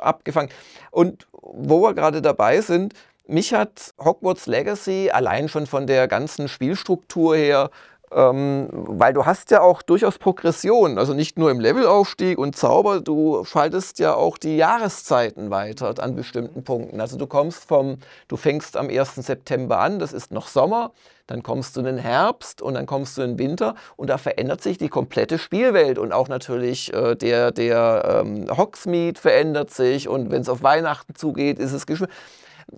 [0.00, 0.50] abgefangen?
[0.90, 2.94] Und wo wir gerade dabei sind,
[3.26, 7.70] mich hat Hogwarts Legacy allein schon von der ganzen Spielstruktur her,
[8.10, 13.00] ähm, weil du hast ja auch durchaus Progression, also nicht nur im Levelaufstieg und Zauber,
[13.00, 17.00] du schaltest ja auch die Jahreszeiten weiter an bestimmten Punkten.
[17.00, 19.16] Also du kommst vom, du fängst am 1.
[19.16, 20.92] September an, das ist noch Sommer,
[21.28, 24.18] dann kommst du in den Herbst und dann kommst du in den Winter und da
[24.18, 30.08] verändert sich die komplette Spielwelt und auch natürlich äh, der, der ähm, Hogsmeade verändert sich
[30.08, 32.10] und wenn es auf Weihnachten zugeht, ist es geschwind.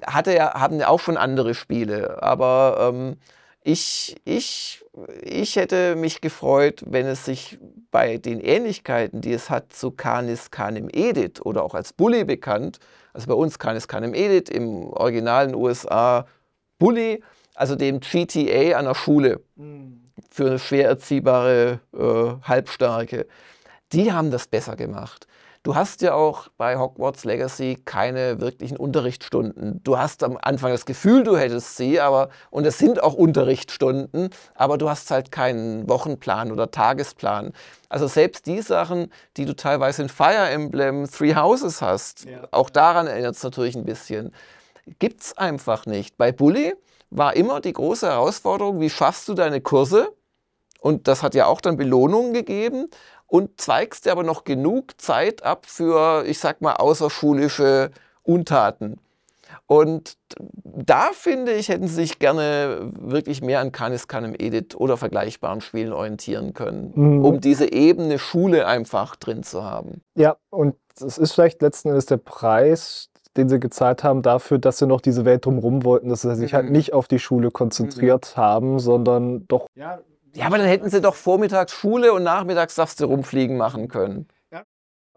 [0.06, 3.16] Hatte ja, haben ja auch schon andere Spiele, aber ähm,
[3.62, 4.82] ich, ich,
[5.22, 7.58] ich hätte mich gefreut, wenn es sich
[7.90, 12.78] bei den Ähnlichkeiten, die es hat zu Canis Canem Edit oder auch als Bully bekannt,
[13.12, 16.26] also bei uns Canis Canem Edit, im originalen USA
[16.78, 17.22] Bully,
[17.54, 19.40] also dem GTA an der Schule
[20.30, 23.26] für eine schwer erziehbare äh, Halbstarke,
[23.92, 25.26] die haben das besser gemacht.
[25.62, 29.82] Du hast ja auch bei Hogwarts Legacy keine wirklichen Unterrichtsstunden.
[29.84, 34.30] Du hast am Anfang das Gefühl, du hättest sie, aber und es sind auch Unterrichtsstunden,
[34.54, 37.52] aber du hast halt keinen Wochenplan oder Tagesplan.
[37.90, 42.48] Also selbst die Sachen, die du teilweise in Fire Emblem Three Houses hast, Ja.
[42.52, 44.32] auch daran erinnert es natürlich ein bisschen.
[44.98, 46.16] Gibt's einfach nicht.
[46.16, 46.72] Bei Bully
[47.10, 50.14] war immer die große Herausforderung, wie schaffst du deine Kurse?
[50.80, 52.88] Und das hat ja auch dann Belohnungen gegeben
[53.26, 57.90] und zweigst dir aber noch genug Zeit ab für, ich sag mal, außerschulische
[58.22, 58.98] Untaten.
[59.66, 60.16] Und
[60.64, 65.60] da finde ich, hätten sie sich gerne wirklich mehr an Canis Canem Edit oder vergleichbaren
[65.60, 67.24] Spielen orientieren können, Mhm.
[67.24, 70.02] um diese Ebene Schule einfach drin zu haben.
[70.14, 74.78] Ja, und es ist vielleicht letzten Endes der Preis, den sie gezahlt haben dafür, dass
[74.78, 76.72] sie noch diese Welt drumherum wollten, dass sie sich halt Mhm.
[76.72, 79.66] nicht auf die Schule konzentriert haben, sondern doch.
[79.74, 80.00] Ja,
[80.44, 84.26] aber dann hätten sie doch vormittags Schule und nachmittags darfst du rumfliegen machen können.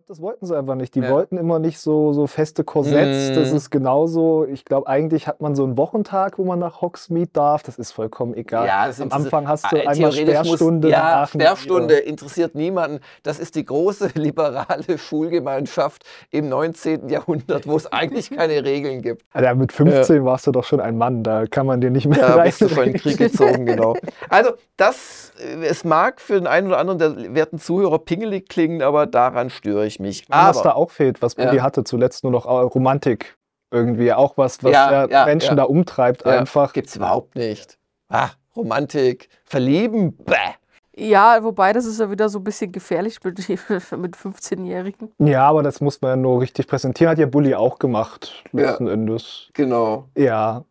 [0.08, 0.96] Das wollten sie einfach nicht.
[0.96, 1.10] Die Ja.
[1.12, 3.34] wollten immer nicht so, so feste Korsetts.
[3.36, 3.56] Das Mhm.
[3.58, 4.46] ist genauso.
[4.46, 7.64] Ich glaube, eigentlich hat man so einen Wochentag, wo man nach Hogsmeade darf.
[7.64, 8.68] Das ist vollkommen egal.
[8.68, 10.90] Ja, das Am Anfang hast du Äh, einmal theoretisch muss- Sperrstunde.
[10.90, 13.00] Ja, Sperrstunde interessiert niemanden.
[13.24, 17.08] Das ist die große liberale Schulgemeinschaft im 19.
[17.08, 19.24] Jahrhundert, wo es eigentlich keine Regeln gibt.
[19.32, 21.24] Alter, mit 15 warst du doch schon ein Mann.
[21.24, 22.94] Da kann man dir nicht mehr Da bist du in den.
[22.96, 23.96] Krieg gezogen, genau.
[24.30, 28.82] Also, das, äh, es mag für den einen oder anderen der werten Zuhörer pingelig klingen,
[28.82, 30.26] aber daran störe ich mich.
[30.30, 31.46] was da Aber, auch fehlt, was Ja.
[31.46, 33.38] Bulli hatte, zuletzt nur noch äh, Romantik.
[33.72, 35.56] Irgendwie auch was, was Ja, ja, ja, Menschen ja.
[35.56, 36.74] da umtreibt Ja, einfach.
[36.74, 37.78] gibt es überhaupt nicht.
[38.10, 40.36] Ah, Romantik, verlieben, bäh.
[40.96, 43.40] Ja, wobei das ist ja wieder so ein bisschen gefährlich mit,
[43.98, 45.12] mit 15-Jährigen.
[45.18, 47.10] Ja, aber das muss man ja nur richtig präsentieren.
[47.12, 48.70] Hat ja Bully auch gemacht, Ja.
[48.70, 49.50] letzten Endes.
[49.54, 50.08] Genau.
[50.16, 50.64] Ja,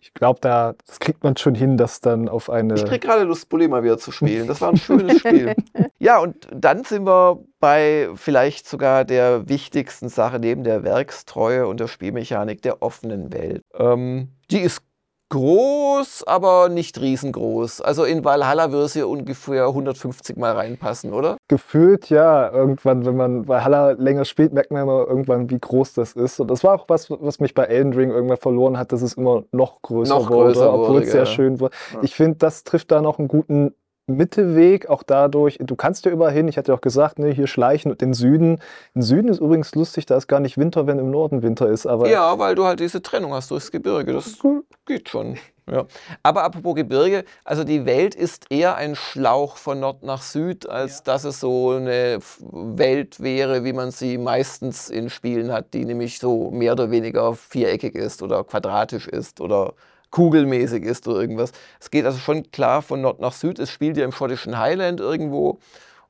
[0.00, 2.74] ich glaube, da das kriegt man schon hin, das dann auf eine.
[2.74, 4.46] Ich krieg gerade Lust, Bulli mal wieder zu spielen.
[4.46, 5.54] Das war ein schönes Spiel.
[6.02, 11.78] Ja, und dann sind wir bei vielleicht sogar der wichtigsten Sache neben der Werkstreue und
[11.78, 13.62] der Spielmechanik der offenen Welt.
[13.74, 14.82] Ähm, die ist
[15.30, 17.80] groß, aber nicht riesengroß.
[17.80, 21.36] Also in Valhalla würde sie ungefähr 150 Mal reinpassen, oder?
[21.48, 25.94] Gefühlt, ja, irgendwann, wenn man bei Halla länger spielt, merkt man immer irgendwann, wie groß
[25.94, 26.40] das ist.
[26.40, 29.14] Und das war auch was, was mich bei Elden Ring irgendwann verloren hat, dass es
[29.14, 31.26] immer noch größer Noch wurde, obwohl wurde, es sehr ja.
[31.26, 31.70] schön war.
[31.94, 32.00] Ja.
[32.02, 33.74] Ich finde, das trifft da noch einen guten
[34.16, 37.46] Mittelweg, auch dadurch, du kannst ja überall hin, ich hatte ja auch gesagt, ne, hier
[37.46, 38.60] schleichen und den Süden.
[38.94, 41.86] Im Süden ist übrigens lustig, da ist gar nicht Winter, wenn im Norden Winter ist.
[41.86, 44.12] Aber Ja, weil du halt diese Trennung hast durchs Gebirge.
[44.12, 44.38] Das
[44.86, 45.38] geht schon.
[45.70, 45.86] Ja.
[46.22, 51.04] Aber apropos Gebirge, also die Welt ist eher ein Schlauch von Nord nach Süd, als
[51.04, 56.18] dass es so eine Welt wäre, wie man sie meistens in Spielen hat, die nämlich
[56.18, 59.74] so mehr oder weniger viereckig ist oder quadratisch ist oder
[60.10, 61.52] kugelmäßig ist oder irgendwas.
[61.80, 63.58] Es geht also schon klar von Nord nach Süd.
[63.58, 65.58] Es spielt ja im schottischen Highland irgendwo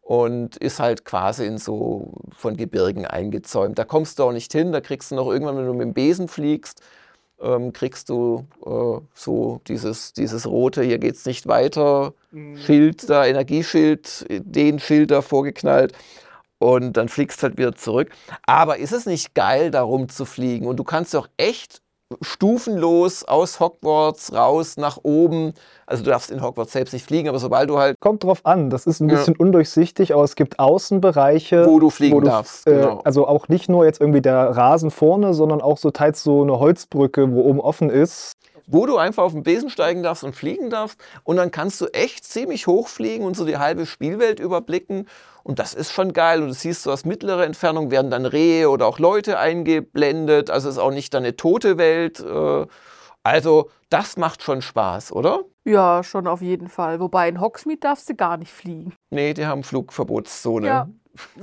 [0.03, 3.79] und ist halt quasi in so von Gebirgen eingezäumt.
[3.79, 5.95] Da kommst du auch nicht hin, da kriegst du noch irgendwann, wenn du mit dem
[5.95, 6.83] Besen fliegst,
[7.41, 12.13] ähm, kriegst du äh, so dieses, dieses rote, hier geht's nicht weiter,
[12.57, 15.93] Schild da, Energieschild, den Schild da vorgeknallt
[16.59, 18.11] und dann fliegst halt wieder zurück.
[18.47, 20.67] Aber ist es nicht geil, da rumzufliegen?
[20.67, 21.83] Und du kannst doch echt
[22.21, 25.53] stufenlos aus Hogwarts raus nach oben.
[25.87, 28.71] Also du darfst in Hogwarts selbst nicht fliegen, aber sobald du halt, kommt drauf an,
[28.71, 29.17] das ist ein Ja.
[29.17, 31.67] bisschen undurchsichtig, aber es gibt Außenbereiche.
[31.67, 32.67] wo du fliegen darfst.
[32.67, 33.01] Äh, genau.
[33.05, 36.59] Also auch nicht nur jetzt irgendwie der Rasen vorne, sondern auch so teils so eine
[36.59, 38.33] Holzbrücke, wo oben offen ist.
[38.73, 40.97] wo du einfach auf den Besen steigen darfst und fliegen darfst.
[41.25, 45.09] Und dann kannst du echt ziemlich hoch fliegen und so die halbe Spielwelt überblicken.
[45.43, 46.43] Und das ist schon geil.
[46.43, 50.51] Und du siehst so aus mittlerer Entfernung werden dann Rehe oder auch Leute eingeblendet.
[50.51, 52.21] Also es ist auch nicht dann eine tote Welt.
[52.21, 52.67] äh,
[53.23, 55.41] Also das macht schon Spaß, oder?
[55.65, 57.01] Ja, schon auf jeden Fall.
[57.01, 58.95] Wobei in Hogsmeade darfst du gar nicht fliegen.
[59.11, 60.67] Nee, die haben Flugverbotszone.
[60.67, 60.89] Ja.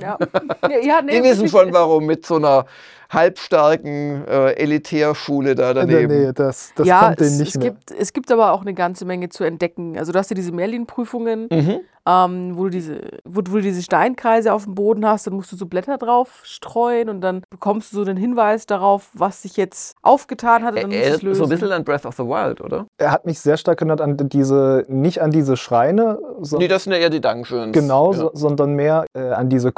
[0.00, 0.18] Ja,
[0.62, 2.64] ja, ja nee, Die wissen schon, warum mit so einer
[3.12, 6.24] halbstarken äh, Elitärschule da daneben.
[6.26, 7.70] Nee, das, das ja, kommt denen es, nicht es, mehr.
[7.70, 9.98] gibt, es gibt aber auch eine ganze Menge zu entdecken.
[9.98, 11.80] Also du hast ja diese Merlin-Prüfungen, Mhm.
[12.08, 15.56] Ähm, wo, du diese, wo du diese Steinkreise auf dem Boden hast, dann musst du
[15.56, 19.96] so Blätter drauf streuen und dann bekommst du so den Hinweis darauf, was sich jetzt
[20.02, 21.38] aufgetan hat und dann musst du es lösen.
[21.38, 22.86] so ein bisschen an Breath of the Wild, oder?
[22.98, 26.84] Er hat mich sehr stark erinnert an diese, nicht an diese Schreine, so, Nee, das
[26.84, 27.72] sind ja eher die Dungeons.
[27.72, 28.18] genau, Ja.
[28.18, 29.72] so, sondern mehr äh, an diese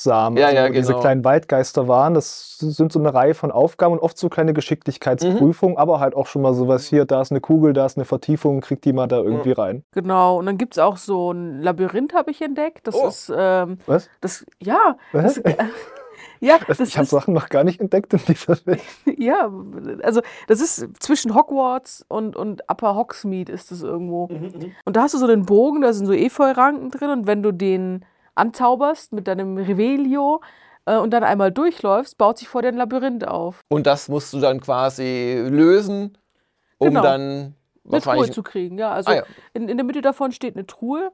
[0.00, 1.00] Krog-Samen, Ja, also ja, wo diese genau.
[1.00, 2.14] kleinen Waldgeister waren.
[2.14, 5.78] Das sind so eine Reihe von Aufgaben und oft so kleine Geschicklichkeitsprüfungen, Mhm.
[5.80, 8.60] aber halt auch schon mal sowas hier, da ist eine Kugel, da ist eine Vertiefung,
[8.60, 9.84] kriegt die mal da irgendwie rein.
[9.92, 12.86] Genau, und dann gibt es auch so ein Labyrinth, habe ich entdeckt.
[12.86, 13.08] Das Oh.
[13.08, 14.08] ist, ähm, Was?
[14.20, 15.40] das, ja, Was?
[15.42, 15.54] das,
[16.40, 18.80] ja, das ich habe Sachen noch gar nicht entdeckt in dieser Welt.
[19.18, 19.50] ja,
[20.02, 24.24] also das ist zwischen Hogwarts und, und Upper Hogsmeade ist es irgendwo.
[24.84, 27.52] Und da hast du so einen Bogen, da sind so Efeu-Ranken drin und wenn du
[27.52, 28.04] den
[28.40, 30.40] anzauberst mit deinem Revelio
[30.86, 33.60] äh, und dann einmal durchläufst, baut sich vor dir ein Labyrinth auf.
[33.68, 36.18] Und das musst du dann quasi lösen,
[36.78, 37.02] um Genau.
[37.02, 37.54] dann Eine
[37.84, 38.32] Truhe wahrscheinlich.
[38.32, 38.90] zu kriegen, ja.
[38.92, 39.22] Also Ah, ja.
[39.52, 41.12] In, in der Mitte davon steht eine Truhe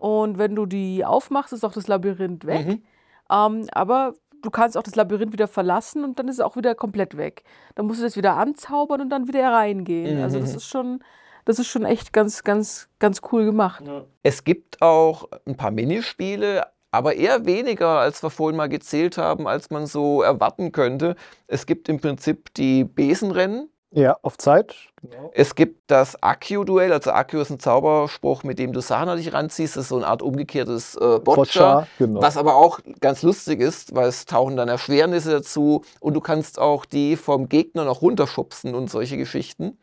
[0.00, 2.66] und wenn du die aufmachst, ist auch das Labyrinth weg.
[2.66, 2.82] Mhm.
[3.30, 6.74] Ähm, aber du kannst auch das Labyrinth wieder verlassen und dann ist es auch wieder
[6.74, 7.42] komplett weg.
[7.74, 10.22] Dann musst du das wieder anzaubern und dann wieder reingehen.
[10.22, 10.56] Also das Mhm.
[10.56, 11.00] ist schon,
[11.48, 13.82] das ist schon echt ganz, ganz, ganz cool gemacht.
[14.22, 19.48] Es gibt auch ein paar Minispiele, aber eher weniger, als wir vorhin mal gezählt haben,
[19.48, 21.16] als man so erwarten könnte.
[21.46, 23.70] Es gibt im Prinzip die Besenrennen.
[23.90, 24.74] Ja, auf Zeit.
[25.00, 25.30] Genau.
[25.32, 29.32] Es gibt das Accio-Duell, also Accio ist ein Zauberspruch, mit dem du Sachen an dich
[29.32, 29.74] ranziehst.
[29.74, 31.22] Das ist so eine Art umgekehrtes äh, Boccia.
[31.24, 32.20] Boccia, genau.
[32.20, 36.58] Was aber auch ganz lustig ist, weil es tauchen dann Erschwernisse dazu und du kannst
[36.58, 39.78] auch die vom Gegner noch runterschubsen und solche Geschichten.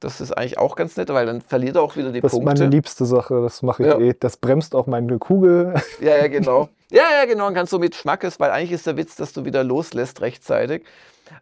[0.00, 2.38] Das ist eigentlich auch ganz nett, weil dann verliert er auch wieder die Das ist
[2.38, 2.60] Punkte.
[2.62, 3.98] meine liebste Sache, das mache ich Ja.
[3.98, 4.14] eh.
[4.18, 5.74] Das bremst auch meine Kugel.
[6.00, 6.68] Ja, ja, genau.
[6.90, 7.48] Ja, ja, genau.
[7.48, 10.84] Und kannst du mit Schmackes, weil eigentlich ist der Witz, dass du wieder loslässt rechtzeitig.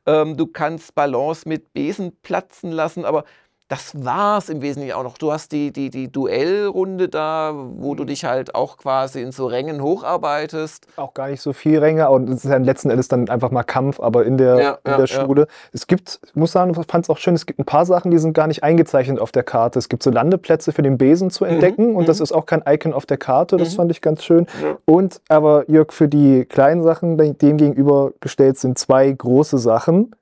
[0.07, 3.25] Ähm, du kannst Balance mit Besen platzen lassen, aber
[3.69, 5.19] das war's im Wesentlichen auch noch.
[5.19, 9.47] Du hast die, die, die Duellrunde da, wo du dich halt auch quasi in so
[9.47, 10.87] Rängen hocharbeitest.
[10.97, 13.65] Auch gar nicht so viel Ränge und es ist ja letzten Endes dann einfach mal
[13.65, 15.07] Kampf, aber in der, Ja, in ja, der ja.
[15.07, 15.49] Schule.
[15.73, 18.11] Es gibt, ich muss sagen, ich fand es auch schön, es gibt ein paar Sachen,
[18.13, 19.79] die sind gar nicht eingezeichnet auf der Karte.
[19.79, 22.23] Es gibt so Landeplätze für den Besen zu entdecken und das mhm.
[22.25, 23.77] ist auch kein Icon auf der Karte, das Mhm.
[23.77, 24.47] fand ich ganz schön.
[24.63, 24.79] Ja.
[24.85, 30.15] Und aber Jörg, für die kleinen Sachen, dem gegenüber gestellt sind zwei große Sachen,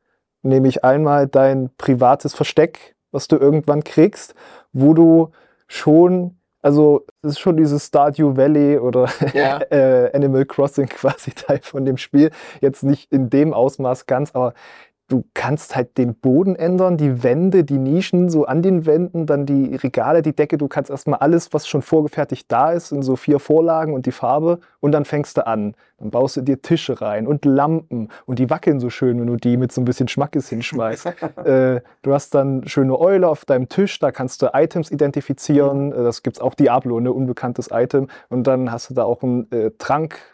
[0.42, 4.34] nämlich einmal dein privates Versteck, was du irgendwann kriegst,
[4.72, 5.30] wo du
[5.68, 9.58] schon, also es ist schon dieses Stardew Valley oder Ja.
[9.70, 12.30] äh, Animal Crossing quasi Teil von dem Spiel.
[12.60, 14.54] Jetzt nicht in dem Ausmaß ganz, aber
[15.08, 19.44] du kannst halt den Boden ändern, die Wände, die Nischen so an den Wänden, dann
[19.44, 20.56] die Regale, die Decke.
[20.56, 24.12] Du kannst erstmal alles, was schon vorgefertigt da ist, in so vier Vorlagen und die
[24.12, 25.74] Farbe und dann fängst du an.
[25.98, 29.36] Dann baust du dir Tische rein und Lampen und die wackeln so schön, wenn du
[29.36, 31.06] die mit so ein bisschen Schmackes hinschmeißt.
[31.44, 35.92] äh, du hast dann schöne Eule auf deinem Tisch, da kannst du Items identifizieren.
[35.92, 38.08] Äh, Das gibt es auch Diablo, ein unbekanntes Item.
[38.30, 40.33] Und dann hast du da auch einen äh, Trank.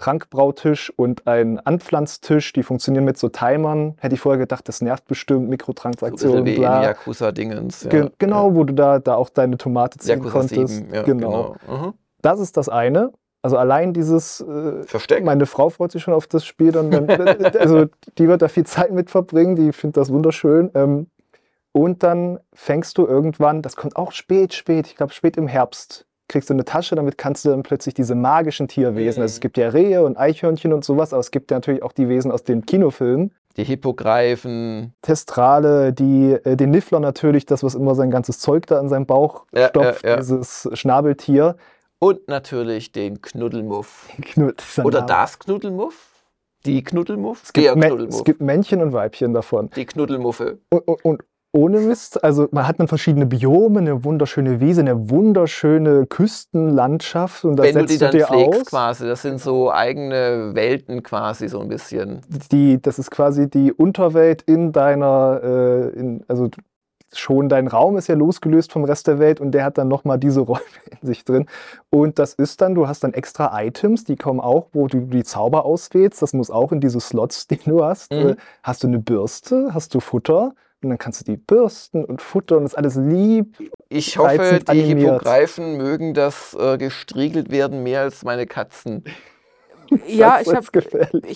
[0.00, 3.96] Trankbrautisch und ein Anpflanztisch, die funktionieren mit so Timern.
[4.00, 6.82] Hätte ich vorher gedacht, das nervt bestimmt, So Mikrotransaktionen, wie in bla.
[6.84, 7.84] Yakuza-Dingens.
[7.84, 7.90] Ja.
[7.90, 10.02] Ge genau, wo du da, da auch deine Tomate Ja.
[10.02, 10.74] ziehen Yakuza konntest.
[10.74, 11.56] 7, ja, genau.
[11.66, 11.86] genau.
[11.86, 11.94] Mhm.
[12.22, 13.12] Das ist das eine.
[13.42, 15.24] Also allein dieses, äh, Versteckt.
[15.24, 17.08] meine Frau freut sich schon auf das Spiel, dann, dann
[17.58, 17.84] also
[18.16, 20.70] die wird da viel Zeit mit verbringen, die findet das wunderschön.
[20.74, 21.08] Ähm,
[21.72, 26.06] und dann fängst du irgendwann, das kommt auch spät, spät, ich glaube spät im Herbst,
[26.30, 29.22] kriegst du eine Tasche, damit kannst du dann plötzlich diese magischen Tierwesen, Mhm.
[29.24, 31.92] also es gibt ja Rehe und Eichhörnchen und sowas, aber es gibt ja natürlich auch
[31.92, 33.32] die Wesen aus den Kinofilmen.
[33.56, 34.94] Die Hippogreifen.
[35.02, 39.06] Testrale, die, äh, den Niffler natürlich, das, was immer sein ganzes Zeug da in seinem
[39.06, 40.16] Bauch Ja, stopft, ja, ja.
[40.16, 41.56] dieses Schnabeltier.
[41.98, 44.08] Und natürlich den Knuddelmuff.
[44.22, 46.06] Knu- dieser Oder das Knuddelmuff?
[46.66, 47.42] Die Knuddelmuff?
[47.44, 48.14] Es gibt, Der Knuddelmuff.
[48.18, 49.70] es gibt Männchen und Weibchen davon.
[49.76, 50.58] die Knuddelmuffe.
[50.70, 55.10] Und, und, und ohne Mist, also man hat dann verschiedene Biome, eine wunderschöne Wiese, eine
[55.10, 58.66] wunderschöne Küstenlandschaft und da Wenn du die setzt du, dann dir pflegst aus.
[58.66, 62.20] quasi, das sind so eigene Welten quasi so ein bisschen.
[62.52, 66.48] Die, das ist quasi die Unterwelt in deiner, äh, in, also
[67.12, 70.18] schon dein Raum ist ja losgelöst vom Rest der Welt und der hat dann nochmal
[70.18, 70.60] diese Räume
[71.00, 71.46] in sich drin.
[71.90, 75.24] Und das ist dann, du hast dann extra Items, die kommen auch, wo du die
[75.24, 76.22] Zauber auswählst.
[76.22, 78.12] Das muss auch in diese Slots, die du hast.
[78.12, 78.18] Mhm.
[78.30, 82.22] Äh, Hast du eine Bürste, hast du Futter und dann kannst du die bürsten und
[82.22, 83.56] futtern und das ist alles lieb.
[83.88, 84.98] Ich hoffe, die animiert.
[84.98, 89.04] Hippogreifen mögen das äh, gestriegelt werden mehr als meine Katzen.
[90.06, 90.64] Ja, ich habe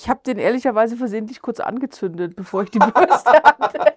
[0.07, 3.95] hab den ehrlicherweise versehentlich kurz angezündet, bevor ich die Bürste hatte.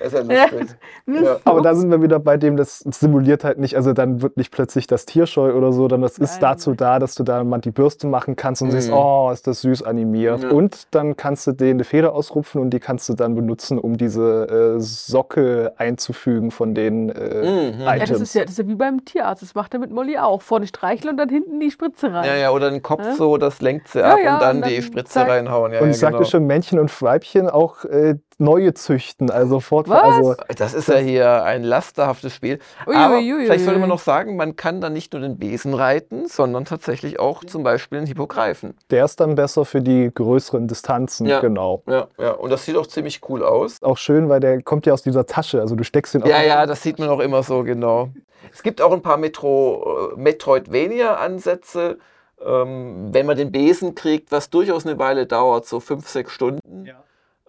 [0.00, 0.76] Das ist ja lustig.
[1.06, 1.24] Hm.
[1.24, 1.36] Ja.
[1.44, 4.50] Aber da sind wir wieder bei dem, das simuliert halt nicht, also dann wird nicht
[4.52, 7.42] plötzlich das Tier scheu oder so, sondern das ist Nein, dazu da, dass du da
[7.44, 8.72] mal die Bürste machen kannst und Mhm.
[8.72, 10.42] siehst, oh, ist das süß animiert.
[10.42, 10.50] Ja.
[10.50, 13.96] Und dann kannst du denen eine Feder ausrupfen und die kannst du dann benutzen, um
[13.96, 17.80] diese äh, Sockel einzufügen von den äh, Mhm.
[17.80, 18.20] Ja, das Items.
[18.22, 19.42] ist ja, das ist ja wie beim Tierarzt.
[19.42, 20.42] Das macht er mit Molly auch.
[20.42, 22.24] Vorne streicheln und dann hinten die Spritze rein.
[22.24, 23.14] Ja, ja, oder den Kopf Ja.
[23.14, 25.28] so, das lenkt sie ab ja, und dann und die dann Spritze zack.
[25.28, 25.72] reinhauen.
[25.72, 26.28] Ja, und ja, ich sagte genau.
[26.28, 30.24] schon, Männchen und Weibchen auch äh, neue züchten, also fortfahren.
[30.24, 30.38] Was?
[30.38, 32.58] Also, Das ist ja hier ein lasterhaftes Spiel.
[32.86, 35.38] Ui, Aber ui, ui, vielleicht sollte man noch sagen, man kann dann nicht nur den
[35.38, 38.74] Besen reiten, sondern tatsächlich auch zum Beispiel den Hippogreifen.
[38.90, 41.40] der ist dann besser für die größeren Distanzen, Ja.
[41.40, 41.82] genau.
[41.86, 42.32] Ja, ja.
[42.32, 43.82] Und das sieht auch ziemlich cool aus.
[43.82, 46.42] Auch schön, weil der kommt ja aus dieser Tasche, also du steckst ihn Ja, auch
[46.42, 48.10] ja, das sieht man auch immer so, genau.
[48.52, 51.98] Es gibt auch ein paar Metro, äh, Metroidvania-Ansätze,
[52.44, 56.88] ähm, wenn man den Besen kriegt, was durchaus eine Weile dauert, so fünf, sechs Stunden.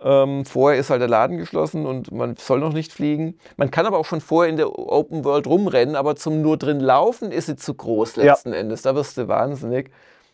[0.06, 3.38] Ähm, vorher ist halt der Laden geschlossen und man soll noch nicht fliegen.
[3.56, 6.82] Man kann aber auch schon vorher in der Open World rumrennen, aber zum nur drin
[6.82, 8.26] laufen ist sie zu groß Ja.
[8.26, 8.82] letzten Endes.
[8.82, 9.92] Da wirst du wahnsinnig.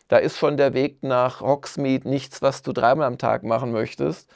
[0.08, 4.28] Da ist schon der Weg nach Hogsmeade nichts, was du dreimal am Tag machen möchtest.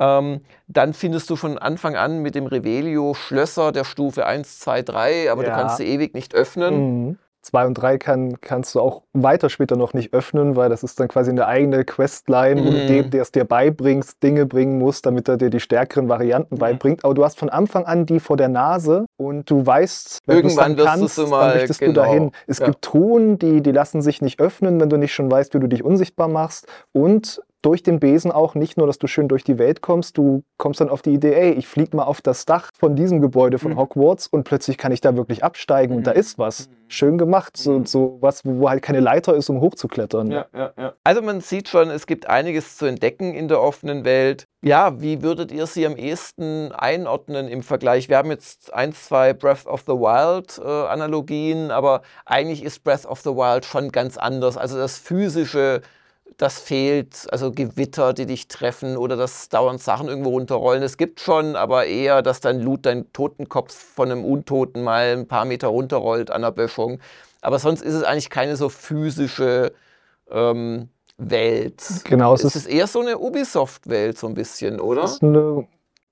[0.00, 4.82] Ähm, dann findest du von Anfang an mit dem Revelio Schlösser der Stufe 1, 2,
[4.82, 5.50] 3, aber Ja.
[5.50, 7.06] du kannst sie ewig nicht öffnen.
[7.06, 7.18] Mhm.
[7.46, 10.98] Zwei und drei kann, kannst du auch weiter später noch nicht öffnen, weil das ist
[10.98, 12.86] dann quasi eine eigene Questline, wo du Mhm.
[12.86, 16.58] dem, der es dir beibringst, Dinge bringen musst, damit er dir die stärkeren Varianten Mhm.
[16.58, 17.04] beibringt.
[17.04, 20.76] Aber du hast von Anfang an die vor der Nase und du weißt, wenn Irgendwann
[20.76, 22.00] dann wirst du kannst, sie mal- dann möchtest du genau.
[22.00, 22.32] dahin.
[22.48, 22.66] Es Ja.
[22.66, 25.68] gibt Truhen, die, die lassen sich nicht öffnen, wenn du nicht schon weißt, wie du
[25.68, 26.66] dich unsichtbar machst.
[26.92, 30.44] Und durch den Besen auch nicht nur, dass du schön durch die Welt kommst, du
[30.56, 33.58] kommst dann auf die Idee, ey, ich flieg mal auf das Dach von diesem Gebäude
[33.58, 33.78] von Mhm.
[33.78, 35.98] Hogwarts und plötzlich kann ich da wirklich absteigen Mhm.
[35.98, 36.68] und da ist was.
[36.88, 37.86] Schön gemacht, so, Mhm.
[37.86, 40.30] so was, wo halt keine Leiter ist, um hochzuklettern.
[40.30, 40.92] Ja, ja, ja.
[41.02, 44.44] Also man sieht schon, es gibt einiges zu entdecken in der offenen Welt.
[44.62, 48.08] Ja, wie würdet ihr sie am ehesten einordnen im Vergleich?
[48.08, 53.06] Wir haben jetzt ein, zwei Breath of the Wild äh, Analogien, aber eigentlich ist Breath
[53.06, 54.56] of the Wild schon ganz anders.
[54.56, 55.80] Also das physische,
[56.36, 60.82] das fehlt, also Gewitter, die dich treffen oder dass dauernd Sachen irgendwo runterrollen.
[60.82, 65.26] Es gibt schon, aber eher, dass dein Loot, dein Totenkopf von einem Untoten mal ein
[65.26, 67.00] paar Meter runterrollt an der Böschung.
[67.40, 69.72] Aber sonst ist es eigentlich keine so physische
[70.30, 71.82] ähm, Welt.
[72.04, 75.04] Genau, es es ist, ist eher so eine Ubisoft-Welt, so ein bisschen, oder?
[75.04, 75.66] es ist eine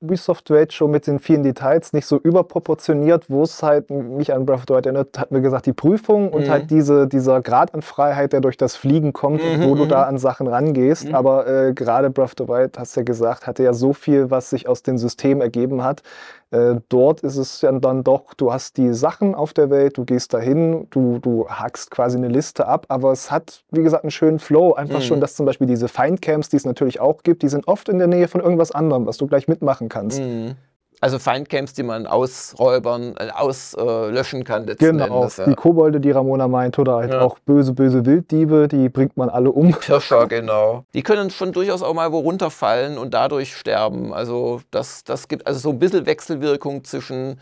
[0.05, 4.59] Ubisoft-Welt schon mit den vielen Details, nicht so überproportioniert, wo es halt mich an Breath
[4.61, 6.51] of the Wild erinnert, hat mir gesagt, die Prüfung und Mhm.
[6.51, 9.85] halt diese, dieser Grad an Freiheit, der durch das Fliegen kommt und Mhm, wo du
[9.85, 9.89] mhm.
[9.89, 11.09] da an Sachen rangehst.
[11.09, 11.15] Mhm.
[11.15, 14.31] Aber äh, gerade Breath of the Wild, hast du ja gesagt, hatte ja so viel,
[14.31, 16.03] was sich aus dem System ergeben hat.
[16.51, 20.05] Äh, dort ist es ja dann doch, du hast die Sachen auf der Welt, du
[20.05, 24.13] gehst dahin, du, du hackst quasi eine Liste ab, aber es hat, wie gesagt, einen
[24.13, 24.73] schönen Flow.
[24.75, 25.03] Einfach Mhm.
[25.05, 27.99] schon, dass zum Beispiel diese Feindcamps, die es natürlich auch gibt, die sind oft in
[27.99, 29.94] der Nähe von irgendwas anderem, was du gleich mitmachen kannst.
[30.03, 30.55] Mhm.
[31.01, 35.37] Also Feindcamps, die man ausräubern, äh, auslöschen kann letzten Genau, Endes.
[35.37, 35.45] Ja.
[35.45, 37.21] die Kobolde, die Ramona meint, oder halt Ja.
[37.21, 39.73] auch böse, böse Wilddiebe, die bringt man alle um.
[39.73, 40.85] Pirscher, genau.
[40.95, 44.15] Die können schon durchaus auch mal wo runterfallen und dadurch sterben.
[44.15, 47.39] Also das, das gibt also so ein bisschen Wechselwirkung zwischen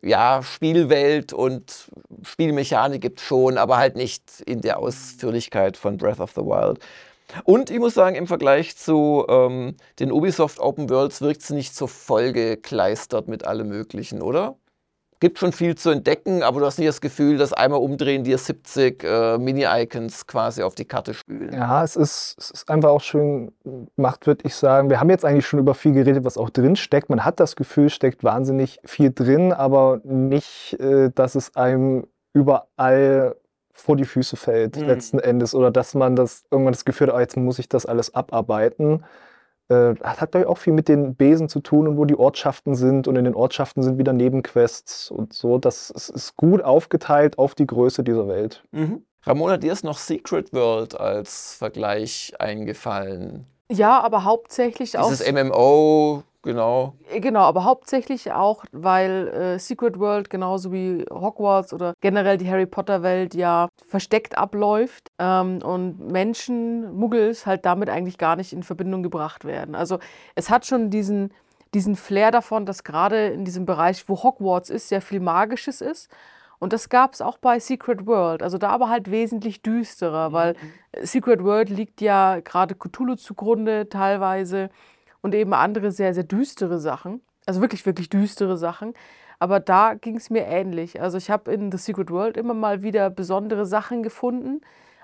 [0.00, 1.90] ja, Spielwelt und
[2.22, 6.78] Spielmechanik gibt es schon, aber halt nicht in der Ausführlichkeit von Breath of the Wild.
[7.44, 11.74] Und ich muss sagen, im Vergleich zu ähm, den Ubisoft Open Worlds wirkt es nicht
[11.74, 14.56] so vollgekleistert mit allem Möglichen, oder?
[15.20, 18.38] Gibt schon viel zu entdecken, aber du hast nicht das Gefühl, dass einmal umdrehen dir
[18.38, 21.52] 70 äh, Mini-Icons quasi auf die Karte spülen.
[21.52, 23.52] Ja, es ist, es ist einfach auch schön
[23.94, 24.90] gemacht, würde ich sagen.
[24.90, 27.08] Wir haben jetzt eigentlich schon über viel geredet, was auch drin steckt.
[27.08, 33.36] Man hat das Gefühl, steckt wahnsinnig viel drin, aber nicht, äh, dass es einem überall
[33.72, 34.86] vor die Füße fällt Mhm.
[34.86, 37.86] letzten Endes oder dass man das irgendwann das Gefühl hat, oh, jetzt muss ich das
[37.86, 39.04] alles abarbeiten.
[39.68, 42.16] Äh, das hat glaube ich auch viel mit den Besen zu tun und wo die
[42.18, 45.58] Ortschaften sind und in den Ortschaften sind wieder Nebenquests und so.
[45.58, 48.64] Das ist, ist gut aufgeteilt auf die Größe dieser Welt.
[48.72, 49.04] Mhm.
[49.24, 53.46] Ramona, dir ist noch Secret World als Vergleich eingefallen.
[53.70, 55.08] Ja, aber hauptsächlich auch.
[55.08, 56.94] Dieses MMO, genau.
[57.10, 62.50] Äh, Genau, aber hauptsächlich auch, weil äh, Secret World genauso wie Hogwarts oder generell die
[62.50, 68.52] Harry Potter Welt ja versteckt abläuft ähm, und Menschen, Muggels halt damit eigentlich gar nicht
[68.52, 69.74] in Verbindung gebracht werden.
[69.74, 69.98] Also
[70.34, 71.32] es hat schon diesen,
[71.74, 76.10] diesen Flair davon, dass gerade in diesem Bereich, wo Hogwarts ist, sehr viel Magisches ist.
[76.58, 78.40] Und das gab es auch bei Secret World.
[78.40, 80.54] Also da aber halt wesentlich düsterer, weil
[80.92, 84.70] äh, Secret World liegt ja gerade Cthulhu zugrunde teilweise
[85.22, 87.22] und eben andere sehr, sehr düstere Sachen.
[87.46, 88.94] Also wirklich, wirklich düstere Sachen.
[89.38, 91.00] Aber da ging es mir ähnlich.
[91.00, 94.60] Also ich habe in The Secret World immer mal wieder besondere Sachen gefunden,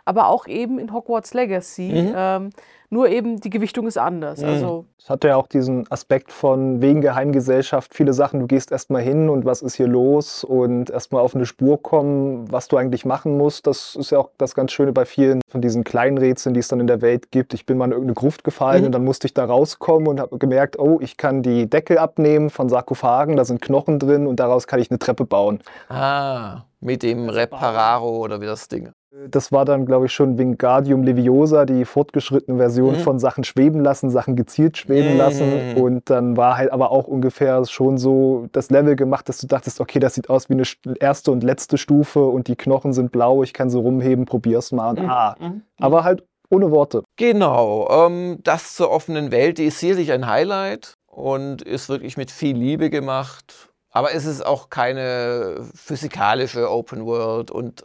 [0.09, 1.91] aber auch eben in Hogwarts Legacy.
[2.09, 2.13] Mhm.
[2.17, 2.51] Ähm,
[2.91, 4.41] nur eben die Gewichtung ist anders.
[4.41, 4.49] Mhm.
[4.49, 9.03] Also Es hat ja auch diesen Aspekt von wegen Geheimgesellschaft, viele Sachen, du gehst erstmal
[9.03, 13.05] hin und was ist hier los und erstmal auf eine Spur kommen, was du eigentlich
[13.05, 13.67] machen musst.
[13.67, 16.69] Das ist ja auch das ganz Schöne bei vielen von diesen kleinen Rätseln, die es
[16.69, 17.53] dann in der Welt gibt.
[17.53, 18.87] Ich bin mal in irgendeine Gruft gefallen Mhm.
[18.87, 22.49] und dann musste ich da rauskommen und habe gemerkt, oh, ich kann die Deckel abnehmen
[22.49, 25.61] von Sarkophagen, da sind Knochen drin und daraus kann ich eine Treppe bauen.
[25.91, 28.93] Ah, mit dem Repararo oder wie das Ding.
[29.31, 32.99] Das war dann, glaube ich, schon Wingardium Leviosa, die fortgeschrittene Version Mhm.
[32.99, 35.19] von Sachen schweben lassen, Sachen gezielt schweben Mhm.
[35.19, 35.75] lassen.
[35.75, 39.81] Und dann war halt aber auch ungefähr schon so das Level gemacht, dass du dachtest,
[39.81, 43.11] okay, das sieht aus wie eine st- erste und letzte Stufe und die Knochen sind
[43.11, 44.91] blau, ich kann sie rumheben, probier's mal.
[44.91, 45.63] Und, ah, Mhm.
[45.79, 47.03] aber halt ohne Worte.
[47.17, 52.31] Genau, ähm, das zur offenen Welt, die ist sicherlich ein Highlight und ist wirklich mit
[52.31, 53.71] viel Liebe gemacht.
[53.91, 57.85] Aber es ist auch keine physikalische Open World und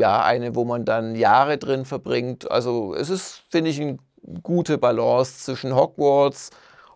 [0.00, 2.50] ja, eine, wo man dann Jahre drin verbringt.
[2.50, 3.98] Also es ist, finde ich, eine
[4.42, 6.50] gute Balance zwischen Hogwarts,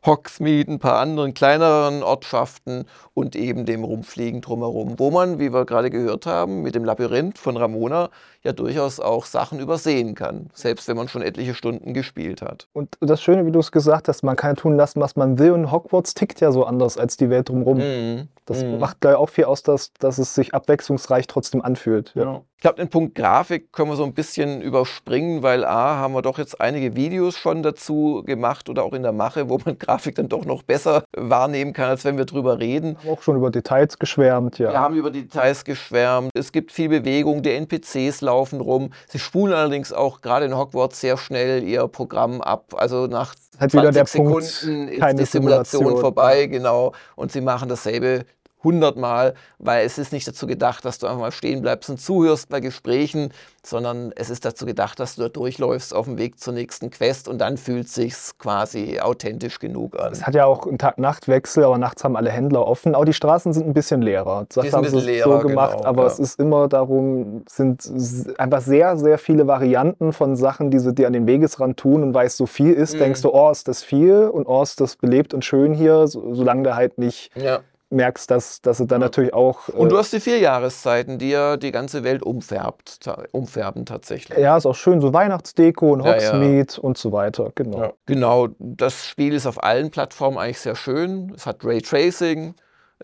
[0.06, 5.64] Hogsmeade, ein paar anderen kleineren Ortschaften und eben dem Rumfliegen drumherum, wo man, wie wir
[5.64, 8.10] gerade gehört haben, mit dem Labyrinth von Ramona
[8.42, 12.68] ja durchaus auch Sachen übersehen kann, selbst wenn man schon etliche Stunden gespielt hat.
[12.74, 15.38] Und das Schöne, wie du es gesagt hast, man kann ja tun lassen, was man
[15.38, 15.52] will.
[15.52, 17.78] Und Hogwarts tickt ja so anders als die Welt drumherum.
[17.78, 18.28] Mhm.
[18.44, 18.78] Das Mhm.
[18.78, 22.12] macht gleich auch viel aus, dass, dass es sich abwechslungsreich trotzdem anfühlt.
[22.14, 22.42] Ja.
[22.56, 26.22] Ich glaube, den Punkt Grafik können wir so ein bisschen überspringen, weil A, haben wir
[26.22, 30.14] doch jetzt einige Videos schon dazu gemacht oder auch in der Mache, wo man Grafik
[30.14, 32.96] dann doch noch besser wahrnehmen kann, als wenn wir drüber reden.
[32.98, 34.70] Haben auch schon über Details geschwärmt, ja.
[34.70, 36.30] Wir haben über Details geschwärmt.
[36.32, 38.92] Es gibt viel Bewegung, die NPCs laufen rum.
[39.08, 42.72] Sie spulen allerdings auch gerade in Hogwarts sehr schnell ihr Programm ab.
[42.76, 46.00] Also nach Halt 20 wieder der Sekunden Punkt, ist die Simulation, Simulation.
[46.00, 46.92] vorbei, genau.
[47.14, 48.24] Und sie machen dasselbe
[48.64, 52.48] hundertmal, weil es ist nicht dazu gedacht, dass du einfach mal stehen bleibst und zuhörst
[52.48, 53.32] bei Gesprächen,
[53.62, 57.28] sondern es ist dazu gedacht, dass du da durchläufst auf dem Weg zur nächsten Quest
[57.28, 60.12] und dann fühlt sich's quasi authentisch genug an.
[60.12, 62.94] Es hat ja auch einen Tag-Nacht-Wechsel, aber nachts haben alle Händler offen.
[62.94, 64.46] Auch die Straßen sind ein bisschen leerer.
[64.48, 66.08] Das Die haben sie leerer, so gemacht, genau, aber ja.
[66.08, 67.90] es ist immer darum, sind
[68.38, 72.14] einfach sehr, sehr viele Varianten von Sachen, die sie dir an den Wegesrand tun und
[72.14, 72.98] weil es so viel ist, Mhm.
[72.98, 76.34] denkst du, oh, ist das viel und oh, ist das belebt und schön hier, so,
[76.34, 77.60] solange du halt nicht Ja.
[77.90, 79.06] Merkst, dass, dass sie dann Ja.
[79.06, 79.68] natürlich auch.
[79.68, 82.98] Und du äh, hast die vier Jahreszeiten, die ja die ganze Welt umfärbt,
[83.32, 84.38] umfärben tatsächlich.
[84.38, 86.32] ja, ist auch schön, so Weihnachtsdeko und Ja, ja.
[86.32, 87.78] Hogsmeade und so weiter, genau.
[87.78, 87.92] Ja.
[88.06, 91.32] Genau, das Spiel ist auf allen Plattformen eigentlich sehr schön.
[91.36, 92.54] Es hat Raytracing,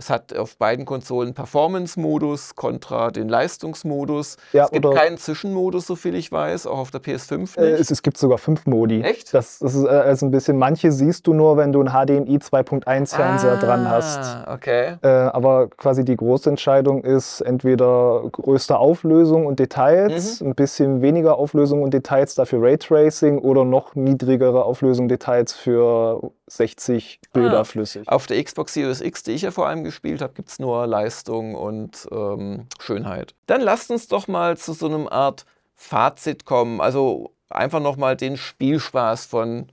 [0.01, 4.39] es hat auf beiden Konsolen Performance-Modus kontra den Leistungsmodus.
[4.55, 7.81] Ja, es gibt keinen Zwischenmodus, so viel ich weiß, auch auf der PS5 Äh, nicht.
[7.81, 9.03] es, es gibt sogar fünf Modi.
[9.03, 9.35] Echt?
[9.35, 12.39] Das, das ist äh, also ein bisschen, manche siehst du nur, wenn du einen HDMI
[12.39, 14.19] 2.1 Fernseher dran hast.
[14.21, 14.97] Ah, okay.
[15.03, 21.37] Äh, aber quasi die große Entscheidung ist entweder größte Auflösung und Details, ein bisschen weniger
[21.37, 27.65] Auflösung und Details, dafür Raytracing oder noch niedrigere Auflösung Details für 60 Bilder Ah.
[27.65, 28.09] flüssig.
[28.09, 30.87] Auf der Xbox Series X, die ich ja vor allem gespielt habe, gibt es nur
[30.87, 33.35] Leistung und ähm, Schönheit.
[33.47, 35.45] Dann lasst uns doch mal zu so einem Art
[35.75, 36.81] Fazit kommen.
[36.81, 39.67] Also einfach nochmal den Spielspaß von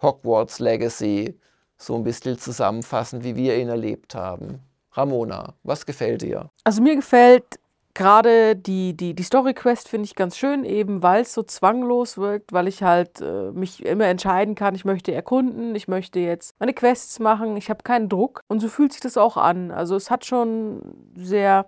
[0.00, 1.38] Hogwarts Legacy
[1.76, 4.60] so ein bisschen zusammenfassen, wie wir ihn erlebt haben.
[4.92, 6.50] Ramona, was gefällt dir?
[6.64, 7.58] Also mir gefällt
[7.94, 12.18] gerade die, die, die Story Quest finde ich ganz schön, eben weil es so zwanglos
[12.18, 16.54] wirkt, weil ich halt äh, mich immer entscheiden kann, ich möchte erkunden, ich möchte jetzt
[16.58, 19.70] meine Quests machen, ich habe keinen Druck und so fühlt sich das auch an.
[19.70, 20.80] Also es hat schon
[21.16, 21.66] sehr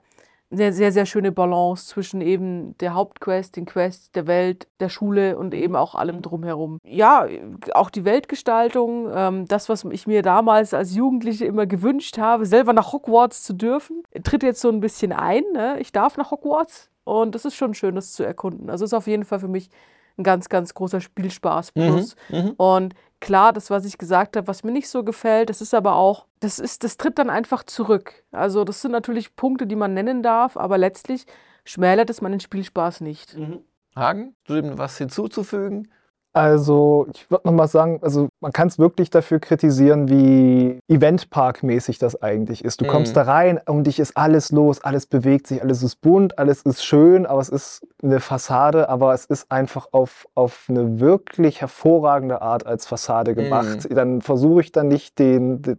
[0.51, 5.37] sehr, sehr, sehr schöne Balance zwischen eben der Hauptquest, den Quests, der Welt, der Schule
[5.37, 6.79] und eben auch allem drumherum.
[6.85, 7.27] Ja,
[7.73, 12.73] auch die Weltgestaltung, ähm, das, was ich mir damals als Jugendliche immer gewünscht habe, selber
[12.73, 15.43] nach Hogwarts zu dürfen, tritt jetzt so ein bisschen ein.
[15.53, 15.79] Ne?
[15.81, 18.71] Ich darf nach Hogwarts und das ist schon schön, das zu erkunden.
[18.71, 19.71] Also ist auf jeden Fall für mich
[20.17, 22.17] ein ganz, ganz großer Spielspaß plus.
[22.29, 22.51] Mhm, mhm.
[22.57, 22.95] und
[23.25, 26.27] klar, das, was ich gesagt habe, was mir nicht so gefällt, das ist aber auch,
[26.41, 28.23] das ist, das tritt dann einfach zurück.
[28.33, 31.25] Also das sind natürlich Punkte, die man nennen darf, aber letztlich
[31.65, 33.35] schmälert es meinen Spielspaß nicht.
[33.37, 33.65] Mhm.
[33.97, 35.89] Hagen, du dem was hinzuzufügen?
[36.37, 42.21] Also, ich würde nochmal sagen, also man kann es wirklich dafür kritisieren, wie Eventpark-mäßig das
[42.23, 42.81] eigentlich ist.
[42.81, 42.89] Du mhm.
[42.89, 46.63] kommst da rein, um dich ist alles los, alles bewegt sich, alles ist bunt, alles
[46.63, 51.61] ist schön, aber es ist eine Fassade, aber es ist einfach auf, auf eine wirklich
[51.61, 53.89] hervorragende Art als Fassade gemacht.
[53.89, 53.95] Mhm.
[53.95, 55.77] Dann versuche ich dann nicht den, die,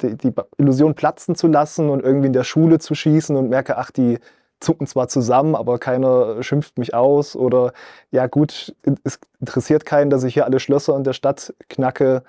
[0.00, 3.76] die, die Illusion platzen zu lassen und irgendwie in der Schule zu schießen und merke,
[3.76, 4.18] ach, die
[4.64, 7.72] zucken zwar zusammen, aber keiner schimpft mich aus oder
[8.10, 8.74] ja gut,
[9.04, 12.22] es interessiert keinen, dass ich hier alle Schlösser in der Stadt knacke,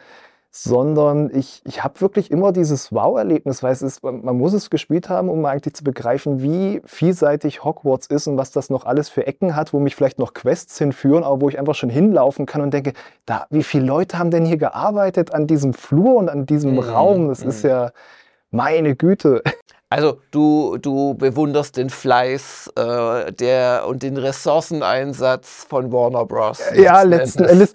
[0.58, 5.10] sondern ich, ich habe wirklich immer dieses Wow-Erlebnis, weil es ist, man muss es gespielt
[5.10, 9.28] haben, um eigentlich zu begreifen, wie vielseitig Hogwarts ist und was das noch alles für
[9.28, 12.62] Ecken hat, wo mich vielleicht noch Quests hinführen, aber wo ich einfach schon hinlaufen kann
[12.62, 12.94] und denke,
[13.26, 16.80] da, wie viele Leute haben denn hier gearbeitet an diesem Flur und an diesem mhm.
[16.80, 17.28] Raum?
[17.28, 17.50] Das mhm.
[17.50, 17.92] ist ja
[18.50, 19.44] meine Güte.
[19.90, 26.60] Also du, du bewunderst den Fleiß äh, der, und den Ressourceneinsatz von Warner Bros.
[26.76, 27.74] Ja, letzten Endes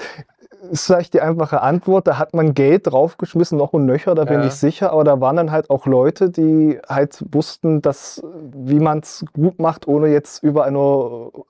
[0.71, 2.07] ist vielleicht die einfache Antwort.
[2.07, 4.47] Da hat man Geld draufgeschmissen, noch und nöcher, da bin ja.
[4.47, 4.93] ich sicher.
[4.93, 8.23] Aber da waren dann halt auch Leute, die halt wussten, dass,
[8.53, 10.79] wie man es gut macht, ohne jetzt über eine,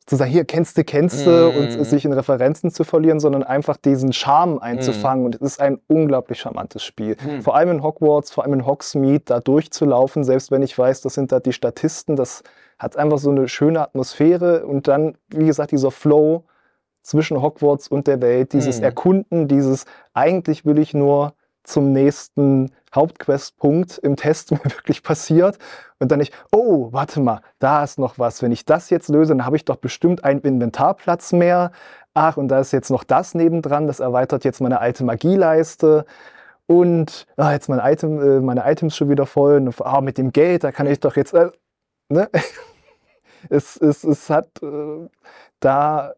[0.07, 1.59] zu sagen, hier kennst du, kennst du mm.
[1.59, 5.23] und sich in Referenzen zu verlieren, sondern einfach diesen Charme einzufangen.
[5.23, 5.27] Mm.
[5.27, 7.17] Und es ist ein unglaublich charmantes Spiel.
[7.17, 7.41] Mm.
[7.41, 11.15] Vor allem in Hogwarts, vor allem in Hogsmeade, da durchzulaufen, selbst wenn ich weiß, das
[11.15, 12.43] sind da die Statisten, das
[12.79, 16.45] hat einfach so eine schöne Atmosphäre und dann, wie gesagt, dieser Flow,
[17.03, 18.85] zwischen Hogwarts und der Welt, dieses mhm.
[18.85, 25.59] Erkunden, dieses eigentlich will ich nur zum nächsten Hauptquestpunkt im Test mir wirklich passiert
[26.01, 28.43] und dann ich, oh, warte mal, da ist noch was.
[28.43, 31.73] Wenn ich das jetzt löse, dann habe ich doch bestimmt einen Inventarplatz mehr.
[32.15, 36.07] Ach, und da ist jetzt noch das nebendran, das erweitert jetzt meine alte Magieleiste.
[36.67, 39.57] Und ah, jetzt mein Item, äh, meine Items schon wieder voll.
[39.57, 41.35] Und, ah, mit dem Geld, da kann ich doch jetzt.
[41.35, 41.51] Äh,
[42.09, 42.31] ne?
[43.51, 45.09] es, es, es hat äh,
[45.61, 46.15] da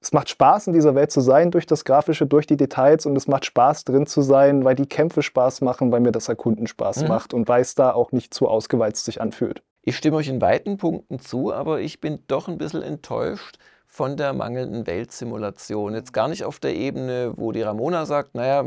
[0.00, 3.16] es macht Spaß, in dieser Welt zu sein, durch das Grafische, durch die Details und
[3.16, 6.66] es macht Spaß, drin zu sein, weil die Kämpfe Spaß machen, weil mir das Erkunden
[6.66, 7.08] Spaß mhm.
[7.08, 9.62] macht und weil es da auch nicht zu ausgeweizt sich anfühlt.
[9.82, 14.16] Ich stimme euch in weiten Punkten zu, aber ich bin doch ein bisschen enttäuscht von
[14.16, 15.94] der mangelnden Weltsimulation.
[15.94, 18.64] Jetzt gar nicht auf der Ebene, wo die Ramona sagt, naja,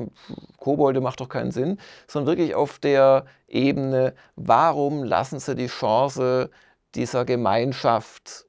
[0.58, 6.50] Kobolde macht doch keinen Sinn, sondern wirklich auf der Ebene, warum lassen sie die Chance
[6.96, 8.46] dieser Gemeinschaft,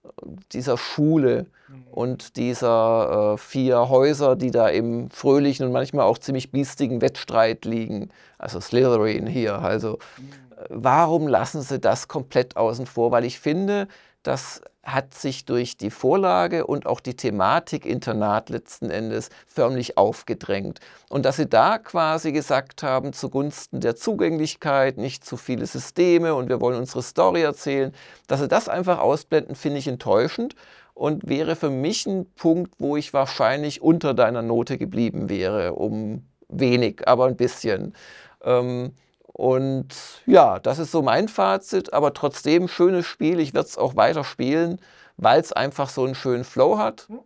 [0.53, 1.85] dieser Schule, Mhm.
[1.91, 7.65] und dieser äh, vier Häuser, die da im fröhlichen und manchmal auch ziemlich biestigen Wettstreit
[7.65, 8.11] liegen.
[8.39, 9.59] Also Slytherin hier.
[9.59, 10.29] Also mhm.
[10.57, 13.11] äh, warum lassen sie das komplett außen vor?
[13.11, 13.89] Weil ich finde,
[14.25, 20.81] das hat sich durch die Vorlage und auch die Thematik Internat letzten Endes förmlich aufgedrängt.
[21.09, 26.49] Und dass sie da quasi gesagt haben, zugunsten der Zugänglichkeit, nicht zu viele Systeme und
[26.49, 27.93] wir wollen unsere Story erzählen,
[28.27, 30.55] dass sie das einfach ausblenden, finde ich enttäuschend
[30.93, 36.27] und wäre für mich ein Punkt, wo ich wahrscheinlich unter deiner Note geblieben wäre, um
[36.49, 37.95] wenig, aber ein bisschen.
[38.43, 38.93] Ähm,
[39.36, 39.89] und
[40.27, 43.40] ja, das ist so mein Fazit, aber trotzdem schönes Spiel.
[43.40, 44.81] Ich werde es auch weiter spielen,
[45.16, 47.09] weil es einfach so einen schönen Flow hat.
[47.09, 47.19] Hm.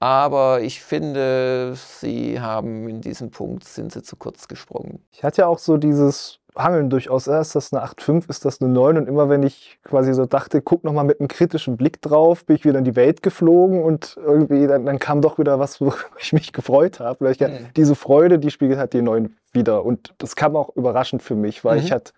[0.00, 5.00] Aber ich finde, sie haben in diesem Punkt sind sie zu kurz gesprungen.
[5.12, 7.26] Ich hatte ja auch so dieses Hangeln durchaus.
[7.26, 8.98] Ist das eine 8,5, ist das eine 9?
[8.98, 12.56] Und immer wenn ich quasi so dachte, guck nochmal mit einem kritischen Blick drauf, bin
[12.56, 15.92] ich wieder in die Welt geflogen und irgendwie dann, dann kam doch wieder was, wo
[16.18, 17.28] ich mich gefreut habe.
[17.28, 17.68] Mhm.
[17.76, 19.84] Diese Freude, die spiegelt halt die 9 wieder.
[19.84, 21.84] Und das kam auch überraschend für mich, weil mhm.
[21.84, 22.12] ich hatte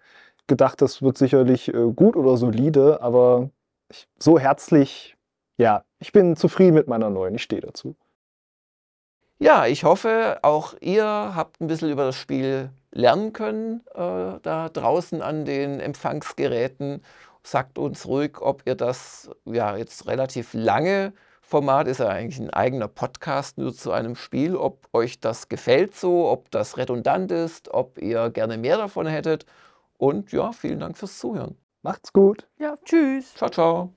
[0.46, 3.50] gedacht, das wird sicherlich äh, gut oder solide, aber
[3.90, 5.16] ich, so herzlich,
[5.56, 7.96] ja, ich bin zufrieden mit meiner 9, ich stehe dazu.
[9.38, 14.68] Ja, ich hoffe, auch ihr habt ein bisschen über das Spiel lernen können äh, da
[14.72, 17.02] draußen an den Empfangsgeräten.
[17.42, 21.12] Sagt uns ruhig, ob ihr das ja jetzt relativ lange
[21.42, 25.94] Format ist ja eigentlich ein eigener Podcast nur zu einem Spiel, ob euch das gefällt
[25.94, 29.46] so, ob das redundant ist, ob ihr gerne mehr davon hättet
[29.96, 31.56] Und ja, vielen Dank fürs Zuhören.
[31.82, 32.48] Macht's gut.
[32.58, 33.32] Ja, tschüss.
[33.34, 33.95] Ciao, ciao.